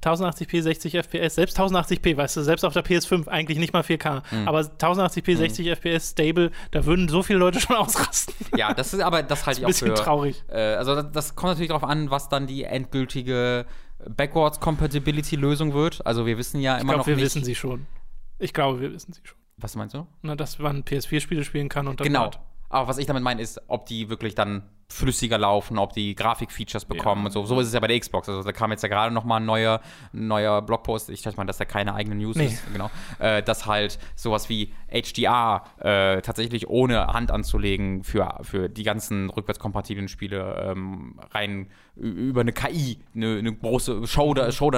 [0.05, 4.23] 1080p 60 FPS, selbst 1080p, weißt du, selbst auf der PS5 eigentlich nicht mal 4K,
[4.31, 4.49] mhm.
[4.49, 5.73] aber 1080p 60 mhm.
[5.73, 8.35] FPS stable, da würden so viele Leute schon ausrasten.
[8.57, 10.45] Ja, das ist aber das halte ich auch für ein bisschen traurig.
[10.49, 13.67] Äh, also das, das, kommt natürlich darauf an, was dann die endgültige
[14.09, 16.05] Backwards Compatibility Lösung wird.
[16.07, 17.23] Also wir wissen ja immer ich glaub, noch wir nicht.
[17.23, 17.87] wir wissen sie schon.
[18.39, 19.39] Ich glaube, wir wissen sie schon.
[19.57, 20.07] Was meinst du?
[20.23, 22.23] Na, dass man PS4-Spiele spielen kann und dann Genau.
[22.23, 22.39] Halt
[22.75, 26.85] aber was ich damit meine, ist, ob die wirklich dann flüssiger laufen, ob die Grafikfeatures
[26.85, 27.27] bekommen ja.
[27.27, 27.47] und so.
[27.47, 28.29] So ist es ja bei der Xbox.
[28.29, 29.81] Also da kam jetzt ja gerade noch mal ein neuer,
[30.13, 31.09] neuer Blogpost.
[31.11, 32.47] Ich dachte mal, dass da keine eigene News nee.
[32.47, 32.63] ist.
[32.73, 32.91] Genau.
[33.19, 39.31] Äh, dass halt sowas wie HDR äh, tatsächlich ohne Hand anzulegen für, für die ganzen
[39.31, 44.71] rückwärtskompatiblen Spiele ähm, rein über eine KI eine, eine große Show, Show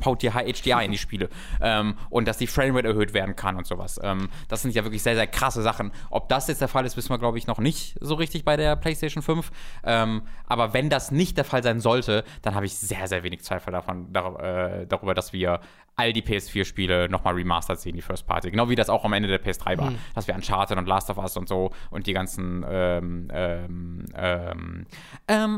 [0.00, 1.28] baut dir HDI in die Spiele
[1.60, 4.00] ähm, und dass die Framerate erhöht werden kann und sowas.
[4.02, 5.92] Ähm, das sind ja wirklich sehr, sehr krasse Sachen.
[6.10, 8.56] Ob das jetzt der Fall ist, wissen wir, glaube ich, noch nicht so richtig bei
[8.56, 9.50] der PlayStation 5.
[9.84, 13.42] Ähm, aber wenn das nicht der Fall sein sollte, dann habe ich sehr, sehr wenig
[13.42, 15.60] Zweifel davon, dar äh, darüber, dass wir
[15.96, 18.50] all die PS4-Spiele nochmal remastered sehen, die First Party.
[18.50, 19.90] Genau wie das auch am Ende der PS3 war.
[19.90, 19.98] Mhm.
[20.14, 24.86] Dass wir Uncharted und Last of Us und so und die ganzen ähm, ähm, ähm,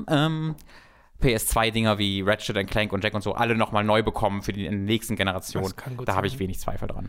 [0.08, 0.56] ähm
[1.24, 5.16] PS2-Dinger wie Ratchet Clank und Jack und so alle nochmal neu bekommen für die nächsten
[5.16, 5.72] Generationen.
[6.04, 7.08] Da habe ich wenig Zweifel dran.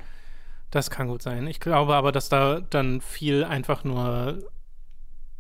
[0.72, 1.47] Das kann gut sein.
[1.47, 4.39] Ich glaube aber, dass da dann viel einfach nur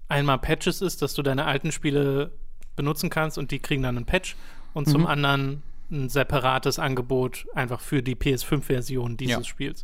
[0.07, 2.31] einmal Patches ist, dass du deine alten Spiele
[2.75, 4.35] benutzen kannst und die kriegen dann einen Patch
[4.73, 4.91] und mhm.
[4.91, 9.43] zum anderen ein separates Angebot einfach für die PS5-Version dieses ja.
[9.43, 9.83] Spiels.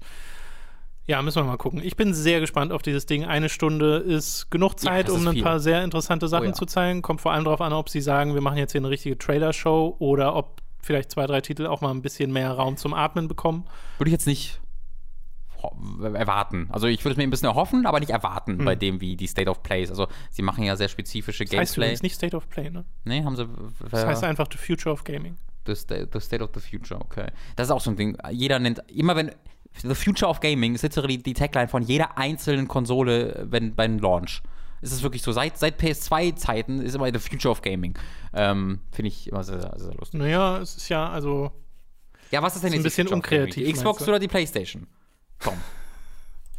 [1.08, 1.82] Ja, müssen wir mal gucken.
[1.84, 3.26] Ich bin sehr gespannt auf dieses Ding.
[3.26, 5.44] Eine Stunde ist genug Zeit, ja, um ein viel.
[5.44, 6.54] paar sehr interessante Sachen oh, ja.
[6.54, 7.02] zu zeigen.
[7.02, 9.96] Kommt vor allem darauf an, ob sie sagen, wir machen jetzt hier eine richtige Trailer-Show
[10.00, 13.66] oder ob vielleicht zwei, drei Titel auch mal ein bisschen mehr Raum zum Atmen bekommen.
[13.98, 14.62] Würde ich jetzt nicht
[16.02, 16.68] erwarten.
[16.72, 18.66] Also ich würde es mir ein bisschen erhoffen, aber nicht erwarten hm.
[18.66, 19.90] bei dem, wie die State of Play ist.
[19.92, 21.86] Also sie machen ja sehr spezifische das heißt Gameplay.
[21.86, 22.86] Das heißt nicht State of Play, ne?
[23.04, 23.48] Nee, haben sie.
[23.90, 25.38] Das heißt einfach The Future of Gaming.
[25.66, 27.28] The, sta the State of the Future, okay.
[27.56, 28.18] Das ist auch so ein Ding.
[28.32, 29.32] Jeder nennt, immer wenn,
[29.82, 34.42] The Future of Gaming ist literally die Tagline von jeder einzelnen Konsole wenn, beim Launch.
[34.82, 37.98] Es ist wirklich so, seit, seit PS2-Zeiten ist immer The Future of Gaming.
[38.34, 40.20] Ähm, Finde ich immer sehr, sehr, sehr, lustig.
[40.20, 41.52] Naja, es ist ja, also.
[42.32, 43.66] Ja, was ist denn jetzt ein bisschen unkreativ?
[43.66, 44.88] Die Xbox oder die PlayStation?
[45.40, 45.58] Komm.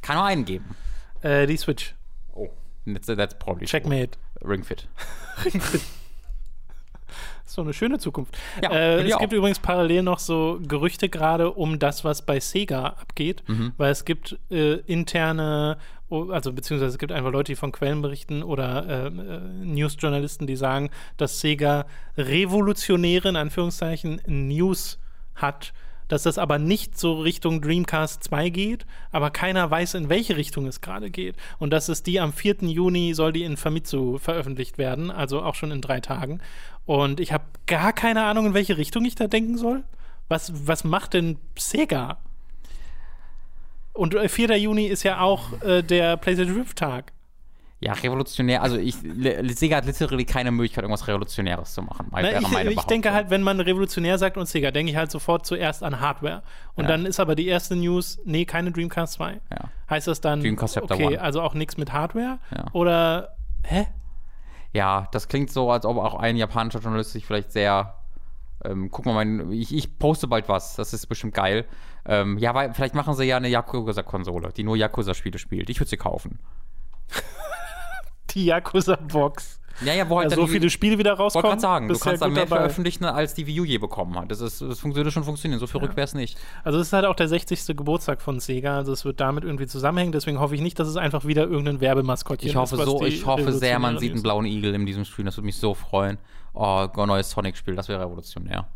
[0.03, 0.77] Kann nur einen geben.
[1.23, 1.95] Äh, die Switch.
[2.35, 2.49] Oh,
[2.87, 4.19] that's, that's probably Checkmate.
[4.43, 4.89] Ring Fit.
[5.45, 5.61] Ring
[7.55, 8.37] Doch eine schöne Zukunft.
[8.63, 12.87] Ja, äh, es gibt übrigens parallel noch so Gerüchte gerade um das, was bei Sega
[12.87, 13.73] abgeht, mhm.
[13.77, 15.79] weil es gibt äh, interne,
[16.11, 20.57] also beziehungsweise es gibt einfach Leute, die von Quellen berichten oder äh, äh, Newsjournalisten, die
[20.57, 21.87] sagen, dass Sega
[22.17, 24.99] revolutionäre, in Anführungszeichen, News
[25.35, 25.73] hat
[26.13, 30.67] dass das aber nicht so Richtung Dreamcast 2 geht, aber keiner weiß, in welche Richtung
[30.67, 31.37] es gerade geht.
[31.59, 32.57] Und das ist die am 4.
[32.65, 36.43] Juni soll die in Famitsu veröffentlicht werden, also auch schon in drei Tagen.
[36.87, 39.85] Und ich habe gar keine Ahnung, in welche Richtung ich da denken soll.
[40.29, 42.19] Was, was macht denn Sega?
[43.93, 44.51] Und 4.
[44.51, 47.13] Äh, Juni ist ja auch äh, der PlayStation 5 Tag.
[47.81, 48.63] Ja, revolutionär.
[48.63, 52.07] Also ich, Sega hat literally keine Möglichkeit, irgendwas Revolutionäres zu machen.
[52.13, 55.45] Na, ich, ich denke halt, wenn man revolutionär sagt und Sega, denke ich halt sofort
[55.47, 56.45] zuerst an Hardware.
[56.75, 56.91] Und ja.
[56.91, 59.33] dann ist aber die erste News, nee, keine Dreamcast 2.
[59.33, 59.41] Ja.
[59.91, 62.39] Heißt das dann, Dreamcast okay, also auch nichts mit Hardware?
[62.57, 62.67] Ja.
[62.73, 63.89] Oder, hä?
[64.73, 67.95] Ja, das klingt so, als ob auch ein japanischer Journalist sich vielleicht sehr
[68.65, 70.77] ähm, guck mal, mein, ich, ich, poste bald was.
[70.77, 71.67] Das ist bestimmt geil.
[72.07, 75.71] Ähm, ja, weil vielleicht machen sie ja eine Yakuza-Konsole, die nur Yakuza-Spiele spielt.
[75.71, 76.39] Ich würde sie kaufen.
[78.31, 79.61] die Yakuza-Box.
[79.85, 81.49] Ja, ja, wo halt ja, so viele Spiele wieder rauskommen.
[81.49, 82.57] Wollte sagen, du kannst dann mehr dabei.
[82.57, 84.31] veröffentlichen, als die Wii U je bekommen hat.
[84.31, 85.97] Das, ist, das würde schon funktionieren, so verrückt ja.
[85.97, 86.39] wäre es nicht.
[86.65, 87.77] Also es ist halt auch der 60.
[87.77, 90.97] Geburtstag von Sega, also es wird damit irgendwie zusammenhängen, deswegen hoffe ich nicht, dass es
[90.97, 92.85] einfach wieder irgendein Werbemaskottchen ich hoffe ist.
[92.85, 95.57] So, ich hoffe sehr, man sieht einen blauen Igel in diesem Stream, das würde mich
[95.57, 96.19] so freuen.
[96.55, 98.67] Oh, ein neues Sonic-Spiel, das wäre revolutionär.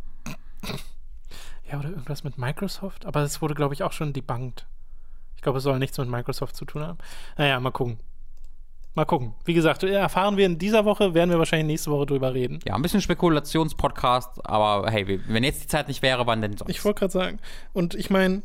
[1.70, 4.66] Ja, oder irgendwas mit Microsoft, aber es wurde, glaube ich, auch schon debunked.
[5.34, 6.98] Ich glaube, es soll nichts mit Microsoft zu tun haben.
[7.36, 7.98] Naja, mal gucken.
[8.96, 9.34] Mal gucken.
[9.44, 12.60] Wie gesagt, erfahren wir in dieser Woche, werden wir wahrscheinlich nächste Woche drüber reden.
[12.66, 16.70] Ja, ein bisschen Spekulationspodcast, aber hey, wenn jetzt die Zeit nicht wäre, wann denn sonst?
[16.70, 17.38] Ich wollte gerade sagen.
[17.74, 18.42] Und ich meine,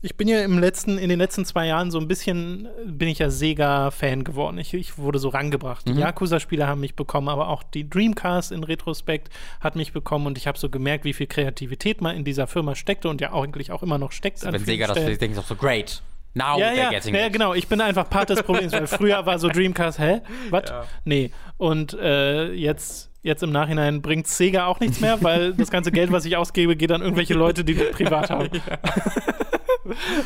[0.00, 3.18] ich bin ja im letzten, in den letzten zwei Jahren so ein bisschen, bin ich
[3.18, 4.58] ja Sega-Fan geworden.
[4.58, 5.88] Ich, ich, wurde so rangebracht.
[5.88, 5.98] Die mhm.
[5.98, 9.30] Yakuza-Spiele haben mich bekommen, aber auch die Dreamcast in Retrospekt
[9.60, 12.76] hat mich bekommen und ich habe so gemerkt, wie viel Kreativität mal in dieser Firma
[12.76, 14.44] steckte und ja eigentlich auch immer noch steckt.
[14.44, 16.02] Also wenn Sega das für denke ich auch so great.
[16.38, 17.32] Now ja, ja, getting ja, it.
[17.32, 17.52] genau.
[17.54, 20.20] Ich bin einfach Part des Problems, weil früher war so Dreamcast, hä?
[20.50, 20.70] Was?
[20.70, 20.84] Ja.
[21.04, 21.32] Nee.
[21.56, 26.12] Und äh, jetzt, jetzt im Nachhinein bringt Sega auch nichts mehr, weil das ganze Geld,
[26.12, 28.48] was ich ausgebe, geht an irgendwelche Leute, die privat haben.
[28.52, 28.78] Ja.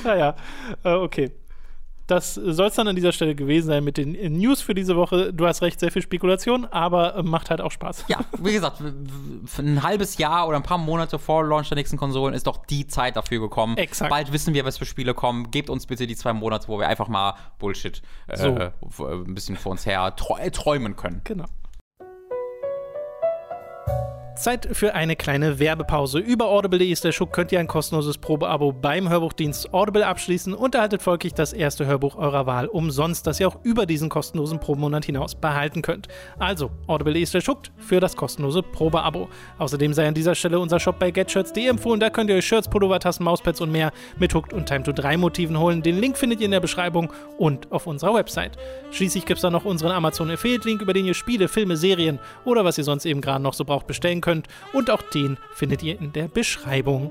[0.04, 0.36] naja,
[0.84, 1.32] äh, okay
[2.12, 5.32] das soll es dann an dieser Stelle gewesen sein mit den News für diese Woche.
[5.32, 8.04] Du hast recht, sehr viel Spekulation, aber äh, macht halt auch Spaß.
[8.08, 8.82] Ja, wie gesagt,
[9.58, 12.86] ein halbes Jahr oder ein paar Monate vor Launch der nächsten Konsolen ist doch die
[12.86, 13.78] Zeit dafür gekommen.
[13.78, 14.10] Exakt.
[14.10, 15.50] Bald wissen wir, was für Spiele kommen.
[15.50, 19.06] Gebt uns bitte die zwei Monate, wo wir einfach mal Bullshit äh, so.
[19.06, 21.22] ein bisschen vor uns her träumen können.
[21.24, 21.46] Genau.
[24.36, 26.18] Zeit für eine kleine Werbepause.
[26.18, 26.94] Über audible.de
[27.30, 32.16] könnt ihr ein kostenloses Probeabo beim Hörbuchdienst Audible abschließen und erhaltet folglich das erste Hörbuch
[32.16, 36.08] eurer Wahl umsonst, das ihr auch über diesen kostenlosen Probemonat hinaus behalten könnt.
[36.38, 37.26] Also audible.de
[37.76, 39.28] für das kostenlose Probeabo.
[39.58, 42.00] Außerdem sei an dieser Stelle unser Shop bei getshirts.de empfohlen.
[42.00, 44.92] Da könnt ihr euch Shirts, Pullover, Tassen, Mauspads und mehr mit Hooked und Time to
[44.92, 45.82] 3 Motiven holen.
[45.82, 48.56] Den Link findet ihr in der Beschreibung und auf unserer Website.
[48.90, 52.18] Schließlich gibt es da noch unseren Amazon Affiliate Link, über den ihr Spiele, Filme, Serien
[52.44, 55.82] oder was ihr sonst eben gerade noch so braucht bestellen könnt und auch den findet
[55.82, 57.10] ihr in der Beschreibung.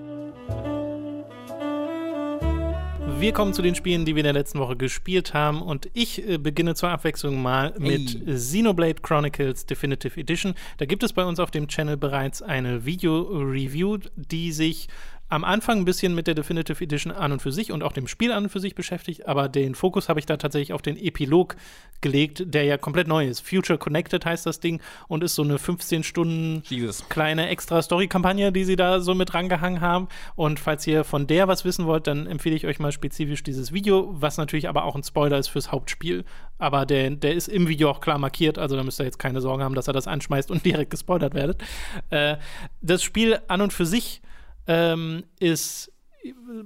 [3.22, 5.62] Wir kommen zu den Spielen, die wir in der letzten Woche gespielt haben.
[5.62, 10.56] Und ich äh, beginne zur Abwechslung mal mit Xenoblade Chronicles Definitive Edition.
[10.80, 14.88] Da gibt es bei uns auf dem Channel bereits eine Video-Review, die sich
[15.32, 18.08] am Anfang ein bisschen mit der Definitive Edition an und für sich und auch dem
[18.08, 20.98] Spiel an und für sich beschäftigt, aber den Fokus habe ich da tatsächlich auf den
[20.98, 21.56] Epilog
[22.02, 23.40] gelegt, der ja komplett neu ist.
[23.40, 27.08] Future Connected heißt das Ding und ist so eine 15 Stunden Jesus.
[27.08, 30.10] kleine extra Story-Kampagne, die sie da so mit rangehangen haben.
[30.36, 33.72] Und falls ihr von der was wissen wollt, dann empfehle ich euch mal spezifisch dieses
[33.72, 36.26] Video, was natürlich aber auch ein Spoiler ist fürs Hauptspiel.
[36.58, 39.40] Aber der, der ist im Video auch klar markiert, also da müsst ihr jetzt keine
[39.40, 41.64] Sorgen haben, dass er das anschmeißt und direkt gespoilert werdet.
[42.10, 42.36] Äh,
[42.82, 44.22] das Spiel an und für sich
[44.68, 45.91] ähm, ist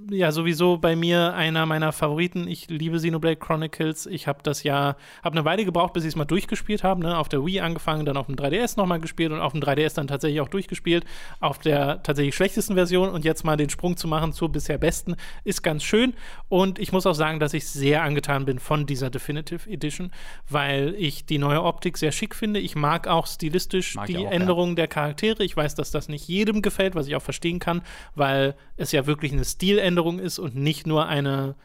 [0.09, 2.47] ja sowieso bei mir einer meiner Favoriten.
[2.47, 4.05] Ich liebe Xenoblade Chronicles.
[4.05, 7.01] Ich habe das ja, habe eine Weile gebraucht, bis ich es mal durchgespielt habe.
[7.01, 7.17] Ne?
[7.17, 10.07] Auf der Wii angefangen, dann auf dem 3DS nochmal gespielt und auf dem 3DS dann
[10.07, 11.05] tatsächlich auch durchgespielt.
[11.39, 15.15] Auf der tatsächlich schlechtesten Version und jetzt mal den Sprung zu machen zur bisher besten,
[15.43, 16.13] ist ganz schön.
[16.49, 20.11] Und ich muss auch sagen, dass ich sehr angetan bin von dieser Definitive Edition,
[20.49, 22.59] weil ich die neue Optik sehr schick finde.
[22.59, 24.31] Ich mag auch stilistisch Mag die auch, ja.
[24.31, 25.43] Änderungen der Charaktere.
[25.43, 27.81] Ich weiß, dass das nicht jedem gefällt, was ich auch verstehen kann,
[28.15, 31.55] weil es ja wirklich eine Stiländerung ist und nicht nur eine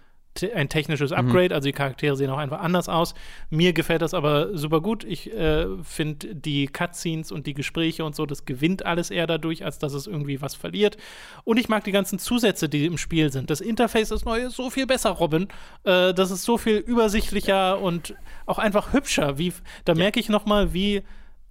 [0.55, 3.15] ein technisches Upgrade, also die Charaktere sehen auch einfach anders aus.
[3.51, 5.05] Mir gefällt das aber super gut.
[5.05, 9.65] Ich äh, finde die Cutscenes und die Gespräche und so, das gewinnt alles eher dadurch,
[9.65, 10.97] als dass es irgendwie was verliert.
[11.45, 13.51] Und ich mag die ganzen Zusätze, die im Spiel sind.
[13.51, 15.49] Das Interface ist neu, ist so viel besser, Robin.
[15.85, 18.15] Äh, das ist so viel übersichtlicher und
[18.47, 19.37] auch einfach hübscher.
[19.37, 19.53] Wie,
[19.85, 21.03] da merke ich noch mal, wie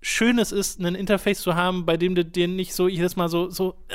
[0.01, 3.27] schön es ist, ein Interface zu haben, bei dem du dir nicht so jedes Mal
[3.29, 3.93] so, so äh,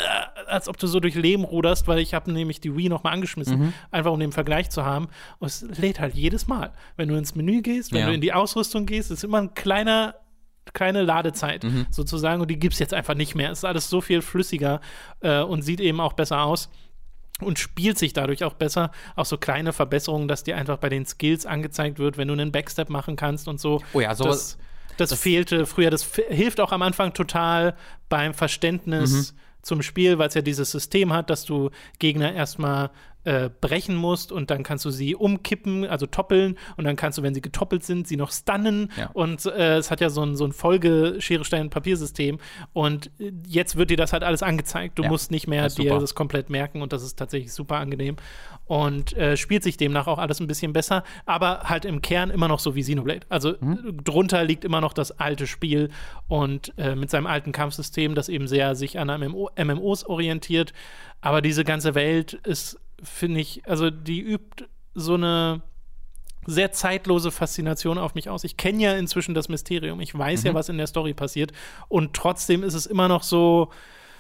[0.51, 3.11] als ob du so durch Leben ruderst, weil ich habe nämlich die Wii noch mal
[3.13, 5.09] angeschmissen, einfach um den Vergleich zu haben.
[5.39, 6.73] Und es lädt halt jedes Mal.
[6.97, 8.07] Wenn du ins Menü gehst, wenn Ja.
[8.09, 10.15] du in die Ausrüstung gehst, ist immer ein kleiner
[10.73, 13.51] kleine Ladezeit sozusagen und die gibt es jetzt einfach nicht mehr.
[13.51, 14.81] Es ist alles so viel flüssiger
[15.21, 16.71] äh, und sieht eben auch besser aus
[17.43, 18.91] und spielt sich dadurch auch besser.
[19.15, 22.51] Auch so kleine Verbesserungen, dass dir einfach bei den Skills angezeigt wird, wenn du einen
[22.51, 23.83] Backstep machen kannst und so.
[23.93, 24.59] Oh ja, sowas- das,
[24.97, 25.91] das, fehlte früher.
[25.91, 27.75] Das hilft auch am Anfang total
[28.09, 29.39] beim Verständnis Mhm.
[29.63, 32.91] zum Spiel, weil es ja dieses System hat, dass du Gegner erstmal
[33.27, 37.23] äh, brechen musst und dann kannst du sie umkippen, also toppeln und dann kannst du,
[37.23, 39.09] wenn sie getoppelt sind, sie noch stunnen Ja.
[39.15, 42.39] und äh, es hat ja so ein, so ein Folge-Schere-Stein-Papiersystem
[42.73, 44.99] und äh, jetzt wird dir das halt alles angezeigt.
[44.99, 45.09] Du Ja.
[45.09, 48.17] musst nicht mehr Das dir das komplett merken und das ist tatsächlich super angenehm
[48.67, 52.49] und äh, spielt sich demnach auch alles ein bisschen besser, aber halt im Kern immer
[52.49, 53.27] noch so wie Xenoblade.
[53.29, 54.01] Also Mhm.
[54.05, 55.91] drunter liegt immer noch das alte Spiel
[56.29, 60.73] und äh, mit seinem alten Kampfsystem, das eben sehr sich an MMO, MMOs orientiert,
[61.21, 65.63] aber diese ganze Welt ist, finde ich, also die übt so eine
[66.47, 68.45] sehr zeitlose Faszination auf mich aus.
[68.45, 70.01] Ich kenne ja inzwischen das Mysterium.
[70.01, 71.53] Ich weiß ja, was in der Story passiert.
[71.89, 73.71] Und trotzdem ist es immer noch so,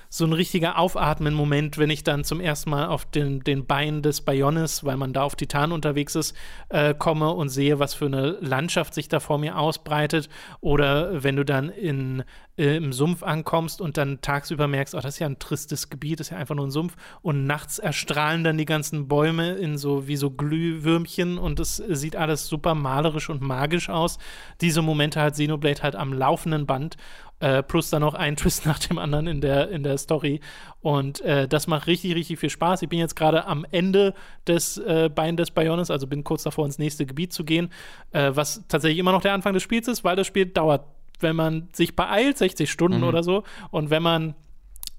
[0.08, 4.20] so ein richtiger Aufatmen-Moment, wenn ich dann zum ersten Mal auf den, den Beinen des
[4.20, 6.36] Bionis, weil man da auf Titan unterwegs ist,
[6.68, 10.28] äh, komme und sehe, was für eine Landschaft sich da vor mir ausbreitet.
[10.60, 12.22] Oder wenn du dann in,
[12.56, 16.20] äh, im Sumpf ankommst und dann tagsüber merkst, oh, das ist ja ein tristes Gebiet,
[16.20, 16.96] das ist ja einfach nur ein Sumpf.
[17.22, 22.16] Und nachts erstrahlen dann die ganzen Bäume in so wie so Glühwürmchen und es sieht
[22.16, 24.18] alles super malerisch und magisch aus.
[24.60, 26.96] Diese Momente hat Xenoblade halt am laufenden Band.
[27.40, 30.40] Äh, plus dann noch ein Twist nach dem anderen in der, in der Story.
[30.80, 32.82] Und äh, das macht richtig, richtig viel Spaß.
[32.82, 34.14] Ich bin jetzt gerade am Ende
[34.46, 37.70] des äh, Bein des Bionis, also bin kurz davor, ins nächste Gebiet zu gehen,
[38.12, 40.86] äh, was tatsächlich immer noch der Anfang des Spiels ist, weil das Spiel dauert,
[41.20, 43.44] wenn man sich beeilt, 60 Stunden oder so.
[43.70, 44.34] Und wenn man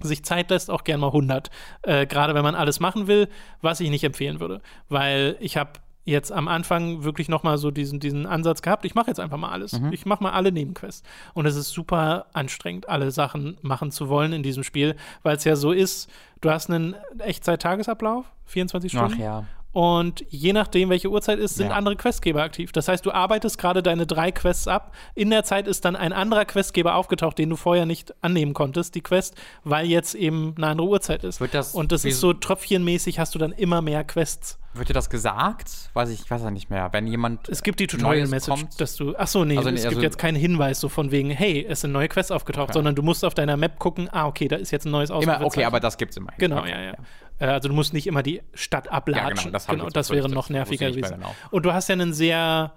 [0.02, 1.50] sich Zeit lässt, auch gern mal 100.
[1.84, 3.30] Äh, Gerade wenn man alles machen will,
[3.62, 4.62] was ich nicht empfehlen würde.
[4.90, 8.96] Weil ich habe jetzt am Anfang wirklich noch mal so diesen, diesen Ansatz gehabt, ich
[8.96, 9.74] mache jetzt einfach mal alles.
[9.92, 11.04] Ich mache mal alle Nebenquests.
[11.34, 15.44] Und es ist super anstrengend, alle Sachen machen zu wollen in diesem Spiel, weil es
[15.44, 16.10] ja so ist,
[16.42, 19.14] du hast einen Echtzeit-Tagesablauf, 24 Stunden.
[19.16, 19.44] Ach ja.
[19.76, 21.76] Und je nachdem, welche Uhrzeit ist, sind Ja.
[21.76, 22.72] andere Questgeber aktiv.
[22.72, 24.96] Das heißt, du arbeitest gerade deine drei Quests ab.
[25.16, 28.96] In der Zeit ist dann ein anderer Questgeber aufgetaucht, den du vorher nicht annehmen konntest,
[28.96, 31.42] die Quest, weil jetzt eben eine andere Uhrzeit ist.
[31.52, 34.58] Das- Und das ist so tröpfchenmäßig, hast du dann immer mehr Quests.
[34.76, 35.72] Wird dir das gesagt?
[35.94, 36.90] Weiß ich, ich weiß ja nicht mehr.
[36.92, 37.48] Wenn jemand.
[37.48, 39.14] Es gibt die Tutorial-Message, dass du.
[39.18, 41.82] Ach so, nee, Also es gibt also- jetzt keinen Hinweis so von wegen, hey, es
[41.82, 42.74] sind neue Quests aufgetaucht, Okay.
[42.74, 45.42] sondern du musst auf deiner Map gucken, ah, okay, da ist jetzt ein neues Immer,
[45.46, 46.32] okay, aber das gibt's immer.
[46.38, 46.94] Genau, okay, ja, ja.
[47.40, 49.36] Äh, Also du musst nicht immer die Stadt ablatschen.
[49.38, 51.16] Ja, genau, das genau, das wäre noch nerviger gewesen.
[51.16, 51.36] genau.
[51.52, 52.74] Und du hast ja ein sehr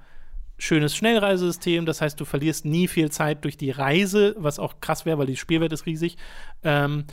[0.60, 5.06] schönes Schnellreisesystem, das heißt, du verlierst nie viel Zeit durch die Reise, was auch krass
[5.06, 6.16] wäre, weil die Spielwelt ist riesig.
[6.64, 7.04] Ähm,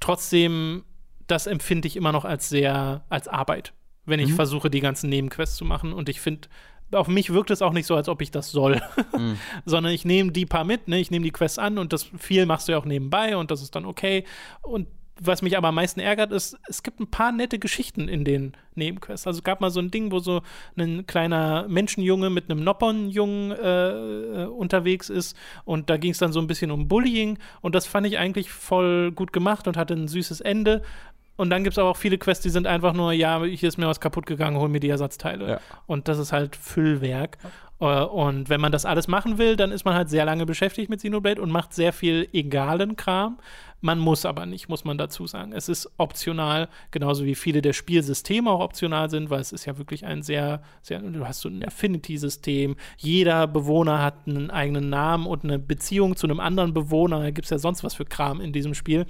[0.00, 0.84] trotzdem,
[1.26, 3.72] das empfinde ich immer noch als sehr, als Arbeit,
[4.06, 4.26] wenn Mhm.
[4.26, 5.92] ich versuche, die ganzen Nebenquests zu machen.
[5.92, 6.48] Und ich finde,
[6.92, 8.80] auf mich wirkt es auch nicht so, als ob ich das soll,
[9.16, 9.38] Mhm.
[9.64, 10.98] sondern ich nehme die paar mit, ne?
[10.98, 13.62] ich nehme die Quests an und das viel machst du ja auch nebenbei und das
[13.62, 14.24] ist dann okay.
[14.62, 14.88] Und
[15.20, 18.52] was mich aber am meisten ärgert, ist, es gibt ein paar nette Geschichten in den
[18.74, 19.26] Nebenquests.
[19.26, 20.42] Also es gab mal so ein Ding, wo so
[20.76, 26.40] ein kleiner Menschenjunge mit einem Noppernjungen äh, unterwegs ist und da ging es dann so
[26.40, 30.08] ein bisschen um Bullying und das fand ich eigentlich voll gut gemacht und hatte ein
[30.08, 30.82] süßes Ende.
[31.36, 33.78] Und dann gibt es aber auch viele Quests, die sind einfach nur, ja, hier ist
[33.78, 35.48] mir was kaputt gegangen, hol mir die Ersatzteile.
[35.48, 35.60] Ja.
[35.86, 37.38] Und das ist halt Füllwerk.
[37.80, 40.90] Äh, Und wenn man das alles machen will, dann ist man halt sehr lange beschäftigt
[40.90, 43.38] mit Xenoblade und macht sehr viel egalen Kram.
[43.80, 45.52] Man muss aber nicht, muss man dazu sagen.
[45.52, 49.78] Es ist optional, genauso wie viele der Spielsysteme auch optional sind, weil es ist ja
[49.78, 52.76] wirklich ein sehr, sehr du hast so ein Affinity-System.
[52.98, 57.20] Jeder Bewohner hat einen eigenen Namen und eine Beziehung zu einem anderen Bewohner.
[57.20, 59.06] Da gibt es ja sonst was für Kram in diesem Spiel.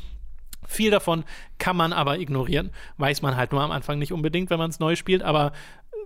[0.67, 1.25] Viel davon
[1.59, 2.71] kann man aber ignorieren.
[2.97, 5.23] Weiß man halt nur am Anfang nicht unbedingt, wenn man es neu spielt.
[5.23, 5.53] Aber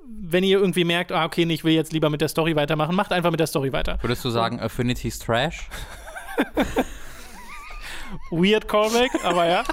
[0.08, 3.12] wenn ihr irgendwie merkt, ah, okay, ich will jetzt lieber mit der Story weitermachen, macht
[3.12, 3.98] einfach mit der Story weiter.
[4.00, 5.68] Würdest du sagen, Affinity's Trash?
[8.30, 9.64] Weird Callback, aber ja.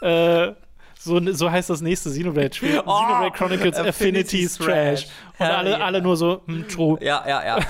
[0.48, 0.54] äh,
[0.98, 2.82] so, so heißt das nächste Xenoblade-Spiel.
[2.86, 5.06] Oh, Xenoblade Chronicles Affinity's Trash.
[5.38, 6.98] Und alle, alle nur so, hm, true.
[7.00, 7.58] Ja, ja, ja.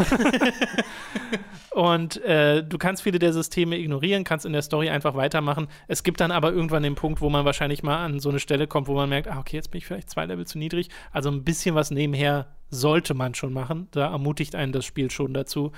[1.74, 5.68] Und äh, du kannst viele der Systeme ignorieren, kannst in der Story einfach weitermachen.
[5.88, 8.66] Es gibt dann aber irgendwann den Punkt, wo man wahrscheinlich mal an so eine Stelle
[8.66, 10.90] kommt, wo man merkt, ah, okay, jetzt bin ich vielleicht zwei Level zu niedrig.
[11.12, 13.88] Also ein bisschen was nebenher sollte man schon machen.
[13.92, 15.72] Da ermutigt einen das Spiel schon dazu.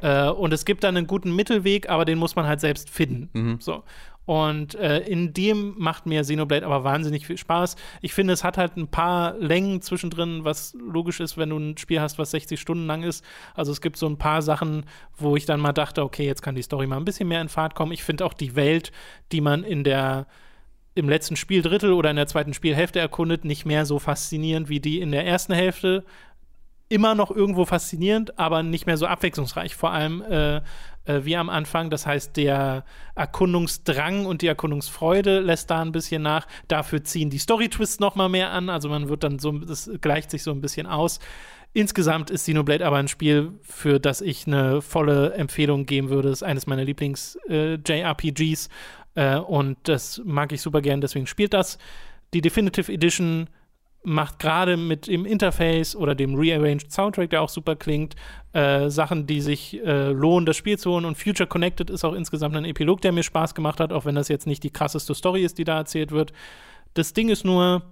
[0.00, 3.30] Äh, und es gibt dann einen guten Mittelweg, aber den muss man halt selbst finden.
[3.60, 3.82] So.
[4.28, 7.76] Und äh, in dem macht mir Xenoblade aber wahnsinnig viel Spaß.
[8.02, 11.78] Ich finde, es hat halt ein paar Längen zwischendrin, was logisch ist, wenn du ein
[11.78, 13.24] Spiel hast, was 60 Stunden lang ist.
[13.54, 14.84] Also es gibt so ein paar Sachen,
[15.16, 17.48] wo ich dann mal dachte, okay, jetzt kann die Story mal ein bisschen mehr in
[17.48, 17.92] Fahrt kommen.
[17.92, 18.92] Ich finde auch die Welt,
[19.32, 20.26] die man in der
[20.94, 25.00] im letzten Spieldrittel oder in der zweiten Spielhälfte erkundet, nicht mehr so faszinierend wie die
[25.00, 26.04] in der ersten Hälfte.
[26.88, 29.74] Immer noch irgendwo faszinierend, aber nicht mehr so abwechslungsreich.
[29.74, 30.62] Vor allem äh,
[31.08, 31.90] äh, wie am Anfang.
[31.90, 32.84] Das heißt, der
[33.14, 36.46] Erkundungsdrang und die Erkundungsfreude lässt da ein bisschen nach.
[36.68, 38.68] Dafür ziehen die Story-Twists noch mal mehr an.
[38.68, 41.18] Also man wird dann so, das gleicht sich so ein bisschen aus.
[41.72, 46.28] Insgesamt ist Xenoblade aber ein Spiel, für das ich eine volle Empfehlung geben würde.
[46.28, 48.68] Es ist eines meiner Lieblings-JRPGs
[49.14, 51.78] äh, und das mag ich super gern, deswegen spielt das.
[52.34, 53.48] Die Definitive Edition
[54.08, 58.16] macht gerade mit dem Interface oder dem Rearranged Soundtrack, der auch super klingt,
[58.54, 61.04] äh, Sachen, die sich äh, lohnen, das Spiel zu holen.
[61.04, 64.14] Und Future Connected ist auch insgesamt ein Epilog, der mir Spaß gemacht hat, auch wenn
[64.14, 66.32] das jetzt nicht die krasseste Story ist, die da erzählt wird.
[66.94, 67.82] Das Ding ist nur,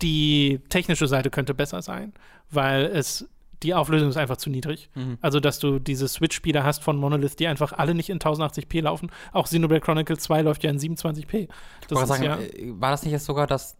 [0.00, 2.14] die technische Seite könnte besser sein,
[2.48, 3.28] weil es
[3.62, 4.88] die Auflösung ist einfach zu niedrig.
[5.20, 9.10] Also, dass du diese Switch-Spiele hast von Monolith, die einfach alle nicht in 1080p laufen.
[9.32, 11.48] Auch Xenoblade Chronicles 2 läuft ja in 27p.
[11.88, 13.76] Das sagen, ja, äh, war das nicht jetzt sogar, dass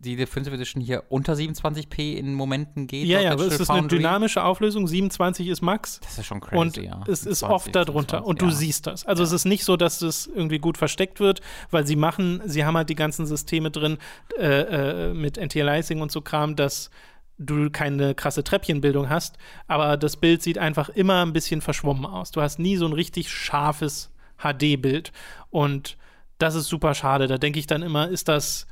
[0.00, 3.06] die Definitive Edition hier unter 27p in Momenten geht?
[3.06, 4.86] ja, ja, aber es ist eine dynamische Auflösung.
[4.86, 6.00] 27 ist Max.
[6.00, 7.02] Das ist schon crazy, Und ja.
[7.08, 8.18] es ist 20, oft darunter.
[8.18, 8.50] 25, Und du ja.
[8.52, 9.04] siehst das.
[9.06, 12.64] Also es ist nicht so, dass es irgendwie gut versteckt wird, weil sie machen, sie
[12.64, 13.98] haben halt die ganzen Systeme drin
[14.38, 16.90] äh, äh, mit Anti-Aliasing und so Kram, dass
[17.38, 19.36] du keine krasse Treppchenbildung hast.
[19.66, 22.30] Aber das Bild sieht einfach immer ein bisschen verschwommen aus.
[22.30, 25.12] Du hast nie so ein richtig scharfes HD-Bild.
[25.50, 25.96] Und
[26.38, 27.26] das ist super schade.
[27.26, 28.66] Da denke ich dann immer, ist das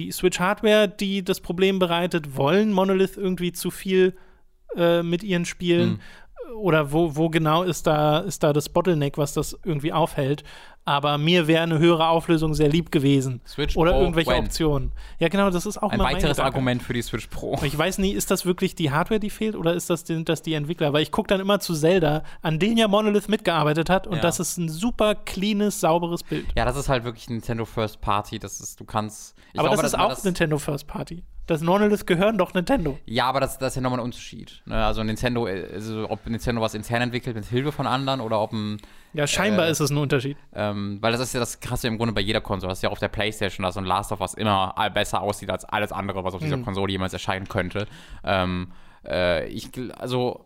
[0.00, 2.36] die Switch-Hardware, die das Problem bereitet?
[2.36, 4.16] Wollen Monolith irgendwie zu viel
[4.76, 6.00] äh, mit ihren Spielen?
[6.56, 10.42] Oder wo, wo genau ist da, ist da das Bottleneck, was das irgendwie aufhält?
[10.86, 13.40] Aber mir wäre eine höhere Auflösung sehr lieb gewesen.
[13.46, 14.44] Switch Oder Pro, irgendwelche when?
[14.44, 14.92] Optionen.
[15.18, 16.40] Ja, genau, das ist auch Ein weiteres.
[16.40, 17.58] Argument für die Switch Pro.
[17.62, 20.42] Ich weiß nie, ist das wirklich die Hardware, die fehlt, oder ist das, die, das
[20.42, 20.92] die Entwickler?
[20.92, 24.22] Weil ich gucke dann immer zu Zelda, an denen ja Monolith mitgearbeitet hat, und Ja.
[24.22, 26.46] das ist ein super cleanes, sauberes Bild.
[26.56, 28.38] Ja, das ist halt wirklich Nintendo First Party.
[28.38, 29.36] Das ist, du kannst.
[29.56, 31.22] Aber glaube, das ist auch Nintendo First Party.
[31.46, 32.96] Das Monolith gehören doch Nintendo.
[33.06, 34.62] Ja, aber das, das ist ja nochmal ein Unterschied.
[34.66, 34.84] Ne?
[34.84, 38.52] Also Nintendo, äh, also ob Nintendo was intern entwickelt mit Hilfe von anderen oder ob
[38.52, 38.80] ein,
[39.12, 40.36] Ja, scheinbar Äh, ist es ein Unterschied.
[40.54, 42.70] ähm, weil das ist ja das krasse im Grunde bei jeder Konsole.
[42.70, 45.50] Das ist ja auch auf der Playstation, dass ein Last of Us immer besser aussieht
[45.50, 46.64] als alles andere, was auf dieser Mhm.
[46.64, 47.86] Konsole jemals erscheinen könnte.
[48.24, 48.72] Ähm,
[49.06, 50.44] äh, ich, also,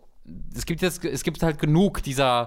[0.54, 2.46] es gibt jetzt, es gibt halt genug dieser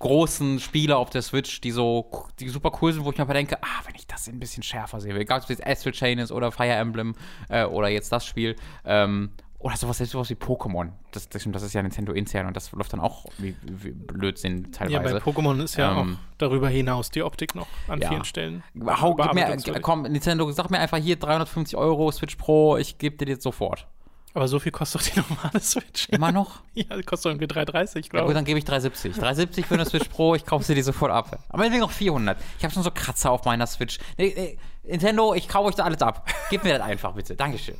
[0.00, 2.08] großen Spiele auf der Switch, die so,
[2.38, 5.00] die super cool sind, wo ich mir denke, ah, wenn ich das ein bisschen schärfer
[5.00, 7.14] sehe, egal ob es jetzt Astral Chain ist oder Fire Emblem
[7.48, 8.54] äh, oder jetzt das Spiel,
[8.84, 9.30] ähm,
[9.60, 10.90] oder sowas, selbst sowas wie Pokémon.
[11.10, 14.68] Das, das, das ist ja Nintendo intern und das läuft dann auch wie, wie Blödsinn
[14.72, 15.18] Ja, bei teilweise.
[15.18, 18.08] Pokémon ist ja Ähm, auch darüber hinaus die Optik noch an ja.
[18.08, 18.62] vielen Stellen.
[18.86, 23.16] Hau, gib mir, komm, Nintendo, sag mir einfach hier 350 Euro Switch Pro, ich gebe
[23.16, 23.88] dir jetzt sofort.
[24.34, 26.08] Aber so viel kostet doch die normale Switch.
[26.10, 26.60] Immer noch?
[26.74, 28.34] Ja, die kostet irgendwie 3,30, Ja, glaube gut, ich.
[28.36, 29.16] dann gebe ich 370.
[29.16, 31.36] 370 für eine Switch Pro, ich kaufe sie dir sofort ab.
[31.48, 32.38] Aber meinetwegen noch 400.
[32.58, 33.98] Ich habe schon so Kratzer auf meiner Switch.
[34.16, 34.58] Nee, nee,
[34.88, 36.28] Nintendo, ich kaufe euch da alles ab.
[36.50, 37.34] Gib mir das einfach, bitte.
[37.34, 37.74] Dankeschön.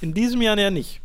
[0.00, 1.00] In diesem Jahr ja nicht.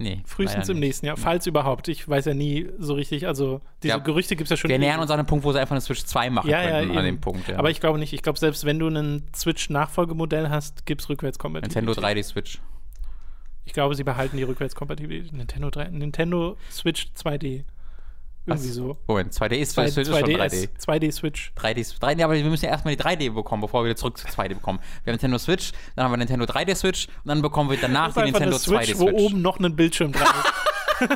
[0.00, 0.22] Nee.
[0.24, 1.88] Frühestens leider im nächsten Jahr, falls überhaupt.
[1.88, 3.98] Ich weiß ja nie so richtig, also diese Ja.
[3.98, 4.70] Gerüchte gibt es ja schon.
[4.70, 6.68] Wir nähern uns an den Punkt, wo sie einfach eine Switch 2 machen ja, ja,
[6.80, 7.16] könnten, an eben.
[7.16, 7.48] dem Punkt.
[7.48, 7.58] Ja.
[7.58, 8.12] Aber ich glaube nicht.
[8.12, 11.84] Ich glaube, selbst wenn du einen Switch-Nachfolgemodell hast, gibt es Rückwärtskompatibilität.
[11.84, 12.60] Nintendo 3D Switch.
[13.64, 15.32] Ich glaube, sie behalten die Rückwärtskompatibilität.
[15.32, 17.64] Nintendo 3, Nintendo Switch 2D.
[18.48, 18.74] Irgendwie Was?
[18.74, 18.96] so.
[19.06, 20.68] Moment, 2D ist, 2, Switch ist schon 3D.
[20.78, 21.52] 2DS, 2D Switch.
[21.56, 24.26] 3D, 3D, aber wir müssen ja erstmal die 3D bekommen, bevor wir wieder zurück zu
[24.26, 24.78] 2D bekommen.
[25.04, 28.06] Wir haben Nintendo Switch, dann haben wir Nintendo 3D Switch und dann bekommen wir danach
[28.06, 29.20] Das die Nintendo eine Switch, 2D wo Switch.
[29.22, 30.98] oben noch ein Bildschirm dran ist.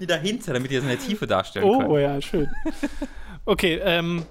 [0.00, 2.00] die dahinter, damit die das in der Tiefe darstellen Oh, können.
[2.00, 2.48] ja, schön.
[3.44, 4.24] Okay, ähm,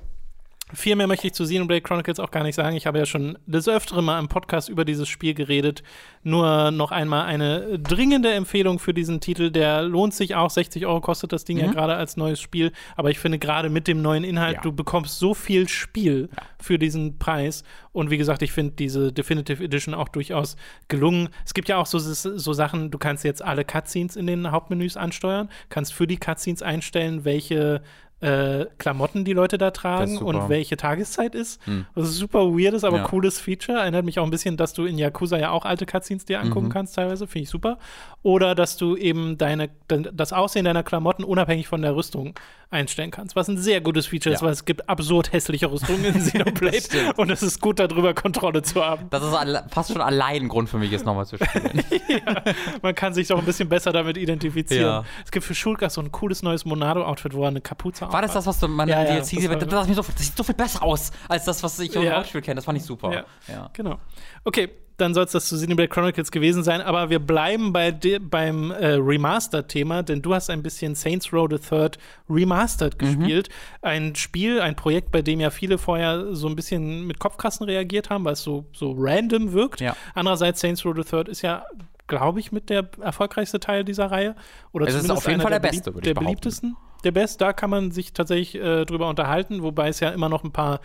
[0.74, 2.76] viel mehr möchte ich zu Xenoblade Chronicles auch gar nicht sagen.
[2.76, 5.84] Ich habe ja schon des Öfteren mal im Podcast über dieses Spiel geredet.
[6.24, 9.52] Nur noch einmal eine dringende Empfehlung für diesen Titel.
[9.52, 10.50] Der lohnt sich auch.
[10.50, 11.72] 60 Euro kostet das Ding ja Mhm.
[11.72, 12.72] gerade als neues Spiel.
[12.96, 14.62] Aber ich finde gerade mit dem neuen Inhalt, Ja.
[14.62, 16.30] du bekommst so viel Spiel
[16.60, 17.64] für diesen Preis.
[17.92, 20.56] Und wie gesagt, ich finde diese Definitive Edition auch durchaus
[20.88, 21.30] gelungen.
[21.46, 24.98] Es gibt ja auch so, so Sachen, du kannst jetzt alle Cutscenes in den Hauptmenüs
[24.98, 27.82] ansteuern, kannst für die Cutscenes einstellen, welche
[28.22, 31.66] äh, Klamotten die Leute da tragen und welche Tageszeit ist.
[31.66, 31.86] Hm.
[31.96, 33.04] Das ist super weirdes, aber Ja.
[33.04, 33.80] cooles Feature.
[33.80, 36.68] Erinnert mich auch ein bisschen, dass du in Yakuza ja auch alte Cutscenes dir angucken
[36.68, 36.72] Mhm.
[36.72, 37.28] kannst, teilweise.
[37.28, 37.78] Finde ich super.
[38.22, 42.34] Oder dass du eben deine, de- das Aussehen deiner Klamotten unabhängig von der Rüstung
[42.72, 43.36] einstellen kannst.
[43.36, 44.46] Was ein sehr gutes Feature ist, Ja.
[44.46, 48.84] weil es gibt absurd hässliche Rüstungen in Xenoblade und es ist gut, darüber Kontrolle zu
[48.86, 49.08] haben.
[49.10, 49.34] Das ist
[49.74, 51.82] fast schon allein ein Grund für mich, es nochmal zu spielen.
[52.82, 54.86] Man kann sich doch ein bisschen besser damit identifizieren.
[54.86, 55.04] Ja.
[55.26, 58.34] Es gibt für Schulgas so ein cooles neues Monado-Outfit, wo er eine Kapuze War das
[58.34, 60.56] das, was du man Ja, ja, das war- das, das, so, das sieht so viel
[60.56, 62.18] besser aus, als das, was ich im Ja.
[62.18, 62.56] Hauptspiel kenne.
[62.56, 63.12] Das fand ich super.
[63.14, 63.24] Ja.
[63.48, 63.70] Ja.
[63.74, 64.00] Genau.
[64.44, 68.72] Okay, dann soll es das zu Xenoblade Chronicles gewesen sein, aber wir bleiben bei beim
[68.72, 71.98] äh, Remastered-Thema, denn du hast ein bisschen Saints Row the Third
[72.30, 73.48] Remastered gespielt.
[73.82, 78.10] Ein Spiel, ein Projekt, bei dem ja viele vorher so ein bisschen mit Kopfkassen reagiert
[78.10, 79.80] haben, weil es so, so random wirkt.
[79.80, 79.96] Ja.
[80.16, 81.64] Andererseits, Saints Row the Third ist ja,
[82.08, 84.36] glaube ich, mit der erfolgreichste Teil dieser Reihe.
[84.74, 86.76] Oder Es ist auf jeden Fall der belieb- beste, würde ich Der beliebtesten.
[87.04, 90.44] Der Best, da kann man sich tatsächlich äh, drüber unterhalten, wobei es ja immer noch
[90.44, 90.82] ein paar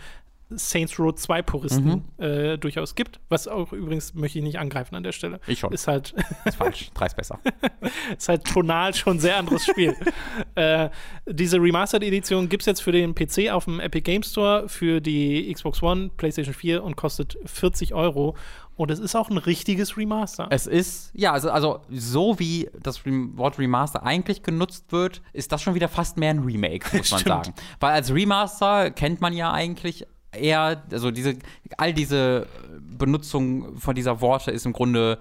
[0.49, 3.19] Saints Row 2 Puristen äh, durchaus gibt.
[3.29, 5.39] Was auch übrigens möchte ich nicht angreifen an der Stelle.
[5.47, 5.73] Ich schon.
[5.73, 6.13] Ist halt,
[6.45, 6.91] Ist falsch.
[6.93, 7.39] Drei ist besser.
[8.17, 9.95] ist halt tonal schon ein sehr anderes Spiel.
[10.55, 10.89] äh,
[11.25, 15.51] diese Remastered-Edition gibt es jetzt für den PC auf dem Epic Game Store, für die
[15.51, 18.35] Xbox One, PlayStation 4 und kostet 40 Euro.
[18.77, 20.47] Und es ist auch ein richtiges Remaster.
[20.49, 25.61] Es ist, ja, also, also so wie das Wort Remaster eigentlich genutzt wird, ist das
[25.61, 27.53] schon wieder fast mehr ein Remake, muss man sagen.
[27.79, 31.37] Weil als Remaster kennt man ja eigentlich eher, also diese,
[31.77, 32.47] all diese
[32.81, 35.19] Benutzung von dieser Worte ist im Grunde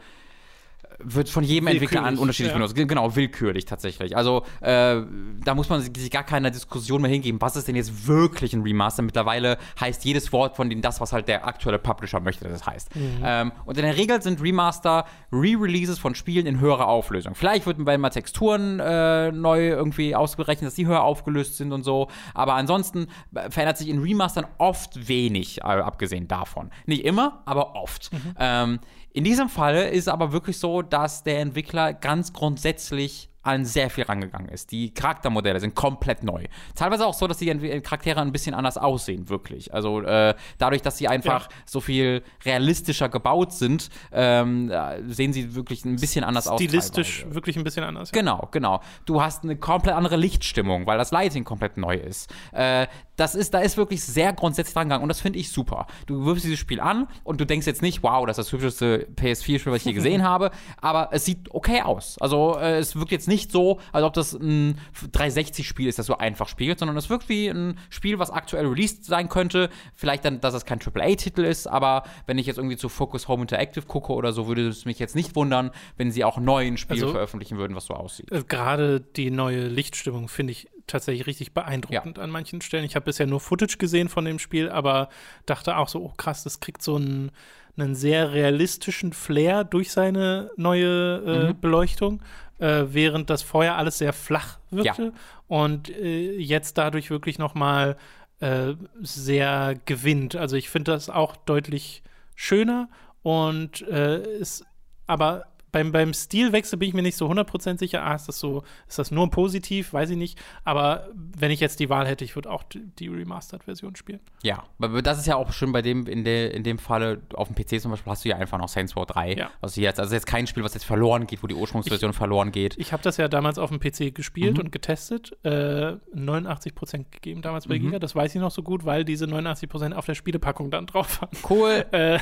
[1.04, 2.56] wird von jedem Entwickler an unterschiedlich ja.
[2.58, 2.74] benutzt.
[2.74, 4.16] Ge- Genau, willkürlich tatsächlich.
[4.16, 5.02] Also äh,
[5.44, 8.62] da muss man sich gar keiner Diskussion mehr hingeben, was ist denn jetzt wirklich ein
[8.62, 9.02] Remaster.
[9.02, 12.66] Mittlerweile heißt jedes Wort von denen das, was halt der aktuelle Publisher möchte, dass es
[12.66, 12.94] heißt.
[12.96, 13.22] Mhm.
[13.24, 17.34] Ähm, und in der Regel sind Remaster Re-Releases von Spielen in höherer Auflösung.
[17.34, 22.08] Vielleicht wird mal Texturen äh, neu irgendwie ausgerechnet, dass die höher aufgelöst sind und so.
[22.34, 26.70] Aber ansonsten äh, verändert sich in Remastern oft wenig, äh, abgesehen davon.
[26.86, 28.12] Nicht immer, aber oft.
[28.12, 28.18] Mhm.
[28.38, 28.78] Ähm,
[29.14, 34.04] in diesem Fall ist aber wirklich so, dass der Entwickler ganz grundsätzlich an sehr viel
[34.04, 34.72] rangegangen ist.
[34.72, 36.44] Die Charaktermodelle sind komplett neu.
[36.74, 37.46] Teilweise auch so, dass die
[37.82, 39.72] Charaktere ein bisschen anders aussehen, wirklich.
[39.72, 41.56] Also äh, dadurch, dass sie einfach Ja.
[41.66, 46.60] so viel realistischer gebaut sind, ähm, äh, sehen sie wirklich ein bisschen anders aus.
[46.60, 48.10] Stilistisch wirklich ein bisschen anders.
[48.10, 48.18] ja.
[48.20, 48.80] Genau, genau.
[49.04, 52.32] Du hast eine komplett andere Lichtstimmung, weil das Lighting komplett neu ist.
[52.52, 55.86] Äh, das ist, da ist wirklich sehr grundsätzlich dran gegangen und das finde ich super.
[56.06, 59.06] Du wirfst dieses Spiel an und du denkst jetzt nicht, wow, das ist das hübscheste
[59.16, 60.50] PS4-Spiel, was ich je gesehen habe,
[60.80, 62.16] aber es sieht okay aus.
[62.18, 64.78] Also äh, es wirkt jetzt nicht so, als ob das ein
[65.12, 69.04] 360-Spiel ist, das du einfach spielst, sondern es wirkt wie ein Spiel, was aktuell released
[69.04, 69.70] sein könnte.
[69.94, 73.42] Vielleicht dann, dass es kein AAA-Titel ist, aber wenn ich jetzt irgendwie zu Focus Home
[73.42, 76.76] Interactive gucke oder so, würde es mich jetzt nicht wundern, wenn sie auch neu ein
[76.76, 78.30] Spiel Also- veröffentlichen würden, was so aussieht.
[78.32, 82.84] Äh, Gerade die neue Lichtstimmung finde ich tatsächlich richtig beeindruckend an manchen Stellen.
[82.84, 85.08] Ich habe bisher nur Footage gesehen von dem Spiel, aber
[85.46, 87.30] dachte auch so, oh krass, das kriegt so einen,
[87.76, 91.60] einen sehr realistischen Flair durch seine neue äh, Mhm.
[91.60, 92.20] Beleuchtung,
[92.58, 95.12] äh, während das vorher alles sehr flach wirkte
[95.48, 97.96] und äh, jetzt dadurch wirklich noch mal
[98.40, 100.36] äh, sehr gewinnt.
[100.36, 102.02] Also ich finde das auch deutlich
[102.34, 102.88] schöner
[103.22, 104.64] und äh, ist
[105.06, 108.04] aber beim, beim Stilwechsel bin ich mir nicht so 100% sicher.
[108.04, 109.92] Ah, ist das so, ist das nur positiv?
[109.92, 110.38] Weiß ich nicht.
[110.64, 114.20] Aber wenn ich jetzt die Wahl hätte, ich würde auch die, die Remastered-Version spielen.
[114.42, 117.48] Ja, aber das ist ja auch schön bei dem, in, der, in dem Falle, auf
[117.52, 119.34] dem PC zum Beispiel hast du ja einfach noch Saints Row 3.
[119.34, 119.50] Ja.
[119.60, 122.76] Was jetzt, also jetzt kein Spiel, was jetzt verloren geht, wo die Ursprungsversion verloren geht.
[122.78, 124.60] Ich habe das ja damals auf dem PC gespielt Mhm.
[124.60, 125.36] und getestet.
[125.44, 127.82] Äh, 89% gegeben damals bei Mhm.
[127.82, 127.98] Giga.
[127.98, 131.30] Das weiß ich noch so gut, weil diese 89% auf der Spielepackung dann drauf waren.
[131.50, 131.84] Cool.
[131.92, 132.18] Äh,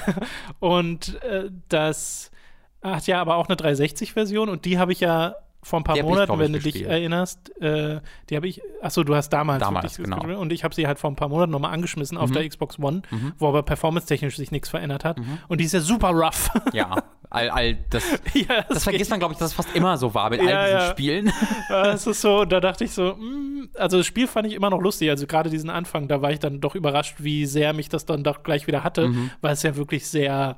[0.60, 2.30] und äh, das
[2.82, 5.34] hat ja aber auch eine 360-Version und die habe ich ja
[5.64, 9.04] vor ein paar Die Monaten, ich, wenn du dich erinnerst, äh, die habe ich, achso,
[9.04, 10.16] du hast damals, Damals, genau.
[10.16, 12.34] gespielt und ich habe sie halt vor ein paar Monaten nochmal angeschmissen auf Mhm.
[12.34, 13.32] der Xbox One, Mhm.
[13.38, 16.50] wo aber performance-technisch sich nichts verändert hat und die ist ja super rough.
[16.74, 18.02] Ja, all, all das,
[18.34, 20.64] ja, das vergisst man, glaube ich, dass es fast immer so war mit Ja, all
[20.66, 20.90] diesen ja.
[20.90, 21.32] Spielen.
[21.68, 24.80] Das ist so, da dachte ich so, mm, also das Spiel fand ich immer noch
[24.80, 25.10] lustig.
[25.10, 28.24] Also gerade diesen Anfang, da war ich dann doch überrascht, wie sehr mich das dann
[28.24, 29.30] doch gleich wieder hatte, Mhm.
[29.40, 30.56] weil es ja wirklich sehr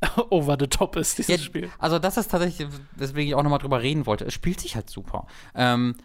[0.30, 1.70] over the top ist, dieses Ja, Spiel.
[1.78, 4.24] Also das ist tatsächlich, weswegen ich auch nochmal drüber reden wollte.
[4.24, 5.26] Es spielt sich halt super.
[5.54, 5.96] Ähm,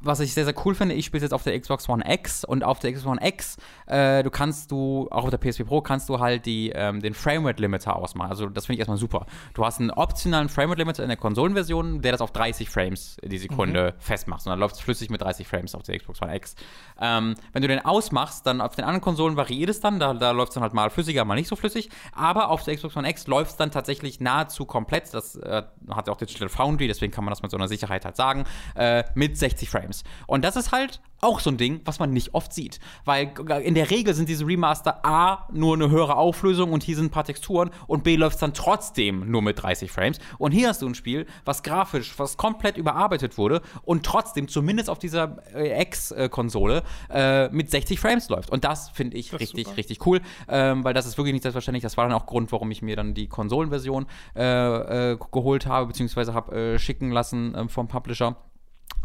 [0.00, 2.64] was ich sehr, sehr cool finde, ich spiele jetzt auf der Xbox One X und
[2.64, 3.56] auf der Xbox One X,
[3.90, 7.12] äh, du kannst du, auch auf der PSP Pro, kannst du halt die, ähm, den
[7.12, 8.30] Framerate Limiter ausmachen.
[8.30, 9.26] Also das finde ich erstmal super.
[9.54, 13.38] Du hast einen optionalen Framerate Limiter in der Konsolenversion, der das auf 30 Frames die
[13.38, 14.46] Sekunde festmacht.
[14.46, 16.54] Und dann läuft es flüssig mit 30 Frames auf der Xbox One X.
[17.00, 20.30] Ähm, wenn du den ausmachst, dann auf den anderen Konsolen variiert es dann, da, da
[20.30, 21.90] läuft es dann halt mal flüssiger, mal nicht so flüssig.
[22.12, 25.12] Aber auf der Xbox One X läuft es dann tatsächlich nahezu komplett.
[25.12, 28.16] Das äh, hat auch Digital Foundry, deswegen kann man das mit so einer Sicherheit halt
[28.16, 28.44] sagen,
[28.76, 30.04] äh, mit 60 Frames.
[30.28, 32.80] Und das ist halt auch so ein Ding, was man nicht oft sieht.
[33.04, 33.32] Weil
[33.62, 37.10] in der Regel sind diese Remaster A nur eine höhere Auflösung und hier sind ein
[37.10, 40.18] paar Texturen und B läuft es dann trotzdem nur mit 30 Frames.
[40.38, 44.88] Und hier hast du ein Spiel, was grafisch, was komplett überarbeitet wurde und trotzdem zumindest
[44.88, 48.50] auf dieser äh, X-Konsole äh, mit 60 Frames läuft.
[48.50, 49.76] Und das finde ich Das richtig, super.
[49.76, 51.82] richtig cool, ähm, weil das ist wirklich nicht selbstverständlich.
[51.82, 54.06] Das war dann auch Grund, warum ich mir dann die Konsolenversion
[54.36, 58.36] äh, äh, geholt habe, beziehungsweise habe äh, schicken lassen ähm, vom Publisher.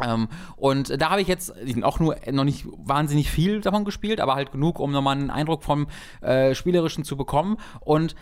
[0.04, 1.54] Ähm, und da habe ich jetzt
[1.84, 5.64] auch nur noch nicht wahnsinnig viel davon gespielt, aber halt genug, um nochmal einen Eindruck
[5.64, 5.88] vom
[6.22, 7.58] äh, Spielerischen zu bekommen.
[7.80, 8.16] Und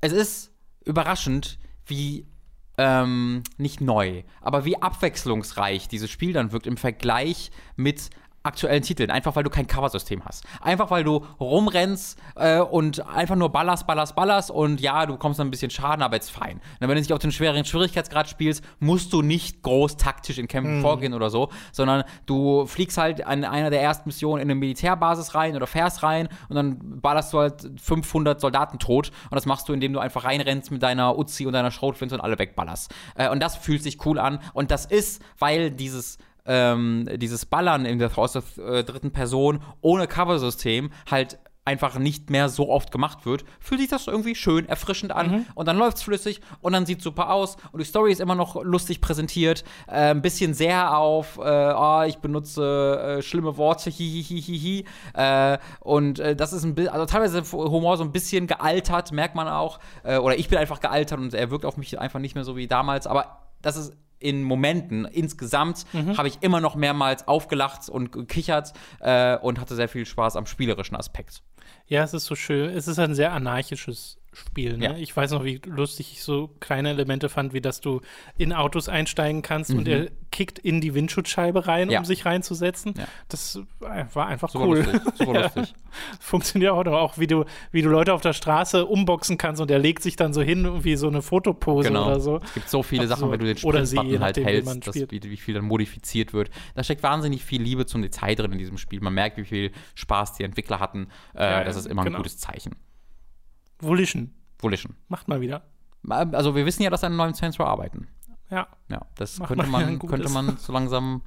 [0.00, 0.52] es ist
[0.84, 2.26] überraschend, wie
[2.76, 8.10] ähm, nicht neu, aber wie abwechslungsreich dieses Spiel dann wirkt im Vergleich mit
[8.42, 10.44] aktuellen Titeln, einfach weil du kein Coversystem hast.
[10.60, 15.40] Einfach weil du rumrennst äh, und einfach nur ballerst, ballerst, ballerst und ja, du bekommst
[15.40, 16.56] dann ein bisschen Schaden, aber ist fein.
[16.56, 20.48] Und wenn du nicht auf den schweren Schwierigkeitsgrad spielst, musst du nicht groß taktisch in
[20.48, 24.54] Kämpfen vorgehen oder so, sondern du fliegst halt an einer der ersten Missionen in eine
[24.54, 29.46] Militärbasis rein oder fährst rein und dann ballerst du halt 500 Soldaten tot und das
[29.46, 32.94] machst du, indem du einfach reinrennst mit deiner Uzi und deiner Schrotflinte und alle wegballerst.
[33.16, 37.84] Äh, und das fühlt sich cool an und das ist, weil dieses ähm, dieses Ballern
[37.84, 41.38] in der, aus der äh, dritten Person ohne Coversystem halt
[41.68, 45.68] einfach nicht mehr so oft gemacht wird, fühlt sich das irgendwie schön erfrischend an und
[45.68, 49.02] dann läuft's flüssig und dann sieht's super aus und die Story ist immer noch lustig
[49.02, 55.58] präsentiert, äh, ein bisschen sehr auf, äh, ah, ich benutze äh, schlimme Worte, hihihihihi, äh,
[55.80, 59.12] und äh, das ist ein bisschen, also teilweise ist der Humor so ein bisschen gealtert,
[59.12, 62.18] merkt man auch, äh, oder ich bin einfach gealtert und er wirkt auf mich einfach
[62.18, 65.04] nicht mehr so wie damals, aber das ist in Momenten.
[65.04, 65.86] Insgesamt
[66.16, 70.46] habe ich immer noch mehrmals aufgelacht und gekichert äh, und hatte sehr viel Spaß am
[70.46, 71.42] spielerischen Aspekt.
[71.86, 72.70] Ja, es ist so schön.
[72.70, 74.76] Es ist ein sehr anarchisches Spiel.
[74.78, 74.84] Ne?
[74.84, 74.94] Ja.
[74.96, 78.00] Ich weiß noch, wie lustig ich so kleine Elemente fand, wie dass du
[78.36, 81.92] in Autos einsteigen kannst und er kickt in die Windschutzscheibe rein, Mhm.
[81.92, 81.98] Ja.
[82.00, 82.94] um sich reinzusetzen.
[82.96, 83.06] Ja.
[83.28, 84.78] Das war einfach Super cool.
[84.78, 85.00] lustig.
[85.16, 85.40] Super Ja.
[85.42, 85.74] lustig.
[86.20, 86.92] Funktioniert auch noch.
[86.92, 90.16] Auch wie du, wie du Leute auf der Straße umboxen kannst und er legt sich
[90.16, 92.06] dann so hin, wie so eine Fotopose Genau.
[92.06, 92.36] oder so.
[92.44, 93.18] Es gibt so viele Absurd.
[93.18, 95.64] Sachen, wenn du den Oder sie, je Sprintbutton halt hältst, dass, wie, wie viel dann
[95.64, 96.50] modifiziert wird.
[96.74, 99.00] Da steckt wahnsinnig viel Liebe zum Detail drin in diesem Spiel.
[99.00, 101.08] Man merkt, wie viel Spaß die Entwickler hatten.
[101.34, 102.16] Äh, das ist immer genau.
[102.16, 102.76] ein gutes Zeichen.
[103.80, 104.32] Volition.
[104.58, 104.94] Volition.
[105.08, 105.62] Macht mal wieder.
[106.08, 108.08] Also wir wissen ja, dass an einem neuen Saints Row arbeiten.
[108.50, 108.66] Ja.
[108.88, 111.22] Ja, das Macht könnte man, könnte man so langsam.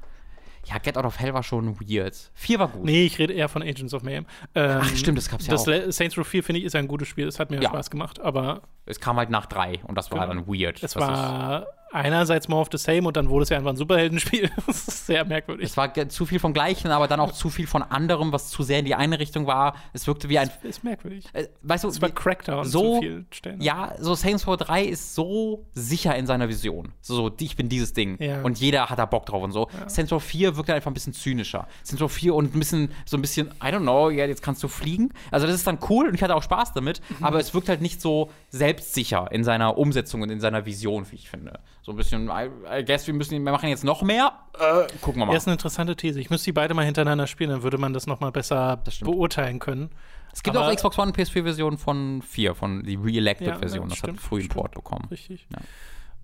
[0.65, 2.31] Ja, Get Out of Hell war schon weird.
[2.35, 2.83] Vier war gut.
[2.83, 4.25] Nee, ich rede eher von Agents of Mayhem.
[4.53, 5.91] Ähm, Ach, stimmt, das gab's ja das auch.
[5.91, 7.27] Saints Row 4, finde ich, ist ein gutes Spiel.
[7.27, 7.69] Es hat mir Ja.
[7.69, 10.41] Spaß gemacht, aber Es kam halt nach drei und das war Genau.
[10.43, 10.83] dann weird.
[10.83, 14.49] es war einerseits more of the same und dann wurde es ja einfach ein Superheldenspiel.
[14.67, 15.65] das ist sehr merkwürdig.
[15.65, 18.63] Es war zu viel vom Gleichen, aber dann auch zu viel von anderem, was zu
[18.63, 19.75] sehr in die eine Richtung war.
[19.93, 20.49] Es wirkte wie ein.
[20.63, 21.25] ist merkwürdig.
[21.33, 23.61] Äh, weißt du, Es war Crackdown so- zu vielen Stellen.
[23.61, 26.93] ja, so Saints Row 3 ist so sicher in seiner Vision.
[27.01, 28.17] So, so ich bin dieses Ding.
[28.21, 28.41] Ja.
[28.41, 29.67] Und jeder hat da Bock drauf und so.
[29.87, 31.67] Saints Row 4 wirkt dann einfach ein bisschen zynischer.
[31.83, 34.63] Saints Row 4 und ein bisschen, so ein bisschen, I don't know, ja, jetzt kannst
[34.63, 35.09] du fliegen.
[35.31, 37.23] Also, das ist dann cool und ich hatte auch Spaß damit, Mhm.
[37.25, 41.15] aber es wirkt halt nicht so selbstsicher in seiner Umsetzung und in seiner Vision, wie
[41.15, 41.59] ich finde.
[41.83, 42.49] So ein bisschen, I,
[42.79, 44.33] I guess, wir müssen, wir machen jetzt noch mehr.
[44.53, 45.31] Äh, gucken wir mal.
[45.31, 46.19] Ja, ist eine interessante These.
[46.19, 48.99] Ich müsste die beide mal hintereinander spielen, dann würde man das noch mal besser Das
[48.99, 49.89] beurteilen können.
[50.31, 53.83] Es gibt Aber- auch Xbox One und PS4-Version von 4, von die Re-Elected-Version.
[53.85, 54.49] ja, das stimmt, hat früh einen.
[54.49, 55.07] Port bekommen.
[55.09, 55.47] Richtig.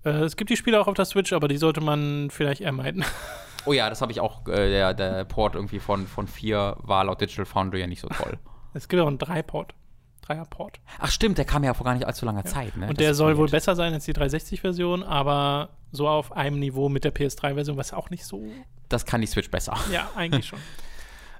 [0.04, 0.12] Ja.
[0.12, 2.72] Äh, es gibt die Spiele auch auf der Switch, aber die sollte man vielleicht eher
[2.72, 3.04] meiden.
[3.66, 7.04] Oh ja, das habe ich auch, äh, der, der Port irgendwie von, von 4 war
[7.04, 8.38] laut Digital Foundry ja nicht so toll.
[8.72, 9.74] es gibt auch einen Dreiport.
[10.28, 10.80] Dreierport.
[10.98, 12.76] Ach stimmt, der kam ja vor gar nicht allzu langer Zeit.
[12.76, 12.88] Ne?
[12.88, 17.04] Und der soll wohl besser sein als die 360-Version, aber so auf einem Niveau mit
[17.04, 18.44] der PS3-Version, was auch nicht so
[18.88, 19.76] Das kann die Switch besser.
[19.92, 20.58] Ja, eigentlich schon.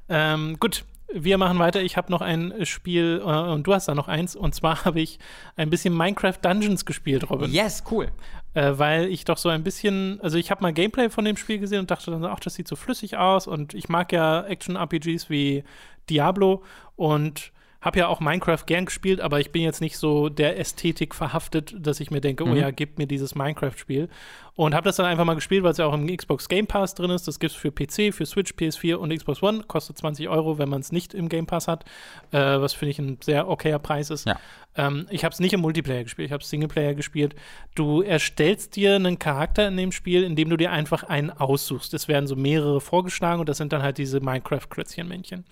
[0.08, 0.84] ähm, gut.
[1.12, 1.82] wir machen weiter.
[1.82, 4.36] Ich habe noch ein Spiel äh, und du hast da noch eins.
[4.36, 5.18] Und zwar habe ich
[5.56, 7.50] ein bisschen Minecraft Dungeons gespielt, Robin.
[7.50, 8.08] Yes, cool.
[8.54, 11.58] Äh, weil ich doch so ein bisschen, also ich habe mal Gameplay von dem Spiel
[11.58, 13.46] gesehen und dachte dann, ach, das sieht so flüssig aus.
[13.46, 15.64] Und ich mag ja Action-RPGs wie
[16.08, 16.62] Diablo
[16.96, 21.14] und habe ja auch Minecraft gern gespielt, aber ich bin jetzt nicht so der Ästhetik
[21.14, 22.52] verhaftet, dass ich mir denke, oh Mhm.
[22.52, 24.08] oh ja, gib mir dieses Minecraft-Spiel.
[24.56, 26.96] Und habe das dann einfach mal gespielt, weil es ja auch im Xbox Game Pass
[26.96, 27.28] drin ist.
[27.28, 29.62] Das gibt es für PC, für Switch, PS4 und Xbox One.
[29.62, 31.84] Kostet 20 Euro, wenn man es nicht im Game Pass hat,
[32.32, 34.26] äh, was finde ich ein sehr okayer Preis ist.
[34.26, 34.40] Ja.
[34.74, 37.36] Ähm, ich habe es nicht im Multiplayer gespielt, ich habe Singleplayer gespielt.
[37.76, 41.94] Du erstellst dir einen Charakter in dem Spiel, indem du dir einfach einen aussuchst.
[41.94, 45.44] Es werden so mehrere vorgeschlagen und das sind dann halt diese Minecraft-Krötzchenmännchen.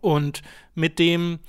[0.00, 0.42] Und
[0.74, 1.40] mit dem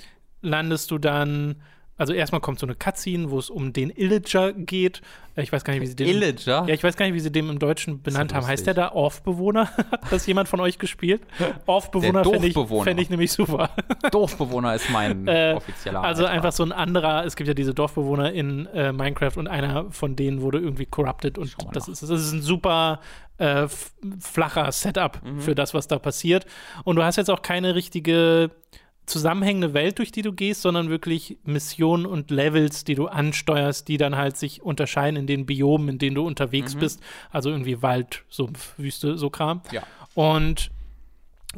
[0.41, 1.61] landest du dann,
[2.02, 5.02] also erstmal kommt so eine Cutscene, wo es um den Illager geht.
[5.36, 6.07] Äh, Ich weiß gar nicht, wie sie den.
[6.07, 6.65] Illager?
[6.68, 8.45] Ja, ich weiß gar nicht, wie sie den im Deutschen benannt haben.
[8.45, 9.69] Heißt der da Orf-Bewohner?
[9.78, 11.22] Hat das jemand von euch gespielt?
[11.65, 12.84] Orf-Bewohner fände ich, Dorfbewohner.
[12.84, 13.69] fänd ich nämlich super.
[14.11, 16.36] Dorfbewohner ist mein Äh, offizieller Also Eintrag.
[16.38, 20.15] einfach so ein anderer, es gibt ja diese Dorfbewohner in äh, Minecraft und einer von
[20.15, 22.99] denen wurde irgendwie corrupted und das ist, das ist ein super
[23.38, 23.68] äh,
[24.19, 25.41] flacher Setup Mhm.
[25.41, 26.45] für das, was da passiert.
[26.84, 28.52] Und du hast jetzt auch keine richtige
[29.11, 33.97] zusammenhängende Welt, durch die du gehst, sondern wirklich Missionen und Levels, die du ansteuerst, die
[33.97, 37.01] dann halt sich unterscheiden in den Biomen, in denen du unterwegs bist.
[37.29, 39.61] Also irgendwie Wald, Sumpf, Wüste, so Kram.
[39.71, 39.83] Ja.
[40.15, 40.71] Und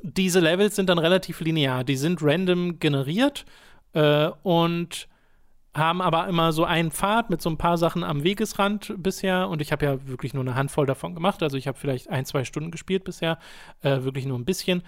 [0.02, 1.84] diese Levels sind dann relativ linear.
[1.84, 3.46] Die sind random generiert
[3.94, 5.08] äh, und
[5.76, 9.50] haben aber immer so einen Pfad mit so ein paar Sachen am Wegesrand bisher.
[9.50, 11.42] Und ich habe ja wirklich nur eine Handvoll davon gemacht.
[11.42, 13.40] Also ich habe vielleicht ein, zwei Stunden gespielt bisher,
[13.82, 14.84] äh, wirklich nur ein bisschen.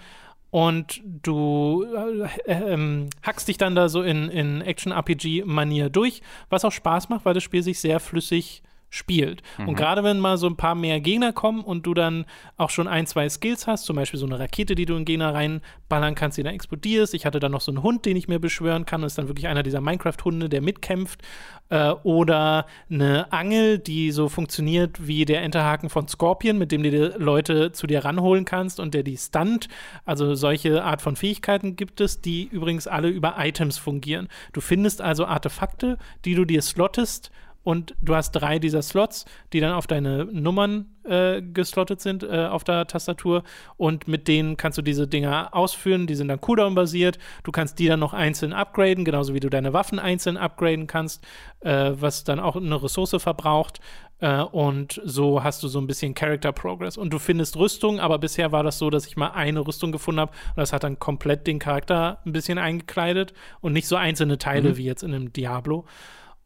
[0.56, 6.64] Und du äh, äh, ähm, hackst dich dann da so in, in Action-RPG-Manier durch, was
[6.64, 9.42] auch Spaß macht, weil das Spiel sich sehr flüssig spielt.
[9.58, 12.24] Und gerade wenn mal so ein paar mehr Gegner kommen und du dann
[12.56, 15.34] auch schon ein, zwei Skills hast, zum Beispiel so eine Rakete, die du in Gegner
[15.34, 17.14] reinballern kannst, die dann explodierst.
[17.14, 19.02] Ich hatte dann noch so einen Hund, den ich mir beschwören kann.
[19.02, 21.22] Das ist dann wirklich einer dieser Minecraft-Hunde, der mitkämpft.
[21.68, 26.90] Äh, oder eine Angel, die so funktioniert wie der Enterhaken von Scorpion, mit dem du
[26.90, 29.68] dir Leute zu dir ranholen kannst und der die stunt.
[30.04, 34.28] Also solche Art von Fähigkeiten gibt es, die übrigens alle über Items fungieren.
[34.52, 37.32] Du findest also Artefakte, die du dir slottest
[37.66, 42.46] und du hast drei dieser Slots, die dann auf deine Nummern äh, geslottet sind äh,
[42.46, 43.42] auf der Tastatur
[43.76, 47.18] und mit denen kannst du diese Dinger ausführen, die sind dann Cooldown-basiert.
[47.42, 51.26] Du kannst die dann noch einzeln upgraden, genauso wie du deine Waffen einzeln upgraden kannst,
[51.58, 53.80] äh, was dann auch eine Ressource verbraucht.
[54.20, 56.96] Äh, und so hast du so ein bisschen Character Progress.
[56.96, 60.20] Und du findest Rüstung, aber bisher war das so, dass ich mal eine Rüstung gefunden
[60.20, 64.38] habe und das hat dann komplett den Charakter ein bisschen eingekleidet und nicht so einzelne
[64.38, 65.84] Teile wie jetzt in einem Diablo.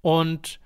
[0.00, 0.59] Und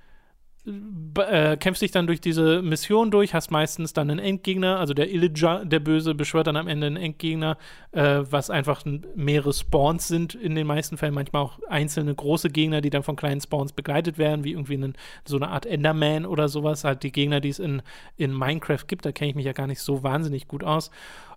[0.67, 5.11] äh, kämpfst dich dann durch diese Mission durch, hast meistens dann einen Endgegner, also der
[5.11, 7.59] Illager, der Böse, beschwört dann am Ende einen Endgegner,
[7.93, 8.83] äh, was einfach
[9.15, 13.17] mehrere Spawns sind in den meisten Fällen, manchmal auch einzelne große Gegner, die dann von
[13.17, 14.95] kleinen Spawns begleitet werden, wie irgendwie einen,
[15.27, 17.83] so eine Art Enderman oder sowas, halt die Gegner, die es in,
[18.17, 20.91] in Minecraft gibt, da kenne ich mich ja gar nicht so wahnsinnig gut aus.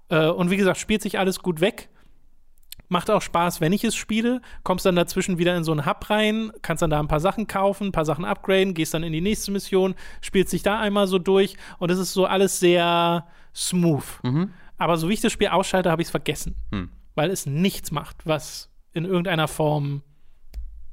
[0.10, 1.90] Äh, und wie gesagt, spielt sich alles gut weg.
[2.90, 4.42] Macht auch Spaß, wenn ich es spiele.
[4.64, 7.48] Kommst dann dazwischen wieder in so einen Hub rein, kannst dann da ein paar Sachen
[7.48, 11.08] kaufen, ein paar Sachen upgraden, gehst dann in die nächste Mission, spielst dich da einmal
[11.08, 14.04] so durch und es ist so alles sehr smooth.
[14.78, 16.56] Aber so wie ich das Spiel ausschalte, habe ich es vergessen.
[16.72, 16.90] Hm.
[17.16, 20.04] Weil es nichts macht, was in irgendeiner Form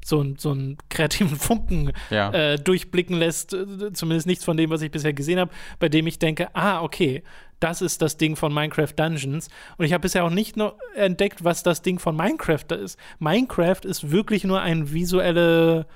[0.04, 2.30] so einen kreativen Funken Ja.
[2.32, 6.06] äh, durchblicken lässt, äh, zumindest nichts von dem, was ich bisher gesehen habe, bei dem
[6.06, 7.22] ich denke, ah, okay,
[7.60, 9.48] das ist das Ding von Minecraft Dungeons.
[9.76, 12.98] Und ich habe bisher auch nicht noch entdeckt, was das Ding von Minecraft da ist.
[13.18, 15.86] Minecraft ist wirklich nur eine visuelle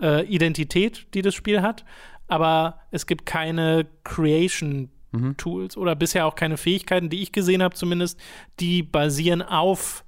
[0.00, 1.84] äh, Identität, die das Spiel hat,
[2.26, 4.90] aber es gibt keine Creation
[5.36, 8.18] Tools oder bisher auch keine Fähigkeiten, die ich gesehen habe zumindest,
[8.60, 10.03] die basieren auf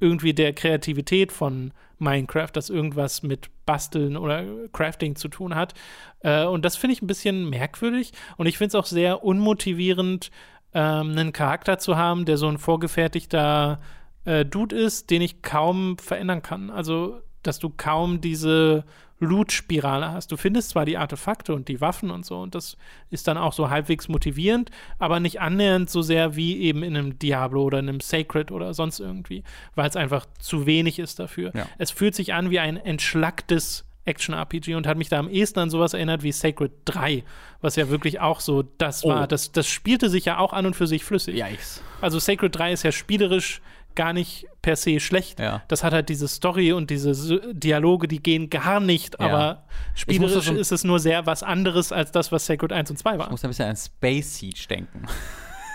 [0.00, 5.74] irgendwie der Kreativität von Minecraft, das irgendwas mit Basteln oder Crafting zu tun hat.
[6.20, 8.12] Äh, und das finde ich ein bisschen merkwürdig.
[8.36, 10.30] Und ich finde es auch sehr unmotivierend,
[10.72, 13.80] ähm, einen Charakter zu haben, der so ein vorgefertigter
[14.24, 16.70] äh, Dude ist, den ich kaum verändern kann.
[16.70, 18.84] Also, dass du kaum diese
[19.20, 20.32] Loot-Spirale hast.
[20.32, 22.76] Du findest zwar die Artefakte und die Waffen und so, und das
[23.10, 27.18] ist dann auch so halbwegs motivierend, aber nicht annähernd so sehr wie eben in einem
[27.18, 29.44] Diablo oder in einem Sacred oder sonst irgendwie,
[29.74, 31.52] weil es einfach zu wenig ist dafür.
[31.54, 31.66] Ja.
[31.78, 35.70] Es fühlt sich an wie ein entschlacktes Action-RPG und hat mich da am ehesten an
[35.70, 37.22] sowas erinnert wie Sacred 3,
[37.60, 39.10] was ja wirklich auch so das Oh.
[39.10, 39.28] war.
[39.28, 41.36] Das, das spielte sich ja auch an und für sich flüssig.
[41.36, 41.82] Yikes.
[42.00, 43.60] Also Sacred 3 ist ja spielerisch
[43.94, 45.40] gar nicht per se schlecht.
[45.40, 45.62] Ja.
[45.68, 49.26] Das hat halt diese Story und diese Dialoge, die gehen gar nicht, Ja.
[49.26, 49.64] aber
[49.94, 52.96] Ich spielerisch so- ist es nur sehr was anderes als das, was Sacred 1 und
[52.98, 53.30] 2 Ich war.
[53.30, 55.06] muss ein bisschen an Space Siege denken.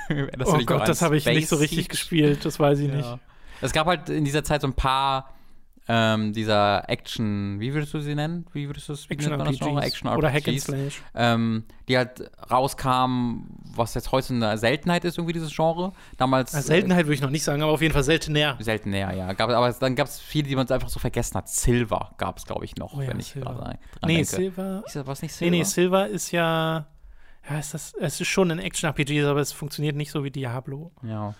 [0.08, 1.88] Oh ich Gott, das habe ich Space nicht so richtig Siege.
[1.90, 3.06] gespielt, das weiß ich nicht.
[3.06, 3.18] Ja.
[3.62, 5.34] Es gab halt in dieser Zeit so ein paar
[5.88, 8.46] ähm, dieser Action, wie würdest du sie nennen?
[8.54, 9.48] Wie würdest du es Action nennen?
[9.48, 9.84] RPGs.
[9.86, 11.02] Action Oder Hack and Slash.
[11.14, 13.46] ähm, die halt rauskamen,
[13.76, 15.94] was jetzt heute eine Seltenheit ist, irgendwie dieses Genre.
[16.18, 16.54] Damals.
[16.54, 18.58] Äh, Seltenheit würde ich noch nicht sagen, aber auf jeden Fall seltener.
[18.60, 19.34] Seltener, ja.
[19.34, 21.50] Gab, aber dann gab es viele, die man einfach so vergessen hat.
[21.50, 23.54] Silver gab es, glaube ich, noch, Oh ja, wenn ich Silver.
[23.54, 24.28] gerade dran Nee, denke.
[24.36, 24.84] Silver.
[24.86, 25.52] Ist das was nicht Nee, Silver?
[25.58, 26.88] nee, Silver ist ja.
[27.48, 30.92] Ja, ist das, es ist schon ein Action-RPG, aber es funktioniert nicht so wie Diablo.
[31.04, 31.36] Ja.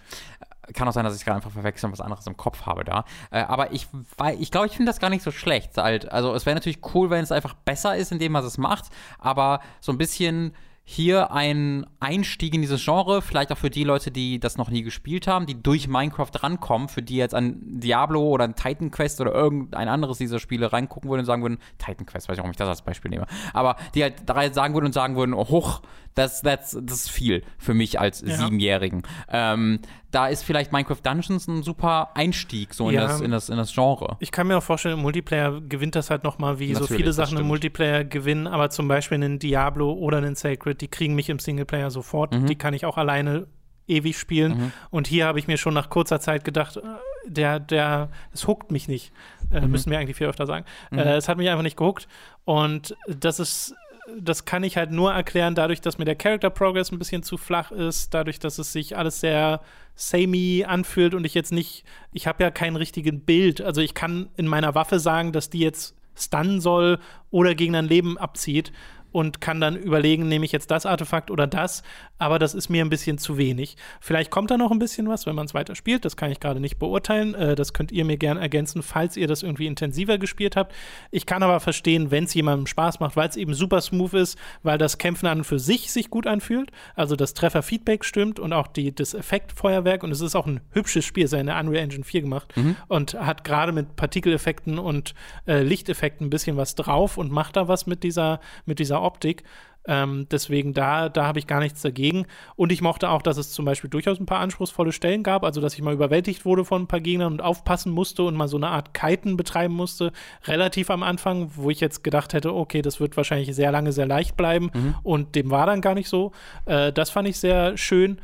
[0.74, 3.06] Kann auch sein, dass ich gerade einfach verwechseln und was anderes im Kopf habe da.
[3.32, 3.88] Äh, aber ich
[4.18, 5.78] wei- ich glaube, ich finde das gar nicht so schlecht.
[5.78, 8.86] Also es wäre natürlich cool, wenn es einfach besser ist, indem man es macht,
[9.20, 10.56] aber so ein bisschen
[10.88, 14.84] hier ein Einstieg in dieses Genre, vielleicht auch für die Leute, die das noch nie
[14.84, 19.20] gespielt haben, die durch Minecraft rankommen, für die jetzt an Diablo oder an Titan Quest
[19.20, 22.52] oder irgendein anderes dieser Spiele reingucken würden und sagen würden, Titan Quest, weiß ich, warum
[22.52, 25.50] ich das als Beispiel nehme, aber die halt da sagen würden und sagen würden, oh,
[25.50, 25.82] hoch,
[26.14, 28.38] das, das, das ist viel für mich als Ja.
[28.38, 29.04] Siebenjährigen.
[29.30, 29.80] Ähm,
[30.12, 33.02] da ist vielleicht Minecraft Dungeons ein super Einstieg so in, Ja.
[33.02, 34.16] das, in, das, in das Genre.
[34.22, 37.08] Ich kann mir auch vorstellen, im Multiplayer gewinnt das halt nochmal, wie so Natürlich, viele
[37.08, 37.48] das Sachen im.
[37.48, 41.92] Multiplayer gewinnen, aber zum Beispiel einen Diablo oder einen Sacred, die kriegen mich im Singleplayer
[41.92, 42.34] sofort.
[42.34, 42.46] Mhm.
[42.48, 43.48] Die kann ich auch alleine
[43.88, 44.72] ewig spielen.
[44.90, 46.82] Und hier habe ich mir schon nach kurzer Zeit gedacht, äh,
[47.28, 49.12] der, der, es huckt mich nicht.
[49.52, 49.72] Äh, Mhm.
[49.72, 50.66] Müssen wir eigentlich viel öfter sagen.
[50.92, 52.08] Äh, es hat mich einfach nicht gehuckt.
[52.46, 53.76] Und das ist,
[54.20, 57.38] das kann ich halt nur erklären, dadurch, dass mir der Character Progress ein bisschen zu
[57.38, 59.62] flach ist, dadurch, dass es sich alles sehr
[59.96, 63.62] samey anfühlt und ich jetzt nicht, ich habe ja kein richtiges Bild.
[63.62, 67.00] Also ich kann in meiner Waffe sagen, dass die jetzt stunnen soll
[67.30, 68.72] oder gegen ein Leben abzieht
[69.16, 71.84] und kann dann überlegen, nehme ich jetzt das Artefakt oder das,
[72.18, 73.78] aber das ist mir ein bisschen zu wenig.
[74.02, 76.42] Vielleicht kommt da noch ein bisschen was, wenn man es weiter spielt, das kann ich
[76.42, 77.34] gerade nicht beurteilen.
[77.34, 80.76] Äh, das könnt ihr mir gern ergänzen, falls ihr das irgendwie intensiver gespielt habt.
[81.12, 84.38] Ich kann aber verstehen, wenn es jemandem Spaß macht, weil es eben super smooth ist,
[84.64, 88.52] weil das Kämpfen an und für sich sich gut anfühlt, also das Trefferfeedback stimmt und
[88.52, 91.58] auch die, das Effektfeuerwerk und es ist auch ein hübsches Spiel, ist ja in der
[91.58, 92.54] Unreal Engine 4 gemacht
[92.90, 95.16] und hat gerade mit Partikeleffekten und
[95.48, 99.44] äh, Lichteffekten ein bisschen was drauf und macht da was mit dieser, mit dieser Optik.
[99.88, 102.26] Ähm, deswegen da, da habe ich gar nichts dagegen.
[102.56, 105.62] Und ich mochte auch, dass es zum Beispiel durchaus ein paar anspruchsvolle Stellen gab, also
[105.62, 108.58] dass ich mal überwältigt wurde von ein paar Gegnern und aufpassen musste und mal so
[108.58, 110.12] eine Art Kiten betreiben musste,
[110.46, 114.08] relativ am Anfang, wo ich jetzt gedacht hätte, okay, das wird wahrscheinlich sehr lange sehr
[114.08, 114.72] leicht bleiben
[115.04, 116.32] und dem war dann gar nicht so.
[116.66, 118.20] Äh, das fand ich sehr schön.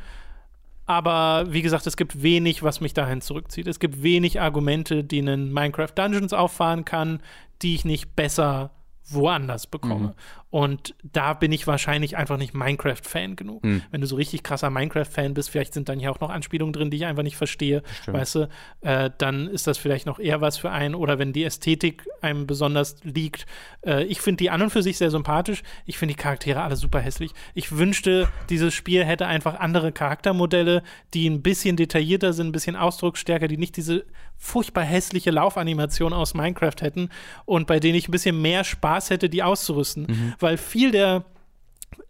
[0.84, 3.68] Aber wie gesagt, es gibt wenig, was mich dahin zurückzieht.
[3.68, 7.22] Es gibt wenig Argumente, die einen Minecraft Dungeons auffahren kann,
[7.62, 8.72] die ich nicht besser
[9.08, 10.14] woanders bekomme.
[10.52, 13.62] Und da bin ich wahrscheinlich einfach nicht Minecraft-Fan genug.
[13.90, 16.90] Wenn du so richtig krasser Minecraft-Fan bist, vielleicht sind dann hier auch noch Anspielungen drin,
[16.90, 18.48] die ich einfach nicht verstehe, weißt du,
[18.82, 20.94] äh, dann ist das vielleicht noch eher was für einen.
[20.94, 23.46] Oder wenn die Ästhetik einem besonders liegt.
[23.86, 25.62] Äh, ich finde die an und für sich sehr sympathisch.
[25.86, 27.30] Ich finde die Charaktere alle super hässlich.
[27.54, 30.82] Ich wünschte, dieses Spiel hätte einfach andere Charaktermodelle,
[31.14, 34.04] die ein bisschen detaillierter sind, ein bisschen ausdrucksstärker, die nicht diese
[34.36, 37.10] furchtbar hässliche Laufanimation aus Minecraft hätten
[37.44, 40.34] und bei denen ich ein bisschen mehr Spaß hätte, die auszurüsten.
[40.42, 41.24] Weil viel der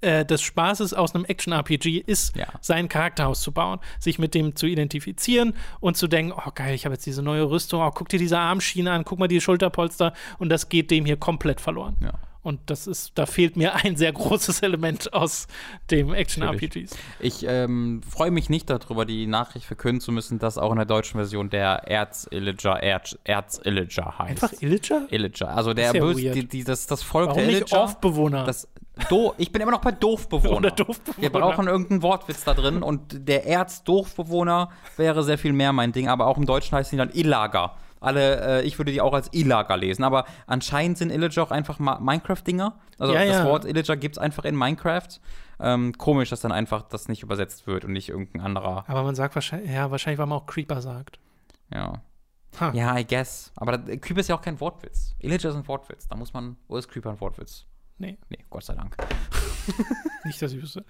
[0.01, 2.47] äh, des Spaßes aus einem Action-RPG ist, Ja.
[2.61, 6.95] sein Charakter auszubauen, sich mit dem zu identifizieren und zu denken, oh geil, ich habe
[6.95, 10.49] jetzt diese neue Rüstung, oh, guck dir diese Armschiene an, guck mal die Schulterpolster und
[10.49, 11.97] das geht dem hier komplett verloren.
[12.01, 12.13] Ja.
[12.43, 15.47] Und das ist, da fehlt mir ein sehr großes Element aus
[15.93, 16.97] dem Action-RPGs.
[17.21, 20.87] Ich ähm, freue mich nicht darüber, die Nachricht verkünden zu müssen, dass auch in der
[20.87, 24.43] deutschen Version der Erz-Illager Erz, Erz-Illager heißt.
[24.43, 25.07] Einfach Illager?
[25.11, 25.51] Illager.
[25.51, 27.81] Also der ist ja die, die, das, das Volk Warum der nicht Illager.
[27.81, 28.45] Orf-Bewohner?
[28.45, 28.67] Das,
[29.09, 30.71] do, ich bin immer noch bei Doofbewohner.
[30.73, 31.23] Doofbewohner.
[31.23, 36.09] Wir brauchen irgendeinen Wortwitz da drin und der Erz-Doofbewohner wäre sehr viel mehr mein Ding,
[36.09, 37.77] aber auch im Deutschen heißen die dann Illager.
[38.03, 41.79] Alle, äh, ich würde die auch als Illager lesen, aber anscheinend sind Illager auch einfach
[41.79, 42.79] Minecraft-Dinger.
[42.99, 43.45] Also Ja, das ja.
[43.45, 45.21] Wort Illager gibt es einfach in Minecraft.
[45.61, 48.85] Ähm, komisch, dass dann einfach das nicht übersetzt wird und nicht irgendein anderer.
[48.89, 51.21] Aber man sagt wahrscheinlich, ja, wahrscheinlich, weil man auch Creeper sagt.
[51.73, 52.03] Ja.
[52.61, 52.73] Ha.
[52.75, 53.53] Ja, I guess.
[53.57, 55.15] Aber da, Creeper ist ja auch kein Wortwitz.
[55.21, 56.09] Illager ist ein Wortwitz.
[56.09, 57.67] Da muss man, wo ist Creeper ein Wortwitz?
[58.03, 58.97] Nee, Nee, Gott sei Dank.
[60.25, 60.85] nicht, dass ich wüsste.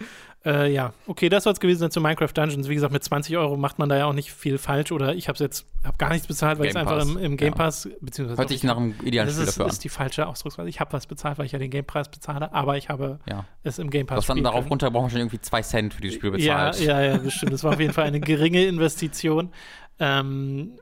[0.47, 2.69] Äh, ja, okay, das soll es gewesen sein zu Minecraft Dungeons.
[2.71, 4.93] Wie gesagt, mit 20 Euro macht man da ja auch nicht viel falsch.
[4.93, 7.51] Oder ich habe jetzt, habe gar nichts bezahlt, weil ich es einfach im, im Game
[7.53, 7.55] ja.
[7.55, 9.71] Pass, beziehungsweise Hört doch, sich nach einem idealen das Spiel ist, dafür an.
[9.71, 10.71] ist die falsche Ausdrucksweise.
[10.71, 13.45] Ich habe was bezahlt, weil ich ja den Game Pass bezahle, aber ich habe Ja.
[13.63, 16.01] es im Game Pass Was dann darauf runter brauchen wir schon irgendwie zwei Cent für
[16.01, 16.81] dieses Spiel Ja, bezahlt.
[16.87, 17.53] ja, ja, bestimmt.
[17.53, 19.51] Das war auf jeden Fall eine geringe Investition.
[19.99, 20.79] Ähm,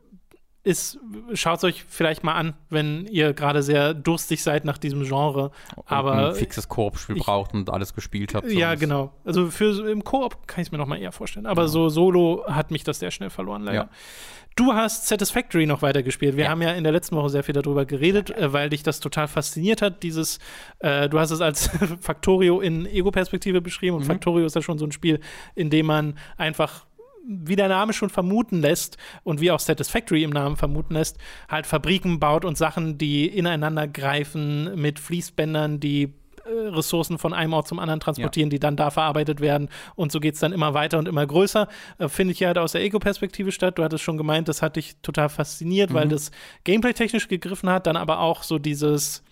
[0.62, 0.99] ist,
[1.32, 5.53] schaut es euch vielleicht mal an, wenn ihr gerade sehr durstig seid nach diesem Genre.
[5.77, 8.51] Und Aber ein fixes Koop-Spiel braucht und alles gespielt habt.
[8.51, 9.12] ja, sonst- genau.
[9.24, 11.47] Also für im Koop kann ich es mir noch mal eher vorstellen.
[11.47, 13.85] Aber so solo hat mich das sehr schnell verloren, leider.
[13.85, 13.89] Ja.
[14.57, 16.37] Du hast Satisfactory noch weitergespielt.
[16.37, 16.51] Wir Ja.
[16.51, 19.28] haben ja in der letzten Woche sehr viel darüber geredet, äh, weil dich das total
[19.28, 20.03] fasziniert hat.
[20.03, 20.41] Dieses,
[20.81, 21.69] äh, du hast es als
[22.01, 24.03] Factorio in Ego-Perspektive beschrieben Mhm.
[24.03, 25.20] und Factorio ist ja schon so ein Spiel,
[25.55, 26.85] in dem man einfach
[27.27, 31.19] wie der Name schon vermuten lässt und wie auch Satisfactory im Namen vermuten lässt,
[31.49, 36.15] halt Fabriken baut und Sachen, die ineinander greifen mit Fließbändern, die
[36.45, 38.53] äh, Ressourcen von einem Ort zum anderen transportieren, ja.
[38.53, 39.69] die dann da verarbeitet werden.
[39.95, 41.69] Und so geht es dann immer weiter und immer größer.
[41.99, 43.79] Äh, Finde ich ja halt aus der Ego-Perspektive statt.
[43.79, 45.95] Du hattest schon gemeint, das hat dich total fasziniert, mhm.
[45.95, 46.31] weil das
[46.65, 49.23] Gameplay-technisch gegriffen hat, dann aber auch so dieses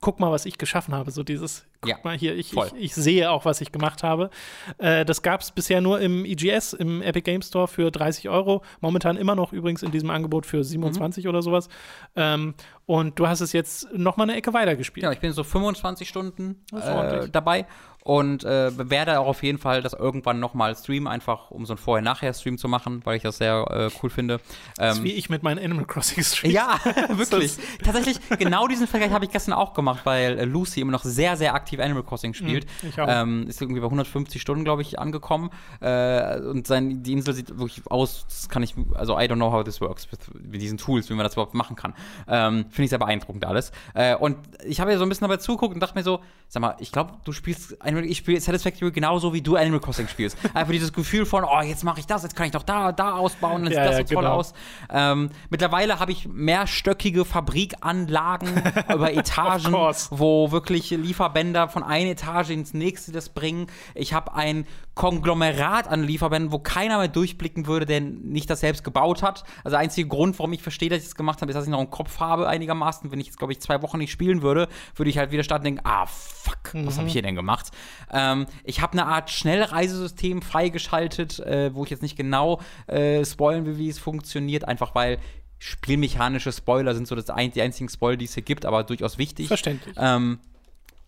[0.00, 1.10] guck mal, was ich geschaffen habe.
[1.10, 4.30] So dieses, guck ja, mal hier, ich, ich, ich, sehe auch, was ich gemacht habe.
[4.78, 8.62] Äh, das gab es bisher nur im EGS, im Epic Game Store für 30 Euro.
[8.80, 11.30] Momentan immer noch übrigens in diesem Angebot für 27 mhm.
[11.30, 11.68] oder sowas.
[12.16, 12.54] Ähm,
[12.88, 15.04] und du hast es jetzt noch mal eine Ecke weiter gespielt.
[15.04, 17.66] Ja, ich bin so 25 Stunden äh, dabei
[18.08, 21.76] und äh, werde auch auf jeden Fall das irgendwann nochmal streamen, einfach um so ein
[21.76, 24.34] Vorher-Nachher-Stream zu machen, weil ich das sehr äh, cool finde.
[24.34, 24.40] Ähm,
[24.78, 26.54] das ist wie ich mit meinen Animal Crossing Streams.
[26.54, 27.58] Ja, wirklich.
[27.84, 31.36] Tatsächlich, genau diesen Vergleich habe ich gestern auch gemacht, weil äh, Lucy immer noch sehr,
[31.36, 32.64] sehr aktiv Animal Crossing spielt.
[32.82, 33.08] Mhm, ich auch.
[33.10, 35.50] Ähm, ist irgendwie bei 150 Stunden, glaube ich, angekommen.
[35.80, 39.52] Äh, und sein, die Insel sieht wirklich aus, das kann ich, also I don't know
[39.52, 41.92] how this works with, mit diesen Tools, wie man das überhaupt machen kann.
[42.26, 43.72] Ähm, finde ich sehr beeindruckend alles.
[43.94, 46.60] Äh, und ich habe ja so ein bisschen dabei zugeguckt und dachte mir so, sag
[46.60, 50.38] mal, ich glaube, du spielst Animal ich spiele Satisfactory genauso wie du Animal Crossing spielst.
[50.54, 53.16] Einfach dieses Gefühl von, oh, jetzt mache ich das, jetzt kann ich doch da, da
[53.16, 54.36] ausbauen, dann sieht ja, das so ja, toll genau.
[54.36, 54.54] aus.
[54.90, 58.62] Ähm, mittlerweile habe ich mehrstöckige Fabrikanlagen
[58.94, 59.72] über Etagen,
[60.10, 63.66] wo wirklich Lieferbänder von einer Etage ins nächste das bringen.
[63.96, 68.82] Ich habe ein Konglomerat an Lieferbänden, wo keiner mehr durchblicken würde, der nicht das selbst
[68.82, 69.44] gebaut hat.
[69.62, 71.70] Also der einzige Grund, warum ich verstehe, dass ich das gemacht habe, ist, dass ich
[71.70, 73.10] noch einen Kopf habe einigermaßen.
[73.10, 75.62] Wenn ich jetzt, glaube ich, zwei Wochen nicht spielen würde, würde ich halt wieder starten
[75.62, 76.98] und denken, ah, fuck, was mhm.
[76.98, 77.70] habe ich hier denn gemacht?
[78.12, 83.64] Ähm, ich habe eine Art Schnellreisesystem freigeschaltet, äh, wo ich jetzt nicht genau äh, spoilen
[83.66, 85.18] will, wie es funktioniert, einfach weil
[85.58, 89.18] spielmechanische Spoiler sind so das ein, die einzigen Spoiler, die es hier gibt, aber durchaus
[89.18, 89.48] wichtig.
[89.48, 89.96] Verständlich.
[89.98, 90.38] Ähm,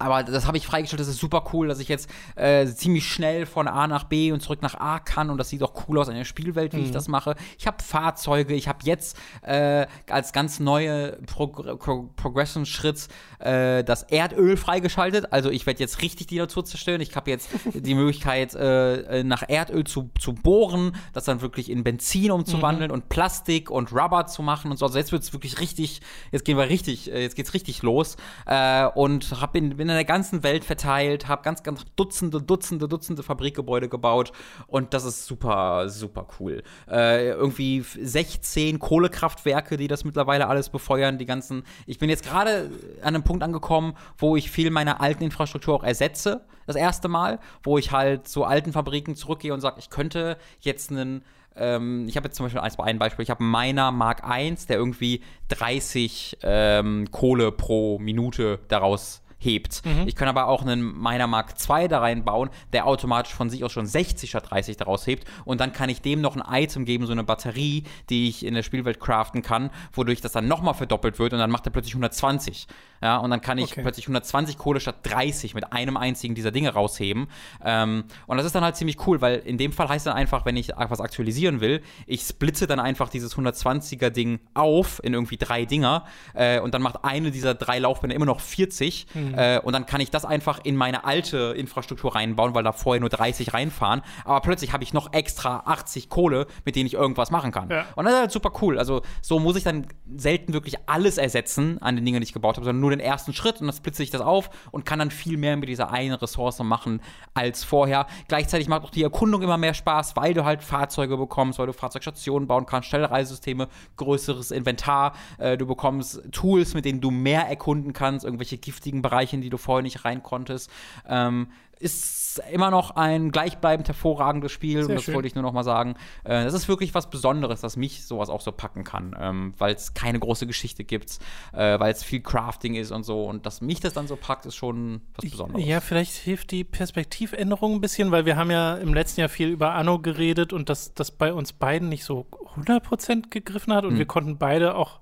[0.00, 3.44] aber das habe ich freigestellt, das ist super cool, dass ich jetzt äh, ziemlich schnell
[3.44, 6.08] von A nach B und zurück nach A kann und das sieht auch cool aus
[6.08, 6.84] in der Spielwelt, wie mhm.
[6.84, 7.34] ich das mache.
[7.58, 13.08] Ich habe Fahrzeuge, ich habe jetzt äh, als ganz neue Prog Pro Progression-Schritt
[13.40, 15.32] äh, das Erdöl freigeschaltet.
[15.32, 17.02] Also ich werde jetzt richtig die Natur zerstören.
[17.02, 21.84] Ich habe jetzt die Möglichkeit, äh, nach Erdöl zu, zu bohren, das dann wirklich in
[21.84, 22.94] Benzin umzuwandeln mhm.
[22.94, 24.86] und Plastik und Rubber zu machen und so.
[24.86, 26.00] Also jetzt wird es wirklich richtig,
[26.32, 28.16] jetzt gehen wir richtig, äh, jetzt geht's richtig los.
[28.46, 32.88] Äh, und hab in, bin in der ganzen Welt verteilt, habe ganz, ganz Dutzende, Dutzende,
[32.88, 34.32] Dutzende Fabrikgebäude gebaut
[34.66, 36.62] und das ist super, super cool.
[36.88, 41.64] Äh, irgendwie 16 Kohlekraftwerke, die das mittlerweile alles befeuern, die ganzen.
[41.86, 42.70] Ich bin jetzt gerade
[43.02, 47.40] an einem Punkt angekommen, wo ich viel meiner alten Infrastruktur auch ersetze, das erste Mal,
[47.62, 51.24] wo ich halt zu alten Fabriken zurückgehe und sage, ich könnte jetzt einen
[51.56, 55.20] ähm, ich habe jetzt zum Beispiel ein Beispiel, ich habe meiner Mark I, der irgendwie
[55.48, 59.84] 30 ähm, Kohle pro Minute daraus hebt.
[59.84, 60.06] Mhm.
[60.06, 63.72] Ich kann aber auch einen meiner Mark II da reinbauen, der automatisch von sich aus
[63.72, 67.06] schon 60 statt 30 daraus hebt und dann kann ich dem noch ein Item geben,
[67.06, 71.18] so eine Batterie, die ich in der Spielwelt craften kann, wodurch das dann nochmal verdoppelt
[71.18, 72.68] wird und dann macht er plötzlich 120.
[73.02, 73.82] Ja, und dann kann ich okay.
[73.82, 77.28] plötzlich 120 Kohle statt 30 mit einem einzigen dieser Dinge rausheben.
[77.64, 80.44] Ähm, und das ist dann halt ziemlich cool, weil in dem Fall heißt dann einfach,
[80.44, 85.38] wenn ich was aktualisieren will, ich splitze dann einfach dieses 120er Ding auf in irgendwie
[85.38, 86.04] drei Dinger
[86.34, 89.29] äh, und dann macht eine dieser drei Laufbänder immer noch 40 mhm.
[89.34, 93.00] Äh, und dann kann ich das einfach in meine alte Infrastruktur reinbauen, weil da vorher
[93.00, 94.02] nur 30 reinfahren.
[94.24, 97.70] Aber plötzlich habe ich noch extra 80 Kohle, mit denen ich irgendwas machen kann.
[97.70, 97.86] Ja.
[97.96, 98.78] Und das ist halt super cool.
[98.78, 102.56] Also so muss ich dann selten wirklich alles ersetzen an den Dingen, die ich gebaut
[102.56, 104.98] habe, sondern nur nur den ersten Schritt und dann splitze ich das auf und kann
[104.98, 107.00] dann viel mehr mit dieser einen Ressource machen
[107.34, 108.06] als vorher.
[108.28, 111.72] Gleichzeitig macht auch die Erkundung immer mehr Spaß, weil du halt Fahrzeuge bekommst, weil du
[111.72, 117.92] Fahrzeugstationen bauen kannst, Schnellreisesysteme, größeres Inventar, äh, du bekommst Tools, mit denen du mehr erkunden
[117.92, 120.70] kannst, irgendwelche giftigen Bereiche, in die du vorher nicht rein konntest.
[121.08, 121.48] Ähm,
[121.80, 124.82] ist immer noch ein gleichbleibend hervorragendes Spiel.
[124.82, 125.14] Sehr und das schön.
[125.14, 125.94] wollte ich nur noch mal sagen.
[126.24, 129.74] Äh, das ist wirklich was Besonderes, dass mich sowas auch so packen kann, ähm, weil
[129.74, 131.18] es keine große Geschichte gibt,
[131.52, 133.24] äh, weil es viel Crafting ist und so.
[133.24, 135.66] Und dass mich das dann so packt, ist schon was Besonderes.
[135.66, 139.48] Ja, vielleicht hilft die Perspektivänderung ein bisschen, weil wir haben ja im letzten Jahr viel
[139.48, 142.26] über Anno geredet und dass das bei uns beiden nicht so
[142.56, 143.98] 100% gegriffen hat und hm.
[143.98, 145.00] wir konnten beide auch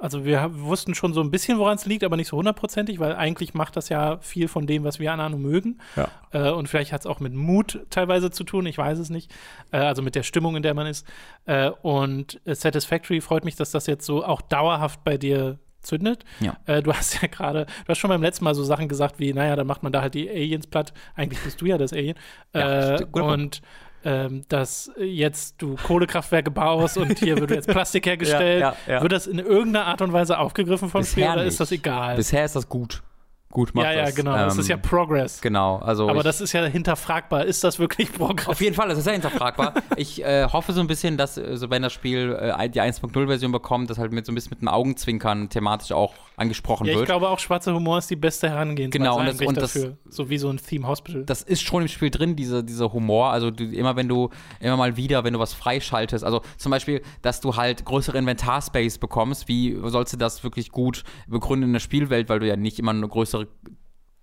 [0.00, 3.14] also wir wussten schon so ein bisschen, woran es liegt, aber nicht so hundertprozentig, weil
[3.14, 5.78] eigentlich macht das ja viel von dem, was wir an Anno mögen.
[5.96, 6.08] Ja.
[6.32, 9.32] Äh, und vielleicht hat es auch mit Mut teilweise zu tun, ich weiß es nicht.
[9.72, 11.06] Äh, also mit der Stimmung, in der man ist.
[11.46, 16.24] Äh, und Satisfactory freut mich, dass das jetzt so auch dauerhaft bei dir zündet.
[16.40, 16.56] Ja.
[16.66, 19.32] Äh, du hast ja gerade, du hast schon beim letzten Mal so Sachen gesagt wie,
[19.32, 20.92] naja, dann macht man da halt die Aliens platt.
[21.14, 22.16] Eigentlich bist du ja das Alien.
[22.54, 23.62] Ja, äh, und
[24.04, 28.60] ähm, dass jetzt du Kohlekraftwerke baust und hier wird jetzt Plastik hergestellt.
[28.60, 29.02] Ja, ja, ja.
[29.02, 31.52] Wird das in irgendeiner Art und Weise aufgegriffen vom Bisher Spiel oder nicht.
[31.52, 32.16] ist das egal?
[32.16, 33.02] Bisher ist das gut.
[33.50, 33.84] Gut macht.
[33.86, 34.14] Ja, ja, das.
[34.14, 34.32] genau.
[34.32, 35.40] das ist ja Ähm, Progress.
[35.40, 37.44] Genau, also Aber ich, das ist ja hinterfragbar.
[37.44, 38.48] Ist das wirklich Progress?
[38.48, 39.74] auf jeden Fall, das ist ja hinterfragbar.
[39.96, 43.50] ich äh, hoffe so ein bisschen, dass, äh, so wenn das Spiel äh, die 1.0-Version
[43.52, 46.98] bekommt, dass halt mit so ein bisschen mit dem Augenzwinkern thematisch auch angesprochen Ja, ich
[46.98, 47.06] wird.
[47.06, 49.96] glaube auch, schwarzer Humor ist die beste Herangehensweise Genau, und das- und das- dafür.
[50.08, 51.24] so wie so ein Theme Hospital.
[51.24, 53.30] das ist schon im Spiel drin, diese, dieser Humor.
[53.30, 57.02] Also du, immer wenn du, immer mal wieder, wenn du was freischaltest, also zum Beispiel,
[57.22, 61.80] dass du halt größere Inventarspace bekommst, wie sollst du das wirklich gut begründen in der
[61.80, 63.39] Spielwelt, weil du ja nicht immer eine größere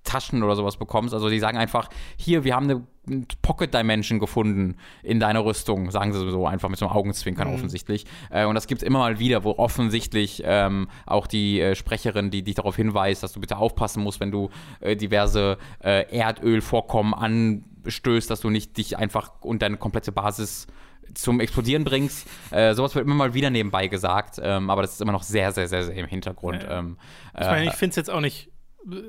[0.07, 1.13] Taschen oder sowas bekommst.
[1.13, 6.13] Also die sagen einfach, hier, wir haben eine Pocket Dimension gefunden in deiner Rüstung, sagen
[6.13, 8.05] sie so einfach mit so einem Augenzwinkern offensichtlich.
[8.31, 12.31] Äh, und das gibt es immer mal wieder, wo offensichtlich ähm, auch die äh, Sprecherin,
[12.31, 14.49] die dich darauf hinweist, dass du bitte aufpassen musst, wenn du
[14.79, 20.67] äh, diverse äh, Erdölvorkommen anstößt, dass du nicht dich einfach und deine komplette Basis
[21.13, 22.27] zum Explodieren bringst.
[22.51, 25.53] Äh, sowas wird immer mal wieder nebenbei gesagt, ähm, aber das ist immer noch sehr,
[25.53, 26.63] sehr, sehr, sehr im Hintergrund.
[26.63, 26.79] Ja.
[26.79, 26.97] Ähm,
[27.33, 28.56] ich meine, äh, ich finde es jetzt auch nicht äh,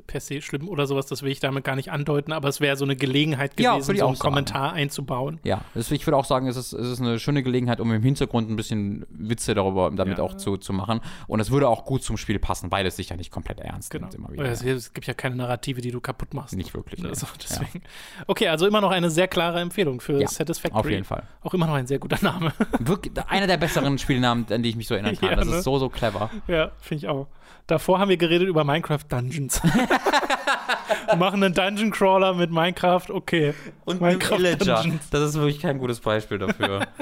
[0.07, 2.77] per se schlimm oder sowas, das will ich damit gar nicht andeuten, aber es wäre
[2.77, 4.29] so eine Gelegenheit Ja, gewesen, ich so einen sagen.
[4.29, 5.41] Kommentar einzubauen.
[5.45, 8.51] Ja, ich würde auch sagen, es ist, es ist eine schöne Gelegenheit, um im Hintergrund
[8.51, 10.25] ein bisschen Witze darüber damit Ja.
[10.25, 11.01] auch zu, zu machen.
[11.27, 13.91] Und es würde auch gut zum Spiel passen, weil es sich ja nicht komplett ernst
[13.91, 14.07] Genau.
[14.07, 14.45] nimmt immer wieder.
[14.45, 16.57] Es, es gibt ja keine Narrative, die du kaputt machst.
[16.57, 17.05] Nicht wirklich.
[17.05, 17.83] Also, deswegen.
[18.27, 20.81] Okay, also immer noch eine sehr klare Empfehlung für Ja, Satisfactory.
[20.81, 21.23] Auf jeden Fall.
[21.43, 22.53] Auch immer noch ein sehr guter Name.
[22.79, 25.31] Wirklich, einer der besseren Spielnamen, an die ich mich so erinnern kann.
[25.31, 25.57] Ja, das ne?
[25.57, 26.31] ist so, so clever.
[26.49, 27.29] ja, finde ich auch.
[27.67, 29.61] Davor haben wir geredet über Minecraft Dungeons.
[31.19, 33.55] Machen einen Dungeon Crawler mit Minecraft, okay.
[33.85, 34.75] Und Minecraft Villager.
[34.83, 35.11] Dungeons.
[35.11, 36.87] Das ist wirklich kein gutes Beispiel dafür.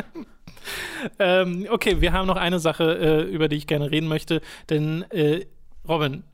[1.21, 4.41] Ähm, okay, wir haben noch eine Sache, äh, über die ich gerne reden möchte.
[4.69, 5.47] Denn, äh,
[5.89, 6.25] Robin,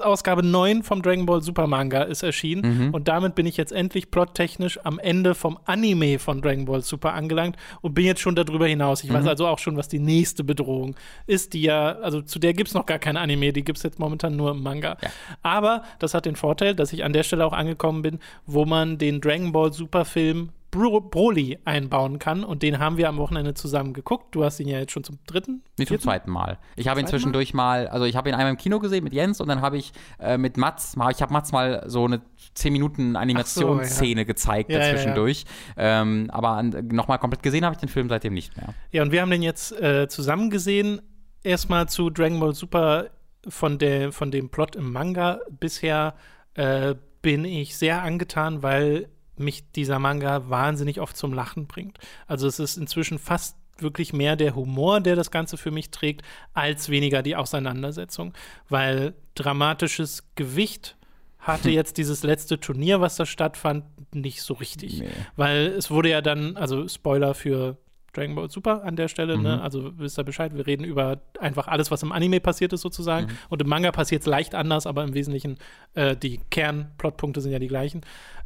[0.00, 2.86] Ausgabe 9 vom Dragon Ball Super Manga ist erschienen.
[2.88, 2.94] Mhm.
[2.94, 7.14] Und damit bin ich jetzt endlich plottechnisch am Ende vom Anime von Dragon Ball Super
[7.14, 9.04] angelangt und bin jetzt schon darüber hinaus.
[9.04, 9.28] Ich weiß Mhm.
[9.28, 10.96] also auch schon, was die nächste Bedrohung
[11.26, 13.82] ist, die ja, also zu der gibt es noch gar kein Anime, die gibt es
[13.84, 14.96] jetzt momentan nur im Manga.
[15.02, 15.08] Ja.
[15.42, 18.98] Aber das hat den Vorteil, dass ich an der Stelle auch angekommen bin, wo man
[18.98, 22.44] den Dragon Ball Super Film Bro Broly einbauen kann.
[22.44, 24.34] Und den haben wir am Wochenende zusammen geguckt.
[24.34, 25.62] Du hast ihn ja jetzt schon zum dritten.
[25.78, 26.58] Nicht zum zweiten Mal.
[26.76, 29.40] Ich habe ihn zwischendurch mal, also ich habe ihn einmal im Kino gesehen mit Jens
[29.40, 32.20] und dann habe ich äh, mit Mats, mal- ich habe Mats mal so eine
[32.54, 34.92] 10 Minuten Animationsszene gezeigt Ja, ja, ja.
[34.92, 35.44] dazwischendurch.
[35.76, 38.74] Ähm, aber nochmal komplett gesehen habe ich den Film seitdem nicht mehr.
[38.92, 41.00] Ja, und wir haben den jetzt äh, zusammen gesehen.
[41.42, 43.06] Erstmal zu Dragon Ball Super
[43.48, 45.40] von, der, von dem Plot im Manga.
[45.58, 46.14] Bisher
[46.54, 49.08] äh, bin ich sehr angetan, weil
[49.40, 51.98] mich dieser Manga wahnsinnig oft zum Lachen bringt.
[52.26, 56.22] Also es ist inzwischen fast wirklich mehr der Humor, der das Ganze für mich trägt,
[56.52, 58.34] als weniger die Auseinandersetzung.
[58.68, 60.96] Weil dramatisches Gewicht
[61.38, 63.84] hatte jetzt dieses letzte Turnier, was da stattfand,
[64.14, 65.00] nicht so richtig.
[65.00, 65.08] Nee.
[65.36, 67.78] Weil es wurde ja dann, also Spoiler für
[68.12, 69.42] Dragon Ball Super an der Stelle, Mhm.
[69.44, 69.62] ne?
[69.62, 73.26] Also wisst ihr Bescheid, wir reden über einfach alles, was im Anime passiert ist, sozusagen.
[73.28, 73.38] Mhm.
[73.50, 75.58] Und im Manga passiert es leicht anders, aber im Wesentlichen
[75.94, 78.00] äh, die Kernplotpunkte sind ja die gleichen.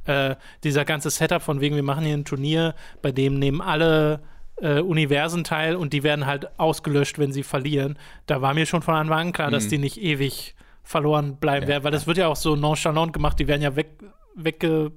[0.07, 4.21] Äh, dieser ganze Setup von wegen, wir machen hier ein Turnier, bei dem nehmen alle
[4.61, 7.99] äh, Universen teil und die werden halt ausgelöscht, wenn sie verlieren.
[8.27, 9.69] Da war mir schon von Anfang an klar, dass Mhm.
[9.71, 13.39] die nicht ewig verloren bleiben Ja, werden, weil das wird ja auch so nonchalant gemacht,
[13.39, 13.89] die werden ja weg,
[14.37, 14.93] wegge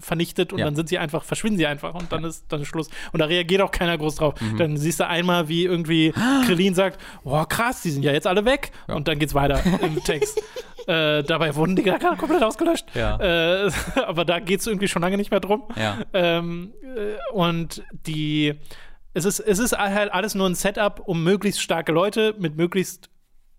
[0.00, 0.66] vernichtet und Ja.
[0.66, 2.88] dann sind sie einfach, verschwinden sie einfach und dann ist dann ist Schluss.
[3.12, 4.38] Und da reagiert auch keiner groß drauf.
[4.40, 4.56] Mhm.
[4.58, 6.12] Dann siehst du einmal, wie irgendwie
[6.46, 8.70] Krillin sagt, oh krass, die sind ja jetzt alle weg.
[8.86, 8.94] Ja.
[8.96, 10.42] Und dann geht's weiter im Text.
[10.88, 12.86] Äh, dabei wurden die gar komplett ausgelöscht.
[12.94, 13.18] Ja.
[13.66, 13.70] Äh,
[14.06, 15.64] aber da geht's irgendwie schon lange nicht mehr drum.
[15.76, 15.98] Ja.
[16.14, 18.54] Ähm, äh, und die,
[19.12, 23.10] es ist, es ist halt alles nur ein Setup, um möglichst starke Leute mit möglichst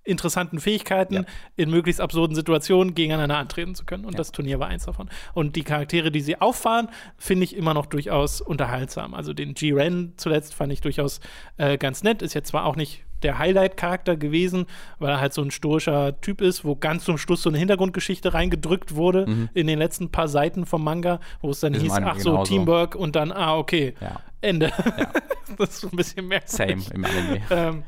[0.05, 1.23] interessanten Fähigkeiten Ja.
[1.55, 4.05] in möglichst absurden Situationen gegeneinander antreten zu können.
[4.05, 4.17] Und Ja.
[4.17, 5.07] das Turnier war eins davon.
[5.35, 9.13] Und die Charaktere, die sie auffahren, finde ich immer noch durchaus unterhaltsam.
[9.13, 11.19] Also den G-Ren zuletzt fand ich durchaus
[11.57, 12.23] äh, ganz nett.
[12.23, 14.65] Ist jetzt zwar auch nicht der Highlight-Charakter gewesen,
[14.99, 18.33] weil er halt so ein stoischer Typ ist, wo ganz zum Schluss so eine Hintergrundgeschichte
[18.33, 21.77] reingedrückt wurde in den letzten paar Seiten vom Manga, wo es dann Mhm.
[21.77, 22.51] Ist hieß, ach so, genauso.
[22.51, 24.21] Teamwork und dann, ah, okay, Ja.
[24.41, 24.71] Ende.
[25.57, 26.85] das ist so ein bisschen merkwürdig.
[26.85, 27.41] Same im Anime.
[27.51, 27.83] Ähm,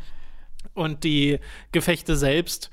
[0.73, 1.39] und die
[1.71, 2.69] Gefechte selbst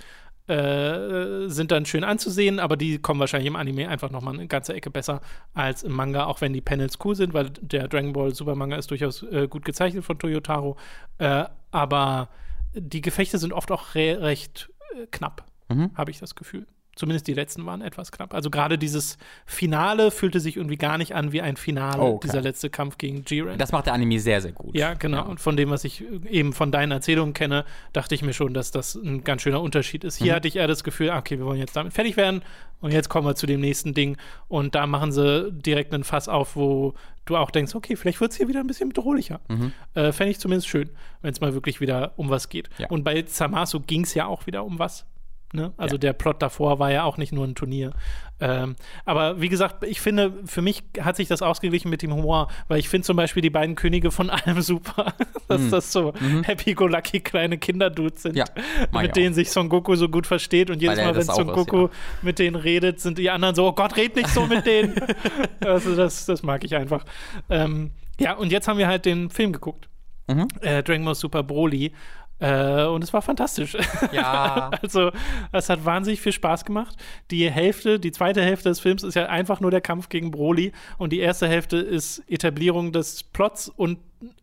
[0.46, 4.46] äh, sind dann schön anzusehen, aber die kommen wahrscheinlich im Anime einfach noch mal eine
[4.46, 5.20] ganze Ecke besser
[5.54, 8.76] als im Manga, auch wenn die Panels cool sind, weil der Dragon Ball Super Manga
[8.76, 10.76] ist durchaus äh, gut gezeichnet von Toyotaro.
[11.18, 12.28] Äh, aber
[12.74, 15.90] die Gefechte sind oft auch re recht äh, knapp, Mhm.
[15.94, 16.66] habe ich das Gefühl.
[16.98, 18.34] Zumindest die letzten waren etwas knapp.
[18.34, 22.26] Also gerade dieses Finale fühlte sich irgendwie gar nicht an wie ein Finale, okay.
[22.26, 23.56] dieser letzte Kampf gegen Jiren.
[23.56, 24.76] Das macht der Anime sehr, sehr gut.
[24.76, 25.24] Ja, genau.
[25.28, 28.72] Und von dem, was ich eben von deinen Erzählungen kenne, dachte ich mir schon, dass
[28.72, 30.16] das ein ganz schöner Unterschied ist.
[30.16, 30.36] Hier Mhm.
[30.36, 32.42] hatte ich eher das Gefühl, ah, okay, wir wollen jetzt damit fertig werden
[32.80, 34.16] und jetzt kommen wir zu dem nächsten Ding.
[34.48, 36.94] Und da machen sie direkt einen Fass auf, wo
[37.26, 39.40] du auch denkst, okay, vielleicht wird es hier wieder ein bisschen bedrohlicher.
[39.48, 39.72] Mhm.
[39.94, 40.90] Äh, Fände ich zumindest schön,
[41.22, 42.70] wenn es mal wirklich wieder um was geht.
[42.78, 42.88] Ja.
[42.88, 45.04] Und bei Zamasu ging es ja auch wieder um was.
[45.52, 45.72] Ne?
[45.78, 46.00] Also Ja.
[46.00, 47.92] der Plot davor war ja auch nicht nur ein Turnier.
[48.40, 52.48] Ähm, aber wie gesagt, ich finde, für mich hat sich das ausgeglichen mit dem Humor,
[52.68, 55.14] weil ich finde zum Beispiel die beiden Könige von allem super,
[55.48, 56.12] dass das so
[56.44, 58.36] happy-go-lucky kleine Kinderdudes sind.
[58.36, 58.44] Ja,
[58.92, 61.66] mit denen sich Son Goku so gut versteht und jedes Mal, wenn Son auch ist,
[61.66, 61.90] Goku ja.
[62.22, 64.94] mit denen redet, sind die anderen so, oh Gott, red nicht so mit denen.
[65.64, 67.04] also das, das mag ich einfach.
[67.48, 69.88] Ähm, ja, und jetzt haben wir halt den Film geguckt.
[70.28, 70.46] Mhm.
[70.60, 71.92] Äh, Dragon Ball Super Broly.
[72.40, 73.76] Äh, und es war fantastisch.
[74.12, 74.70] Ja.
[74.80, 75.10] Also,
[75.52, 76.96] es hat wahnsinnig viel Spaß gemacht.
[77.30, 80.72] Die Hälfte, die zweite Hälfte des Films ist ja einfach nur der Kampf gegen Broly
[80.98, 83.98] und die erste Hälfte ist Etablierung des Plots und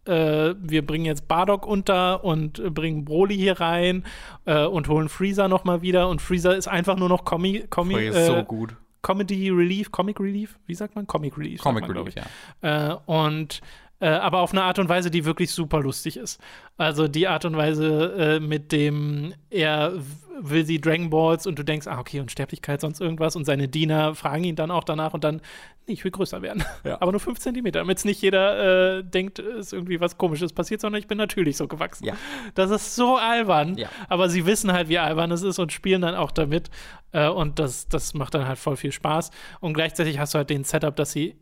[0.06, 4.04] äh, wir bringen jetzt Bardock unter und äh, bringen Broly hier rein
[4.46, 8.16] äh, und holen Freezer nochmal wieder und Freezer ist einfach nur noch Comi, Comi, ist
[8.16, 8.76] äh, so gut.
[9.02, 11.06] Comedy Relief, Comic Relief, wie sagt man?
[11.06, 11.62] Comic Relief.
[11.62, 12.16] Comic man, Relief,
[12.64, 12.94] ja.
[12.94, 13.62] Äh, und
[14.00, 16.40] äh, aber auf eine Art und Weise, die wirklich super lustig ist.
[16.78, 19.94] Also die Art und Weise, äh, mit dem er
[20.40, 23.36] will sie Dragon Balls und du denkst, ah, okay, und Sterblichkeit, sonst irgendwas.
[23.36, 25.42] Und seine Diener fragen ihn dann auch danach und dann,
[25.88, 26.64] nee, ich will größer werden.
[26.84, 26.98] Ja.
[27.02, 30.82] Aber nur 5 Zentimeter, damit nicht jeder äh, denkt, es ist irgendwie was Komisches passiert,
[30.82, 32.06] sondern ich bin natürlich so gewachsen.
[32.06, 32.16] Ja.
[32.54, 33.78] Das ist so albern.
[33.78, 33.90] Ja.
[34.10, 36.70] Aber sie wissen halt, wie albern es ist und spielen dann auch damit.
[37.12, 39.32] Äh, und das, das macht dann halt voll viel Spaß.
[39.62, 41.38] Und gleichzeitig hast du halt den Setup, dass sie,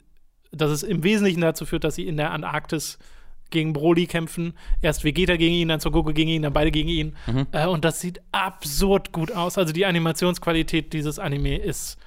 [0.54, 2.98] dass es im Wesentlichen dazu führt, dass sie in der Antarktis
[3.50, 4.54] gegen Broly kämpfen.
[4.82, 7.16] Erst Vegeta gegen ihn, dann Son Goku gegen ihn, dann beide gegen ihn.
[7.28, 7.48] Mhm.
[7.52, 9.58] Äh, und das sieht absurd gut aus.
[9.58, 11.98] Also die Animationsqualität dieses Anime ist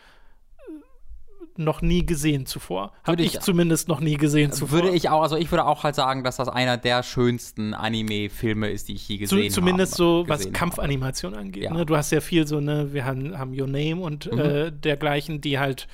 [0.58, 2.92] äh, noch nie gesehen zuvor.
[3.04, 4.82] Habe ich, ich- zumindest noch nie gesehen zuvor.
[4.82, 8.68] Würde ich auch, also ich würde auch halt sagen, dass das einer der schönsten Anime-Filme
[8.70, 9.96] ist, die ich je Zu, gesehen zumindest habe.
[9.98, 11.62] so, was Kampfanimation angeht.
[11.64, 11.72] Ja.
[11.72, 11.86] Ne?
[11.86, 14.38] Du hast ja viel so, ne, wir haben, haben Your Name und Mhm.
[14.38, 15.86] äh, dergleichen, die halt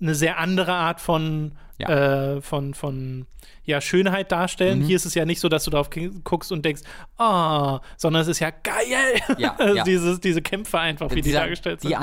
[0.00, 2.36] eine sehr andere Art von, Ja.
[2.36, 3.26] äh, von, von
[3.64, 4.80] ja, Schönheit darstellen.
[4.80, 4.84] Mhm.
[4.84, 6.82] Hier ist es ja nicht so, dass du darauf ki- guckst und denkst,
[7.18, 9.20] ah, sondern es ist ja geil.
[9.38, 9.84] Ja, ja.
[9.84, 11.90] Dieses, diese Kämpfe einfach, wie die Dieser- dargestellt sind.
[11.90, 11.96] die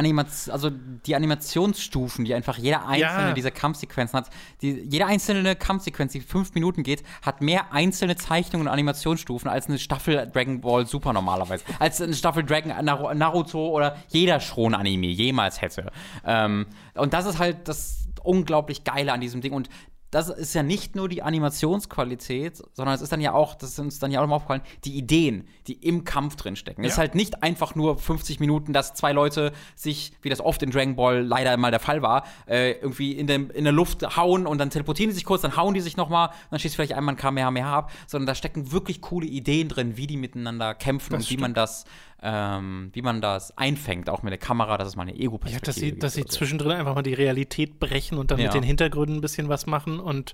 [0.51, 3.33] also die Animationsstufen, die einfach jeder einzelne Ja.
[3.33, 4.29] dieser Kampfsequenzen hat.
[4.61, 9.67] Die, jede einzelne Kampfsequenz, die fünf Minuten geht, hat mehr einzelne Zeichnungen und Animationsstufen als
[9.67, 11.63] eine Staffel Dragon Ball Super normalerweise.
[11.79, 15.91] Als eine Staffel Dragon Naru- Naruto oder jeder Schon-Anime jemals hätte.
[16.25, 19.53] Ähm, und das ist halt das unglaublich Geile an diesem Ding.
[19.53, 19.69] Und
[20.11, 23.79] das ist ja nicht nur die Animationsqualität, sondern es ist dann ja auch, das ist
[23.79, 26.83] uns dann ja auch immer aufgefallen, die Ideen, die im Kampf drin stecken.
[26.83, 27.01] Es ist Ja.
[27.01, 30.95] halt nicht einfach nur 50 Minuten, dass zwei Leute sich, wie das oft in Dragon
[30.95, 34.57] Ball leider mal der Fall war, äh, irgendwie in, dem, in der Luft hauen und
[34.59, 37.17] dann teleportieren die sich kurz, dann hauen die sich nochmal, dann schießt vielleicht einmal ein
[37.17, 41.29] Kamehameha ab, sondern da stecken wirklich coole Ideen drin, wie die miteinander kämpfen Das und
[41.29, 41.85] wie man das,
[42.21, 45.65] ähm, wie man das einfängt, auch mit der Kamera, das ist mal eine Ja, Ego-Perspektive.
[45.65, 48.45] dass sie, dass sie zwischendrin einfach mal die Realität brechen und dann Ja.
[48.45, 50.33] mit den Hintergründen ein bisschen was machen und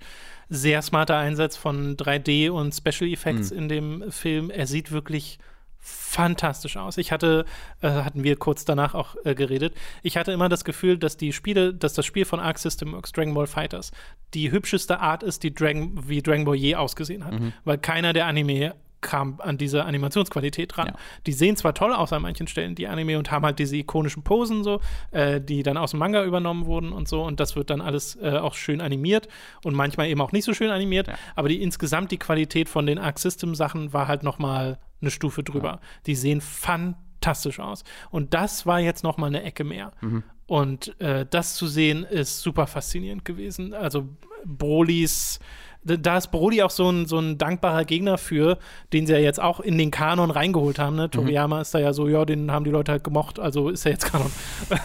[0.49, 3.57] sehr smarter Einsatz von 3D und Special Effects Mhm.
[3.57, 4.49] in dem Film.
[4.49, 5.39] Er sieht wirklich
[5.85, 6.97] fantastisch aus.
[6.97, 7.45] Ich hatte,
[7.81, 11.33] äh, hatten wir kurz danach auch äh, geredet, ich hatte immer das Gefühl, dass die
[11.33, 13.91] Spiele, dass das Spiel von Arc System Works, Dragon Ball Fighters,
[14.33, 17.39] die hübscheste Art ist, die Dragon, wie Dragon Ball je ausgesehen hat.
[17.39, 17.51] Mhm.
[17.65, 20.87] Weil keiner der Anime kam an diese Animationsqualität ran.
[20.87, 20.93] Ja.
[21.27, 24.23] Die sehen zwar toll aus an manchen Stellen, die Anime, und haben halt diese ikonischen
[24.23, 24.79] Posen so,
[25.11, 28.15] äh, die dann aus dem Manga übernommen wurden und so, und das wird dann alles
[28.15, 29.27] äh, auch schön animiert
[29.63, 31.13] und manchmal eben auch nicht so schön animiert, Ja.
[31.35, 35.11] aber die insgesamt die Qualität von den Arc System Sachen war halt noch mal eine
[35.11, 35.81] Stufe drüber.
[36.05, 39.91] Die sehen fantastisch aus und das war jetzt noch mal eine Ecke mehr.
[40.01, 40.23] Mhm.
[40.47, 43.73] Und äh, das zu sehen ist super faszinierend gewesen.
[43.73, 44.09] Also
[44.45, 45.39] Brolys
[45.83, 48.57] da ist Brody auch so ein, so ein dankbarer Gegner für,
[48.93, 50.93] den sie ja jetzt auch in den Kanon reingeholt haben.
[50.93, 51.01] Mhm.
[51.01, 51.09] Ne?
[51.09, 53.93] Toriyama ist da ja so, ja, den haben die Leute halt gemocht, also ist er
[53.93, 54.31] jetzt Kanon.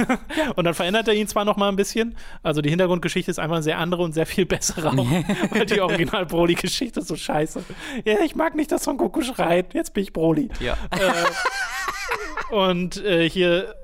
[0.56, 3.56] und dann verändert er ihn zwar noch mal ein bisschen, also die Hintergrundgeschichte ist einfach
[3.56, 5.06] eine sehr andere und sehr viel bessere auch,
[5.50, 7.62] weil die original Broly-Geschichte ist so scheiße.
[8.04, 10.48] Ja, ich mag nicht, dass Son Goku schreit, jetzt bin ich Broly.
[10.60, 10.76] Ja.
[12.50, 13.74] Und äh, hier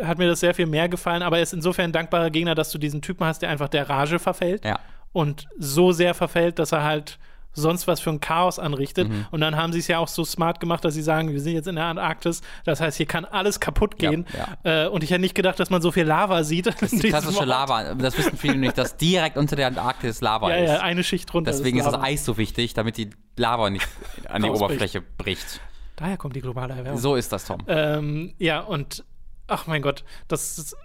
[0.00, 2.54] äh, hat mir das sehr viel mehr gefallen, aber er ist insofern ein dankbarer Gegner,
[2.54, 4.78] dass du diesen Typen hast, der einfach der Rage verfällt ja.
[5.12, 7.18] Und so sehr verfällt, dass er halt
[7.54, 9.08] sonst was für ein Chaos anrichtet.
[9.08, 9.26] Mhm.
[9.32, 11.54] Und dann haben sie es ja auch so smart gemacht, dass sie sagen, wir sind
[11.54, 14.26] jetzt in der Antarktis, das heißt, hier kann alles kaputt Ja, gehen.
[14.64, 14.84] ja.
[14.84, 16.66] Äh, und ich hätte nicht gedacht, dass man so viel Lava sieht.
[16.66, 17.94] Das ist die klassische Lava.
[17.94, 20.70] Das wissen viele nicht, dass direkt unter der Antarktis Lava Ja, ist.
[20.70, 21.50] ja, eine Schicht runter.
[21.50, 22.04] Deswegen ist das Lava.
[22.04, 23.88] Eis so wichtig, damit die Lava nicht
[24.28, 24.50] an die.
[24.58, 25.60] Oberfläche bricht.
[25.96, 27.00] Daher kommt die globale Erwärmung.
[27.00, 27.58] So ist das, Tom.
[27.66, 29.04] Ähm, ja, und
[29.48, 30.76] ach mein Gott, das ist,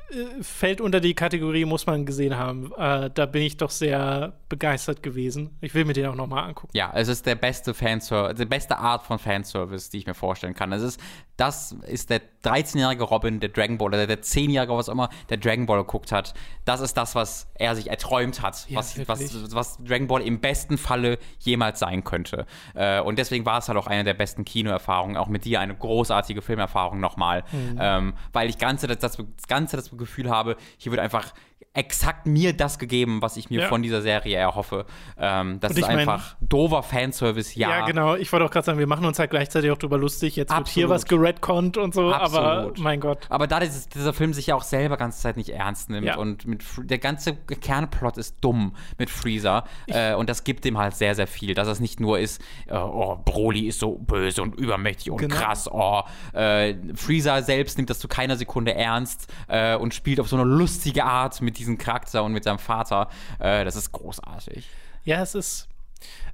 [0.41, 2.71] fällt unter die Kategorie, muss man gesehen haben.
[2.77, 5.57] Äh, da bin ich doch sehr begeistert gewesen.
[5.61, 6.71] Ich will mir den auch nochmal angucken.
[6.75, 10.53] Ja, es ist der beste Fanservice, die beste Art von Fanservice, die ich mir vorstellen
[10.53, 10.71] kann.
[10.71, 10.99] Es ist,
[11.37, 15.37] das ist der 13-jährige Robin, der Dragon Ball, oder der 10-jährige, was auch immer, der
[15.37, 16.33] Dragon Ball geguckt hat.
[16.65, 20.39] Das ist das, was er sich erträumt hat, Ja, was, was, was Dragon Ball im
[20.39, 22.45] besten Falle jemals sein könnte.
[22.75, 25.75] Äh, und deswegen war es halt auch eine der besten Kinoerfahrungen, auch mit dir eine
[25.75, 27.43] großartige Filmerfahrung nochmal.
[27.51, 27.77] Mhm.
[27.79, 31.33] Ähm, weil ich ganze, das, das, das ganze das Gefühl habe, hier wird einfach
[31.73, 33.67] exakt mir das gegeben, was ich mir Ja.
[33.67, 34.85] von dieser Serie erhoffe.
[35.17, 37.69] Ähm, das ist ich mein- einfach doofer Fanservice, ja.
[37.69, 38.15] Ja, genau.
[38.15, 40.35] Ich wollte auch gerade sagen, wir machen uns halt gleichzeitig auch drüber lustig.
[40.35, 40.89] Jetzt wird hier Absolut.
[40.89, 42.21] was geredconnt und so, aber
[42.53, 42.79] Absolut.
[42.79, 43.25] mein Gott.
[43.29, 46.17] Aber da dieses, dieser Film sich ja auch selber ganze Zeit nicht ernst nimmt Ja.
[46.17, 50.95] und mit der ganze Kernplot ist dumm mit Freezer äh, und das gibt dem halt
[50.95, 51.53] sehr, sehr viel.
[51.53, 55.35] Dass es nicht nur ist, äh, oh, Broly ist so böse und übermächtig und Genau.
[55.35, 56.01] krass, oh,
[56.33, 60.45] äh, Freezer selbst nimmt das zu keiner Sekunde ernst äh, und spielt auf so eine
[60.45, 63.09] lustige Art mit diesem Charakter und mit seinem Vater.
[63.39, 64.67] Äh, das ist großartig.
[65.03, 65.67] Ja, es ist.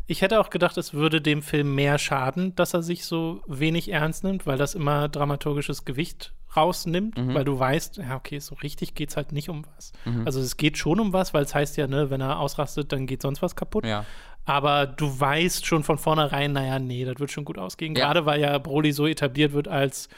[0.07, 3.91] Ich hätte auch gedacht, es würde dem Film mehr schaden, dass er sich so wenig
[3.91, 7.35] ernst nimmt, weil das immer dramaturgisches Gewicht rausnimmt, Mhm.
[7.35, 9.91] weil du weißt, ja, okay, so richtig geht es halt nicht um was.
[10.25, 13.05] Also es geht schon um was, weil es heißt ja, ne, wenn er ausrastet, dann
[13.05, 13.85] geht sonst was kaputt.
[13.85, 14.03] Ja.
[14.45, 17.93] Aber du weißt schon von vornherein, naja, nee, das wird schon gut ausgehen.
[17.95, 18.05] Ja.
[18.05, 20.09] Gerade weil ja Broly so etabliert wird als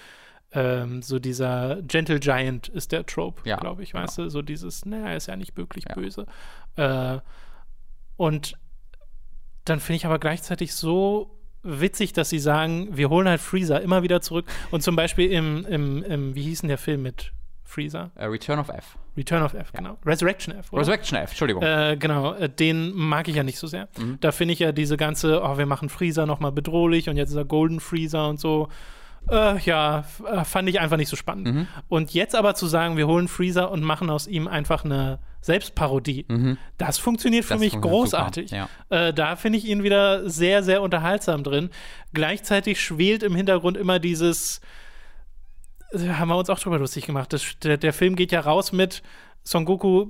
[0.53, 4.29] ähm, so dieser Gentle Giant ist der Trope, Ja, glaube ich, weißt du?
[4.29, 5.95] So dieses, naja, er ist ja nicht wirklich Ja.
[5.95, 6.25] böse.
[6.75, 7.19] Äh,
[8.17, 8.53] und
[9.65, 14.03] dann finde ich aber gleichzeitig so witzig, dass sie sagen, wir holen halt Freezer immer
[14.03, 14.45] wieder zurück.
[14.71, 17.31] Und zum Beispiel im, im, im wie hieß denn der Film mit
[17.63, 18.11] Freezer?
[18.15, 18.97] Äh, Return of F.
[19.15, 19.97] Return of F, genau.
[20.05, 20.81] Resurrection F, oder?
[20.81, 21.61] Resurrection F, Entschuldigung.
[21.63, 23.87] Äh, genau, äh, den mag ich ja nicht so sehr.
[23.97, 24.17] Mhm.
[24.21, 27.35] Da finde ich ja diese ganze, oh, wir machen Freezer nochmal bedrohlich und jetzt ist
[27.35, 28.67] er Golden Freezer und so.
[29.29, 31.47] Äh, ja, äh, fand ich einfach nicht so spannend.
[31.47, 31.67] Mhm.
[31.87, 36.25] Und jetzt aber zu sagen, wir holen Freezer und machen aus ihm einfach eine Selbstparodie,
[36.77, 37.57] das funktioniert für Mhm.
[37.57, 38.49] Das mich funktioniert großartig.
[38.49, 41.69] super, Äh, da finde ich ihn wieder sehr, sehr unterhaltsam drin.
[42.13, 44.61] Gleichzeitig schwelt im Hintergrund immer dieses,
[45.91, 47.33] äh, haben wir uns auch drüber lustig gemacht.
[47.33, 49.01] Das, der, der Film geht ja raus mit
[49.43, 50.07] Son Goku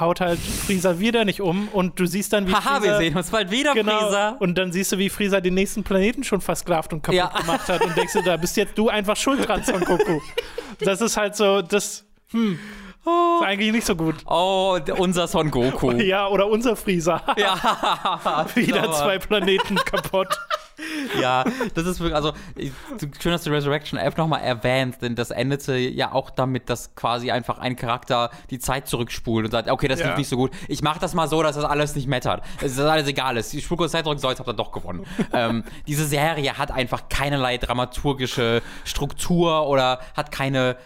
[0.00, 3.16] haut halt Freezer wieder nicht um und du siehst dann, wie Haha, Freezer, wir sehen
[3.16, 3.98] uns bald wieder, Genau.
[3.98, 4.36] Freezer.
[4.40, 7.26] Und dann siehst du, wie Freezer den nächsten Planeten schon versklavt und kaputt Ja.
[7.28, 10.20] gemacht hat und denkst du, da bist jetzt du einfach schuld dran, Son Goku.
[10.80, 12.56] Das ist halt so, das, hm,
[13.02, 14.14] ist eigentlich nicht so gut.
[14.26, 15.90] Oh, unser Son Goku.
[15.98, 17.22] Ja, oder unser Freezer.
[17.36, 18.46] ja.
[18.54, 20.38] Wieder zwei Planeten kaputt.
[21.20, 21.44] Ja,
[21.74, 25.30] das ist wirklich, also ich- du- schön, dass du Resurrection F nochmal erwähnt, denn das
[25.30, 29.88] endete ja auch damit, dass quasi einfach ein Charakter die Zeit zurückspult und sagt, okay,
[29.88, 30.08] das Ja.
[30.08, 30.50] lief nicht so gut.
[30.68, 32.42] Ich mache das mal so, dass das alles nicht mattert.
[32.60, 33.52] Es ist alles egal ist.
[33.52, 35.04] Die Spur kurz Zeit zurück, so, jetzt habt ihr doch gewonnen.
[35.32, 40.76] ähm, diese Serie hat einfach keinerlei dramaturgische Struktur oder hat keine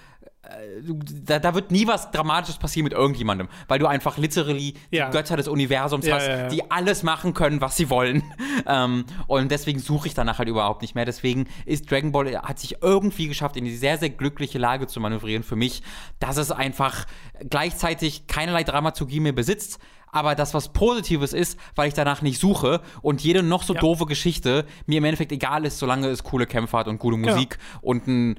[1.24, 5.06] da, da wird nie was Dramatisches passieren mit irgendjemandem, weil du einfach literally Ja.
[5.06, 6.48] die Götter des Universums Ja, hast, ja, ja.
[6.48, 8.22] die alles machen können, was sie wollen.
[8.66, 11.04] ähm, und deswegen suche ich danach halt überhaupt nicht mehr.
[11.04, 15.00] Deswegen ist Dragon Ball, hat sich irgendwie geschafft, in die sehr, sehr glückliche Lage zu
[15.00, 15.82] manövrieren für mich,
[16.18, 17.06] dass es einfach
[17.50, 19.78] gleichzeitig keinerlei Dramaturgie mehr besitzt.
[20.14, 23.80] Aber das was Positives ist, weil ich danach nicht suche und jede noch so Ja.
[23.80, 27.56] doofe Geschichte mir im Endeffekt egal ist, solange es coole Kämpfe hat und gute Musik
[27.80, 28.38] und ein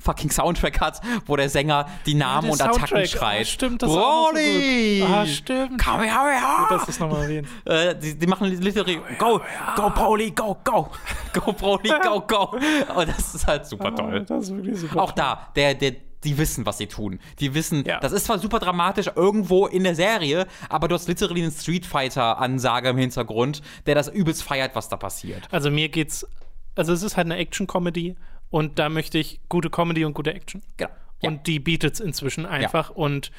[0.00, 3.08] fucking Soundtrack hat, wo der Sänger die Namen der und Attacken Soundtrack.
[3.08, 3.40] schreit.
[3.42, 5.00] Ah, stimmt, das ist auch noch so Broly!
[5.00, 5.08] gut.
[5.10, 5.78] Ah, stimmt.
[5.78, 6.66] Kamehameha!
[6.70, 7.48] Das ist nochmal erwähnt.
[7.64, 9.40] Äh, die, die machen literally Go,
[9.76, 10.88] go Broly, go, go,
[11.32, 12.56] go Broly, go, go.
[12.94, 14.24] Und das ist halt super toll.
[14.24, 15.02] Das ist wirklich super.
[15.02, 15.92] Auch da, der, der,
[16.24, 17.20] die wissen, was sie tun.
[17.38, 18.00] Die wissen, Ja.
[18.00, 21.86] das ist zwar super dramatisch irgendwo in der Serie, aber du hast literally einen Street
[21.86, 25.46] Fighter-Ansage im Hintergrund, der das übelst feiert, was da passiert.
[25.52, 26.26] Also mir geht's,
[26.74, 28.16] also es ist halt eine Action-Comedy
[28.50, 30.62] und da möchte ich gute Comedy und gute Action.
[30.76, 30.90] Genau.
[31.22, 31.30] Ja.
[31.30, 32.90] Und die bietet's inzwischen einfach.
[32.90, 33.30] Und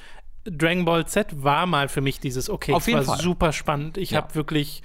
[0.46, 3.20] Dragon Ball Z war mal für mich dieses, okay, Auf es war Fall.
[3.20, 3.98] super spannend.
[3.98, 4.18] Ich Ja.
[4.22, 4.82] habe wirklich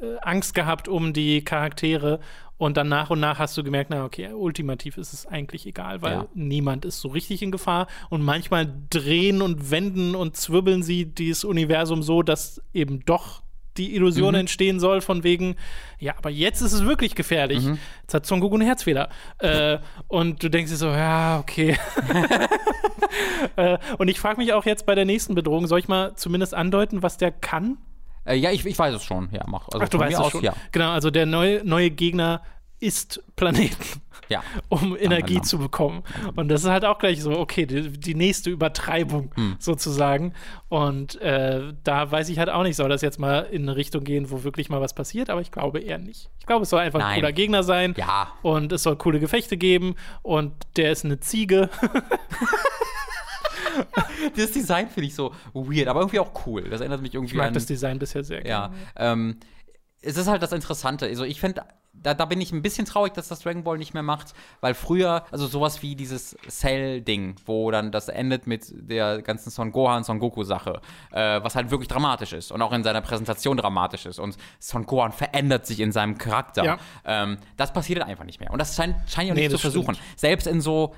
[0.00, 2.20] äh, Angst gehabt um die Charaktere.
[2.56, 6.02] Und dann nach und nach hast du gemerkt, na okay, ultimativ ist es eigentlich egal,
[6.02, 6.26] weil Ja.
[6.34, 7.86] niemand ist so richtig in Gefahr.
[8.10, 13.42] Und manchmal drehen und wenden und zwirbeln sie dieses Universum so, dass eben doch
[13.78, 14.40] die Illusion Mhm.
[14.40, 15.56] entstehen soll, von wegen,
[15.98, 17.64] ja, aber jetzt ist es wirklich gefährlich.
[17.64, 17.78] Mhm.
[18.02, 19.08] Jetzt hat Son Goku einen Herzfehler.
[19.38, 19.78] äh,
[20.08, 21.78] und du denkst dir so, ja, okay.
[23.56, 26.54] äh, und ich frage mich auch jetzt bei der nächsten Bedrohung, soll ich mal zumindest
[26.54, 27.78] andeuten, was der kann?
[28.24, 29.28] Äh, ja, ich, ich weiß es schon.
[29.32, 29.68] Ja, mach.
[29.72, 30.42] Also Ach, du weißt es aus, schon.
[30.44, 30.54] Ja.
[30.72, 32.42] Genau, also der neue, neue Gegner
[32.80, 34.42] ist Planeten, ja.
[34.68, 35.48] um Energie langsam.
[35.48, 36.02] zu bekommen.
[36.36, 39.56] Und das ist halt auch gleich so, okay, die, die nächste Übertreibung Hm.
[39.58, 40.32] sozusagen.
[40.68, 44.04] Und äh, da weiß ich halt auch nicht, soll das jetzt mal in eine Richtung
[44.04, 46.30] gehen, wo wirklich mal was passiert, aber ich glaube eher nicht.
[46.38, 47.20] Ich glaube, es soll einfach ein Nein.
[47.20, 47.94] cooler Gegner sein.
[47.96, 48.32] Ja.
[48.42, 49.96] Und es soll coole Gefechte geben.
[50.22, 51.68] Und der ist eine Ziege.
[54.36, 56.62] Das Design finde ich so weird, aber irgendwie auch cool.
[56.68, 57.54] Das erinnert mich irgendwie Ich mag an.
[57.54, 58.76] das Design bisher sehr Ja, gerne.
[58.96, 59.36] ähm,
[60.00, 61.06] es ist halt das Interessante.
[61.06, 61.62] Also ich finde,
[62.02, 64.74] da, da bin ich ein bisschen traurig, dass das Dragon Ball nicht mehr macht, weil
[64.74, 70.04] früher, also sowas wie dieses Cell-Ding, wo dann das endet mit der ganzen Son Gohan,
[70.04, 70.80] Son Goku-Sache,
[71.12, 74.86] äh, was halt wirklich dramatisch ist und auch in seiner Präsentation dramatisch ist und Son
[74.86, 76.64] Gohan verändert sich in seinem Charakter.
[76.64, 76.78] Ja.
[77.04, 78.50] Ähm, das passiert einfach nicht mehr.
[78.50, 79.96] Und das scheint, scheint ja Nee, nicht zu versuchen.
[80.16, 80.94] Selbst in so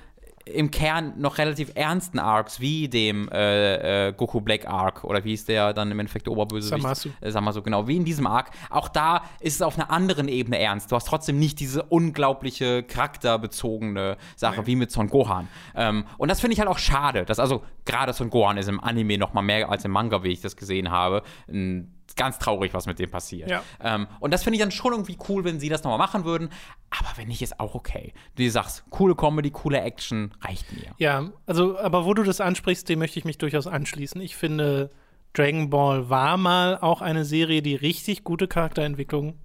[0.54, 5.34] im Kern noch relativ ernsten Arcs, wie dem äh, äh, Goku Black Arc oder wie
[5.34, 6.82] ist der dann im Endeffekt der Oberbösewicht?
[6.82, 7.08] Samasu.
[7.20, 8.50] Äh, Samasu, genau, wie in diesem Arc.
[8.70, 10.90] Auch da ist es auf einer anderen Ebene ernst.
[10.90, 15.48] Du hast trotzdem nicht diese unglaubliche charakterbezogene Sache wie mit Son Gohan.
[15.74, 18.80] Ähm, und das finde ich halt auch schade, dass also gerade Son Gohan ist im
[18.80, 21.22] Anime noch mal mehr als im Manga, wie ich das gesehen habe.
[21.48, 23.48] Ein ganz traurig, was mit dem passiert.
[23.48, 23.62] Ja.
[23.82, 26.50] Ähm, und das finde ich dann schon irgendwie cool, wenn sie das nochmal machen würden.
[26.90, 28.12] Aber wenn nicht, ist auch okay.
[28.36, 30.90] Du sagst, coole Comedy, coole Action, reicht mir.
[30.98, 34.20] Ja, also, aber wo du das ansprichst, dem möchte ich mich durchaus anschließen.
[34.20, 34.90] Ich finde,
[35.32, 39.38] Dragon Ball war mal auch eine Serie, die richtig gute Charakterentwicklung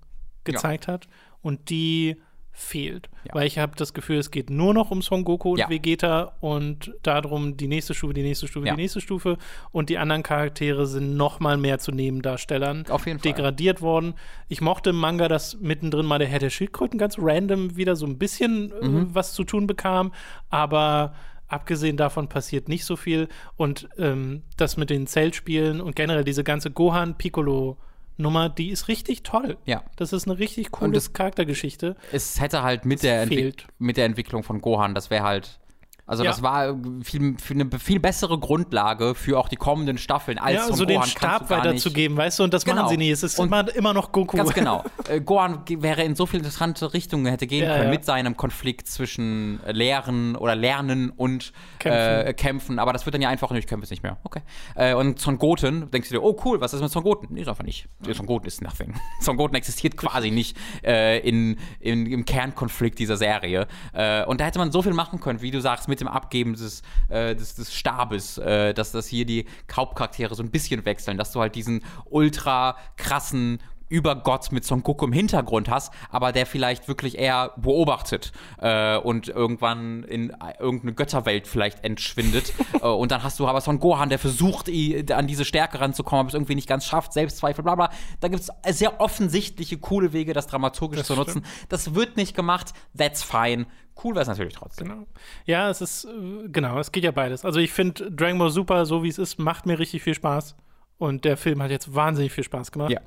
[0.43, 1.07] gezeigt hat
[1.41, 2.17] und die
[2.57, 3.09] fehlt.
[3.25, 3.35] Ja.
[3.35, 5.69] Weil ich habe das Gefühl, es geht nur noch um Son Goku und Ja.
[5.69, 8.75] Vegeta und darum die nächste Stufe, die nächste Stufe, Ja.
[8.75, 9.37] die nächste Stufe
[9.73, 13.33] und die anderen Charaktere sind noch mal mehr zu Nebendarstellern Auf jeden Fall.
[13.33, 14.13] degradiert worden.
[14.47, 18.05] Ich mochte im Manga, dass mittendrin mal der Herr der Schildkröten ganz random wieder so
[18.05, 18.97] ein bisschen Mhm.
[18.97, 20.13] äh, was zu tun bekam,
[20.49, 21.13] aber
[21.47, 26.43] abgesehen davon passiert nicht so viel und ähm, das mit den Zeltspielen und generell diese
[26.43, 27.77] ganze Gohan Piccolo
[28.17, 29.57] Nummer, die ist richtig toll.
[29.65, 29.83] Ja.
[29.95, 31.95] Das ist eine richtig coole Charaktergeschichte.
[32.11, 33.67] Es hätte halt mit, der, Entwick fehlt.
[33.77, 35.59] mit der Entwicklung von Gohan, das wäre halt.
[36.07, 36.29] Also Ja.
[36.31, 40.61] das war viel, viel, eine viel bessere Grundlage für auch die kommenden Staffeln als Ja,
[40.67, 42.83] von so Gohan den Stab weiterzugeben, weißt du, und das Genau.
[42.83, 43.09] machen sie nie.
[43.09, 44.37] Es ist Und- immer, immer noch Goku.
[44.37, 44.83] Ganz genau.
[45.09, 48.87] Äh, Gohan wäre in so viele interessante Richtungen hätte gehen Ja, können mit seinem Konflikt
[48.87, 52.27] zwischen äh, Lehren oder Lernen und Kämpfen.
[52.27, 52.79] Äh, Kämpfen.
[52.79, 54.17] Aber das wird dann ja einfach, ich kämpfe jetzt nicht mehr.
[54.23, 54.41] Okay.
[54.75, 57.27] Äh, und Son Goten, denkst du dir, oh cool, was ist mit Son Goten?
[57.31, 57.87] Nee, ist einfach nicht.
[58.13, 58.93] Son Goten ist nothing.
[59.21, 63.67] Son Goten existiert quasi nicht äh, in, in, im Kernkonflikt dieser Serie.
[63.93, 66.53] Äh, und da hätte man so viel machen können, wie du sagst, mit dem Abgeben
[66.53, 71.17] des, äh, des, des Stabes, äh, dass das hier die Hauptcharaktere so ein bisschen wechseln,
[71.17, 73.59] dass du halt diesen ultra krassen
[73.89, 79.27] Übergott mit Son Goku im Hintergrund hast, aber der vielleicht wirklich eher beobachtet äh, und
[79.27, 82.53] irgendwann in äh, irgendeine Götterwelt vielleicht entschwindet.
[82.81, 84.69] äh, und dann hast du aber Son Gohan, der versucht,
[85.11, 87.89] an diese Stärke ranzukommen, aber es irgendwie nicht ganz schafft, Selbstzweifel, bla bla.
[88.19, 91.45] Da gibt es sehr offensichtliche, coole Wege, das dramaturgisch Das zu nutzen.
[91.69, 93.67] Das wird nicht gemacht, that's fine.
[94.03, 94.89] Cool wäre es natürlich trotzdem.
[94.89, 95.07] Genau.
[95.45, 97.45] Ja, es ist, äh, genau, es geht ja beides.
[97.45, 100.55] Also ich finde Dragon Ball Super, so wie es ist, macht mir richtig viel Spaß.
[100.97, 102.91] Und der Film hat jetzt wahnsinnig viel Spaß gemacht.
[102.91, 103.01] Ja.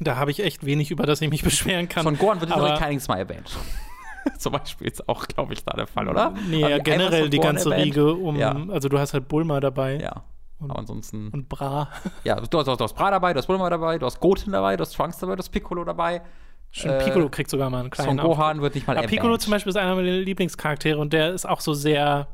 [0.00, 2.04] Da habe ich echt wenig, über das ich mich beschweren kann.
[2.04, 3.56] Son Gohan wird Aber- keines Mal erwähnt.
[4.38, 6.34] Zum Beispiel ist auch, glaube ich, da der Fall, oder?
[6.48, 7.86] Nee, ja, generell die ganze erwähnt?
[7.86, 8.54] Riege um, Ja.
[8.68, 10.24] also du hast halt Bulma dabei Ja.
[10.60, 11.28] Und- Aber ansonsten.
[11.28, 11.88] und Bra.
[12.24, 14.76] Ja, du hast, du hast Bra dabei, du hast Bulma dabei, du hast Goten dabei,
[14.76, 16.20] du hast Trunks dabei, du hast Piccolo dabei.
[16.70, 19.10] Stimmt, Äh, Piccolo kriegt sogar mal einen Son kleinen Gohan wird nicht mal erwähnt.
[19.10, 22.26] Piccolo zum Beispiel ist einer meiner Lieblingscharaktere und der ist auch so sehr,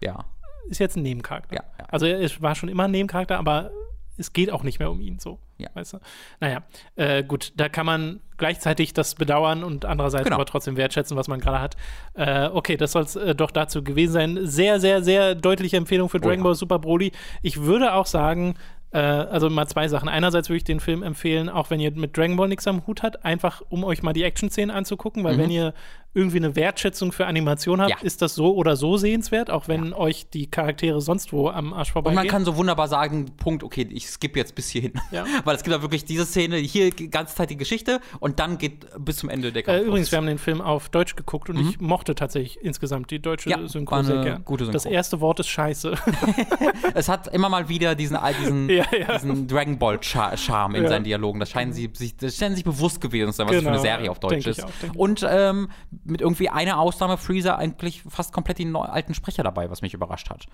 [0.00, 0.24] Ja.
[0.70, 1.56] ist jetzt ein Nebencharakter.
[1.56, 1.84] Ja, ja.
[1.90, 3.70] Also er war schon immer ein Nebencharakter, aber
[4.16, 5.38] es geht auch nicht mehr um ihn so.
[5.62, 5.68] Ja.
[5.74, 5.98] Weißt du?
[6.40, 6.62] Naja,
[6.96, 10.36] äh, gut, da kann man gleichzeitig das bedauern und andererseits Genau.
[10.36, 11.76] aber trotzdem wertschätzen, was man gerade hat.
[12.14, 14.38] Äh, okay, das soll es äh, doch dazu gewesen sein.
[14.42, 16.44] Sehr, sehr, sehr deutliche Empfehlung für Dragon ja.
[16.44, 17.12] Ball Super Broly.
[17.42, 18.54] Ich würde auch sagen,
[18.92, 20.08] äh, also mal zwei Sachen.
[20.08, 23.02] Einerseits würde ich den Film empfehlen, auch wenn ihr mit Dragon Ball nichts am Hut
[23.02, 25.72] habt, einfach um euch mal die Action-Szenen anzugucken, weil wenn ihr
[26.14, 27.96] irgendwie eine Wertschätzung für Animation habt, Mhm.
[28.00, 28.06] Ja.
[28.06, 31.88] ist das so oder so sehenswert, auch wenn euch die Charaktere sonst wo am Arsch
[31.88, 32.16] Und vorbeigehen.
[32.16, 34.92] man kann so wunderbar sagen, Punkt, okay, ich skippe jetzt bis hierhin.
[35.10, 35.24] Ja.
[35.44, 38.58] Weil es gibt da wirklich diese Szene, hier die ganze Zeit die Geschichte und dann
[38.58, 40.12] geht bis zum Ende der Äh, Kampf übrigens, los.
[40.12, 43.62] wir haben den Film auf Deutsch geguckt und ich mochte tatsächlich insgesamt die deutsche Mhm.
[43.62, 44.44] Ja, Synchro sehr eine gern.
[44.44, 44.72] gute Synchro.
[44.74, 45.94] Das erste Wort ist Scheiße.
[46.94, 49.12] Es hat immer mal wieder diesen, diesen, Ja, ja.
[49.14, 50.88] diesen Dragon Ball Cha- Charme in Ja.
[50.88, 51.40] seinen Dialogen.
[51.40, 53.72] Das scheinen sie sich, das scheinen sich bewusst gewesen zu sein, was das für Genau,
[53.78, 54.64] eine Serie auf Deutsch denke ich ist.
[54.64, 54.94] auch.
[54.96, 55.68] Und ähm,
[56.04, 60.30] mit irgendwie einer Ausnahme Freezer eigentlich fast komplett die alten Sprecher dabei, was mich überrascht
[60.30, 60.46] hat.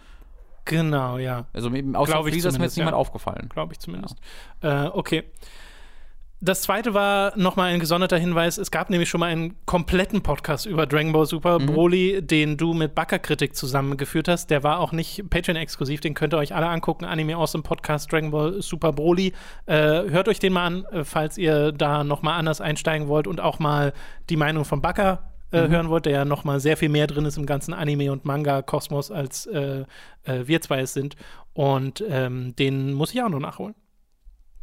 [0.65, 1.47] genau, ja.
[1.53, 2.99] Also außer Freezer ist mir jetzt niemand ja.
[2.99, 3.49] aufgefallen.
[3.49, 4.17] Glaube ich zumindest.
[4.63, 5.25] Äh, okay.
[6.41, 8.59] Das zweite war nochmal ein gesonderter Hinweis.
[8.59, 12.75] Es gab nämlich schon mal einen kompletten Podcast über Dragon Ball Super Broly, den du
[12.75, 14.49] mit Backer-Kritik zusammengeführt hast.
[14.49, 17.07] Der war auch nicht Patreon-exklusiv, den könnt ihr euch alle angucken.
[17.07, 19.33] Anime aus dem Podcast Dragon Ball Super Broly.
[19.67, 23.41] Äh, hört euch den mal an, äh, falls ihr da nochmal anders einsteigen wollt und
[23.41, 23.93] auch mal
[24.31, 27.37] die Meinung von Backer äh, hören wollt, der ja nochmal sehr viel mehr drin ist
[27.37, 29.85] im ganzen Anime- und Manga-Kosmos, als äh,
[30.25, 31.17] äh, wir zwei es sind.
[31.53, 33.75] Und ähm, den muss ich auch noch nachholen.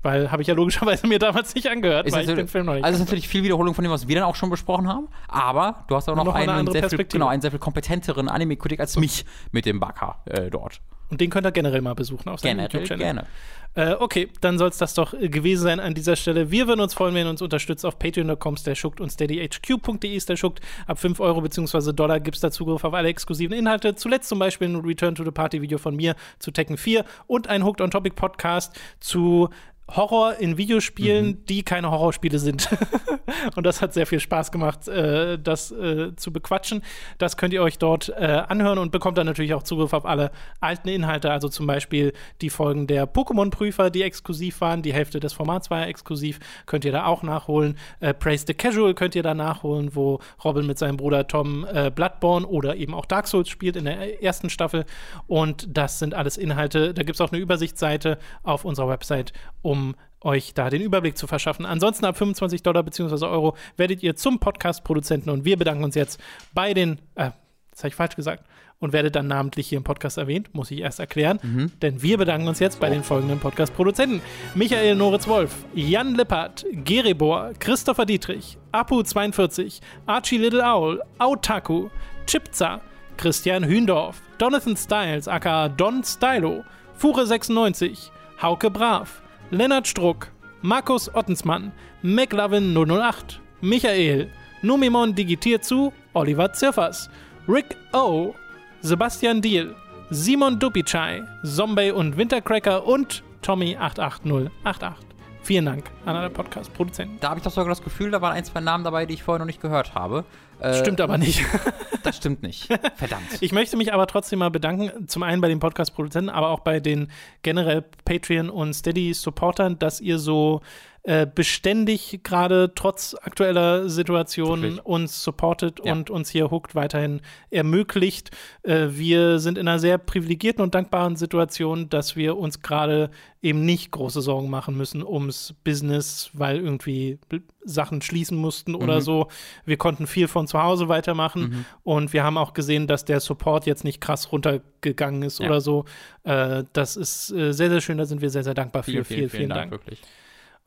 [0.02, 2.76] Weil habe ich ja logischerweise mir damals nicht angehört, Ist weil ich den Film noch
[2.76, 4.88] nicht also es ist natürlich viel Wiederholung von dem, was wir dann auch schon besprochen
[4.88, 8.30] haben, aber du hast auch noch, Noch einen, sehr viel, genau, einen sehr viel kompetenteren
[8.30, 10.80] Anime-Kritik als mich mit dem Baka äh, dort.
[11.10, 13.04] Und den könnt ihr generell mal besuchen auf seinem YouTube-Channel.
[13.04, 13.28] gerne.
[13.76, 16.50] Äh, okay, dann soll es das doch äh, gewesen sein an dieser Stelle.
[16.50, 20.62] Wir würden uns freuen, wenn ihr uns unterstützt auf patreon.com schuckt und steadyhq.de schuckt.
[20.88, 21.92] Ab 5 Euro bzw.
[21.92, 23.96] Dollar gibt es da Zugriff auf alle exklusiven Inhalte.
[23.96, 27.48] Zuletzt zum Beispiel ein Return to the Party Video von mir zu Tekken 4 und
[27.48, 29.50] ein Hooked on Topic Podcast zu
[29.88, 31.46] Horror in Videospielen, mhm.
[31.46, 32.70] die keine Horrorspiele sind.
[33.56, 36.82] und das hat sehr viel Spaß gemacht, äh, das äh, zu bequatschen.
[37.18, 40.32] Das könnt ihr euch dort äh, anhören und bekommt dann natürlich auch Zugriff auf alle
[40.60, 44.82] alten Inhalte, also zum Beispiel die Folgen der Pokémon-Prüfer, die exklusiv waren.
[44.82, 47.78] Die Hälfte des Formats war ja exklusiv, könnt ihr da auch nachholen.
[48.00, 51.92] Äh, Praise the Casual könnt ihr da nachholen, wo Robin mit seinem Bruder Tom äh,
[51.92, 54.86] Bloodborne oder eben auch Dark Souls spielt in der ersten Staffel.
[55.28, 56.94] Und das sind alles Inhalte.
[56.94, 59.32] Da gibt es auch eine Übersichtsseite auf unserer Website,
[59.62, 61.66] um um euch da den Überblick zu verschaffen.
[61.66, 63.26] Ansonsten ab 25 Dollar bzw.
[63.26, 66.20] Euro werdet ihr zum Podcast-Produzenten und wir bedanken uns jetzt
[66.54, 67.32] bei den, äh,
[67.72, 68.44] das habe ich falsch gesagt,
[68.80, 71.72] und werdet dann namentlich hier im Podcast erwähnt, muss ich erst erklären, mhm.
[71.82, 74.22] denn wir bedanken uns jetzt bei den folgenden Podcast-Produzenten.
[74.54, 81.90] Michael Noritz-Wolf, Jan Lippert, Gerebor, Christopher Dietrich, Apu42, Archie Little Owl, Autaku,
[82.28, 82.82] Chipza,
[83.16, 86.66] Christian Hündorf, Donathan Styles, aka Don Stylo,
[87.00, 88.10] Fure96,
[88.42, 90.32] Hauke Brav, Lennart Struck,
[90.62, 94.32] Markus Ottensmann, McLovin 008, Michael,
[94.62, 97.10] Numimon digitiert zu, Oliver Zirfers,
[97.48, 98.34] Rick O,
[98.82, 99.76] Sebastian Diel,
[100.10, 105.05] Simon Dupichai, Zombie und Wintercracker und Tommy88088.
[105.46, 107.20] Vielen Dank an alle Podcast-Produzenten.
[107.20, 109.22] Da habe ich doch sogar das Gefühl, da waren ein, zwei Namen dabei, die ich
[109.22, 110.26] vorher noch nicht gehört habe.
[110.58, 111.46] Äh, stimmt aber nicht.
[112.04, 112.66] das stimmt nicht.
[112.96, 113.28] Verdammt.
[113.42, 116.80] Ich möchte mich aber trotzdem mal bedanken, zum einen bei den Podcast-Produzenten, aber auch bei
[116.80, 117.12] den
[117.44, 120.62] generell Patreon- und Steady-Supportern, dass ihr so
[121.08, 125.92] äh, beständig gerade trotz aktueller Situationen uns supportet ja.
[125.94, 127.22] und uns hier hookt weiterhin
[127.52, 128.32] ermöglicht.
[128.64, 133.12] Äh, wir sind in einer sehr privilegierten und dankbaren Situation, dass wir uns gerade
[133.44, 137.20] eben nicht große Sorgen machen müssen ums Business, weil irgendwie
[137.64, 138.82] Sachen schließen mussten mhm.
[138.82, 139.28] oder so.
[139.64, 141.66] Wir konnten viel von zu Hause weitermachen mhm.
[141.84, 145.46] und wir haben auch gesehen, dass der Support jetzt nicht krass runtergegangen ist ja.
[145.46, 145.86] oder so.
[146.24, 148.90] Äh, das ist äh, sehr, sehr schön, da sind wir sehr, sehr dankbar für.
[148.90, 149.70] Vielen, vielen, vielen, vielen Dank.
[149.70, 149.72] Dank.
[149.72, 150.02] Wirklich.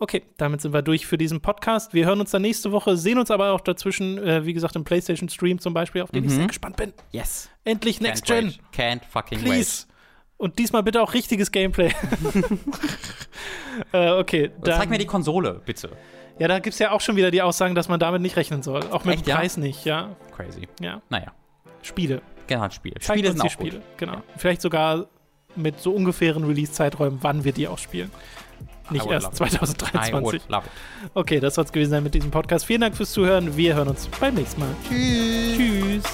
[0.01, 1.93] Okay, damit sind wir durch für diesen Podcast.
[1.93, 4.85] Wir hören uns dann nächste Woche, sehen uns aber auch dazwischen, äh, wie gesagt, im
[4.85, 6.29] PlayStation Stream zum Beispiel, auf den mhm.
[6.29, 6.93] ich sehr gespannt bin.
[7.11, 7.51] Yes.
[7.65, 8.47] Endlich Next Can't Gen.
[8.47, 8.61] Wait.
[8.77, 9.87] Can't fucking Please.
[9.87, 9.95] wait.
[10.37, 11.91] Und diesmal bitte auch richtiges Gameplay.
[13.93, 14.53] äh, okay.
[14.62, 15.91] Dann, zeig mir die Konsole, bitte.
[16.39, 18.62] Ja, da gibt es ja auch schon wieder die Aussagen, dass man damit nicht rechnen
[18.62, 18.85] soll.
[18.93, 19.62] Auch mit Echt, dem Preis ja?
[19.62, 20.16] nicht, ja.
[20.37, 20.69] Crazy.
[20.81, 21.03] Ja.
[21.09, 21.33] Naja.
[21.83, 22.23] Spiele.
[22.47, 23.01] Genau, Spiele.
[23.01, 23.79] Zeigt Spiele sind auch Spiele.
[23.79, 23.99] Gut.
[23.99, 24.12] Genau.
[24.12, 24.23] Ja.
[24.37, 25.09] Vielleicht sogar
[25.57, 28.12] mit so ungefähren Release-Zeiträumen, wann wir die auch spielen.
[28.90, 30.43] Nicht erst 2023.
[31.15, 32.65] Okay, das soll es gewesen sein mit diesem Podcast.
[32.65, 33.56] Vielen Dank fürs Zuhören.
[33.56, 34.70] Wir hören uns beim nächsten Mal.
[34.89, 35.56] Tschüss.
[35.56, 36.05] Tschüss.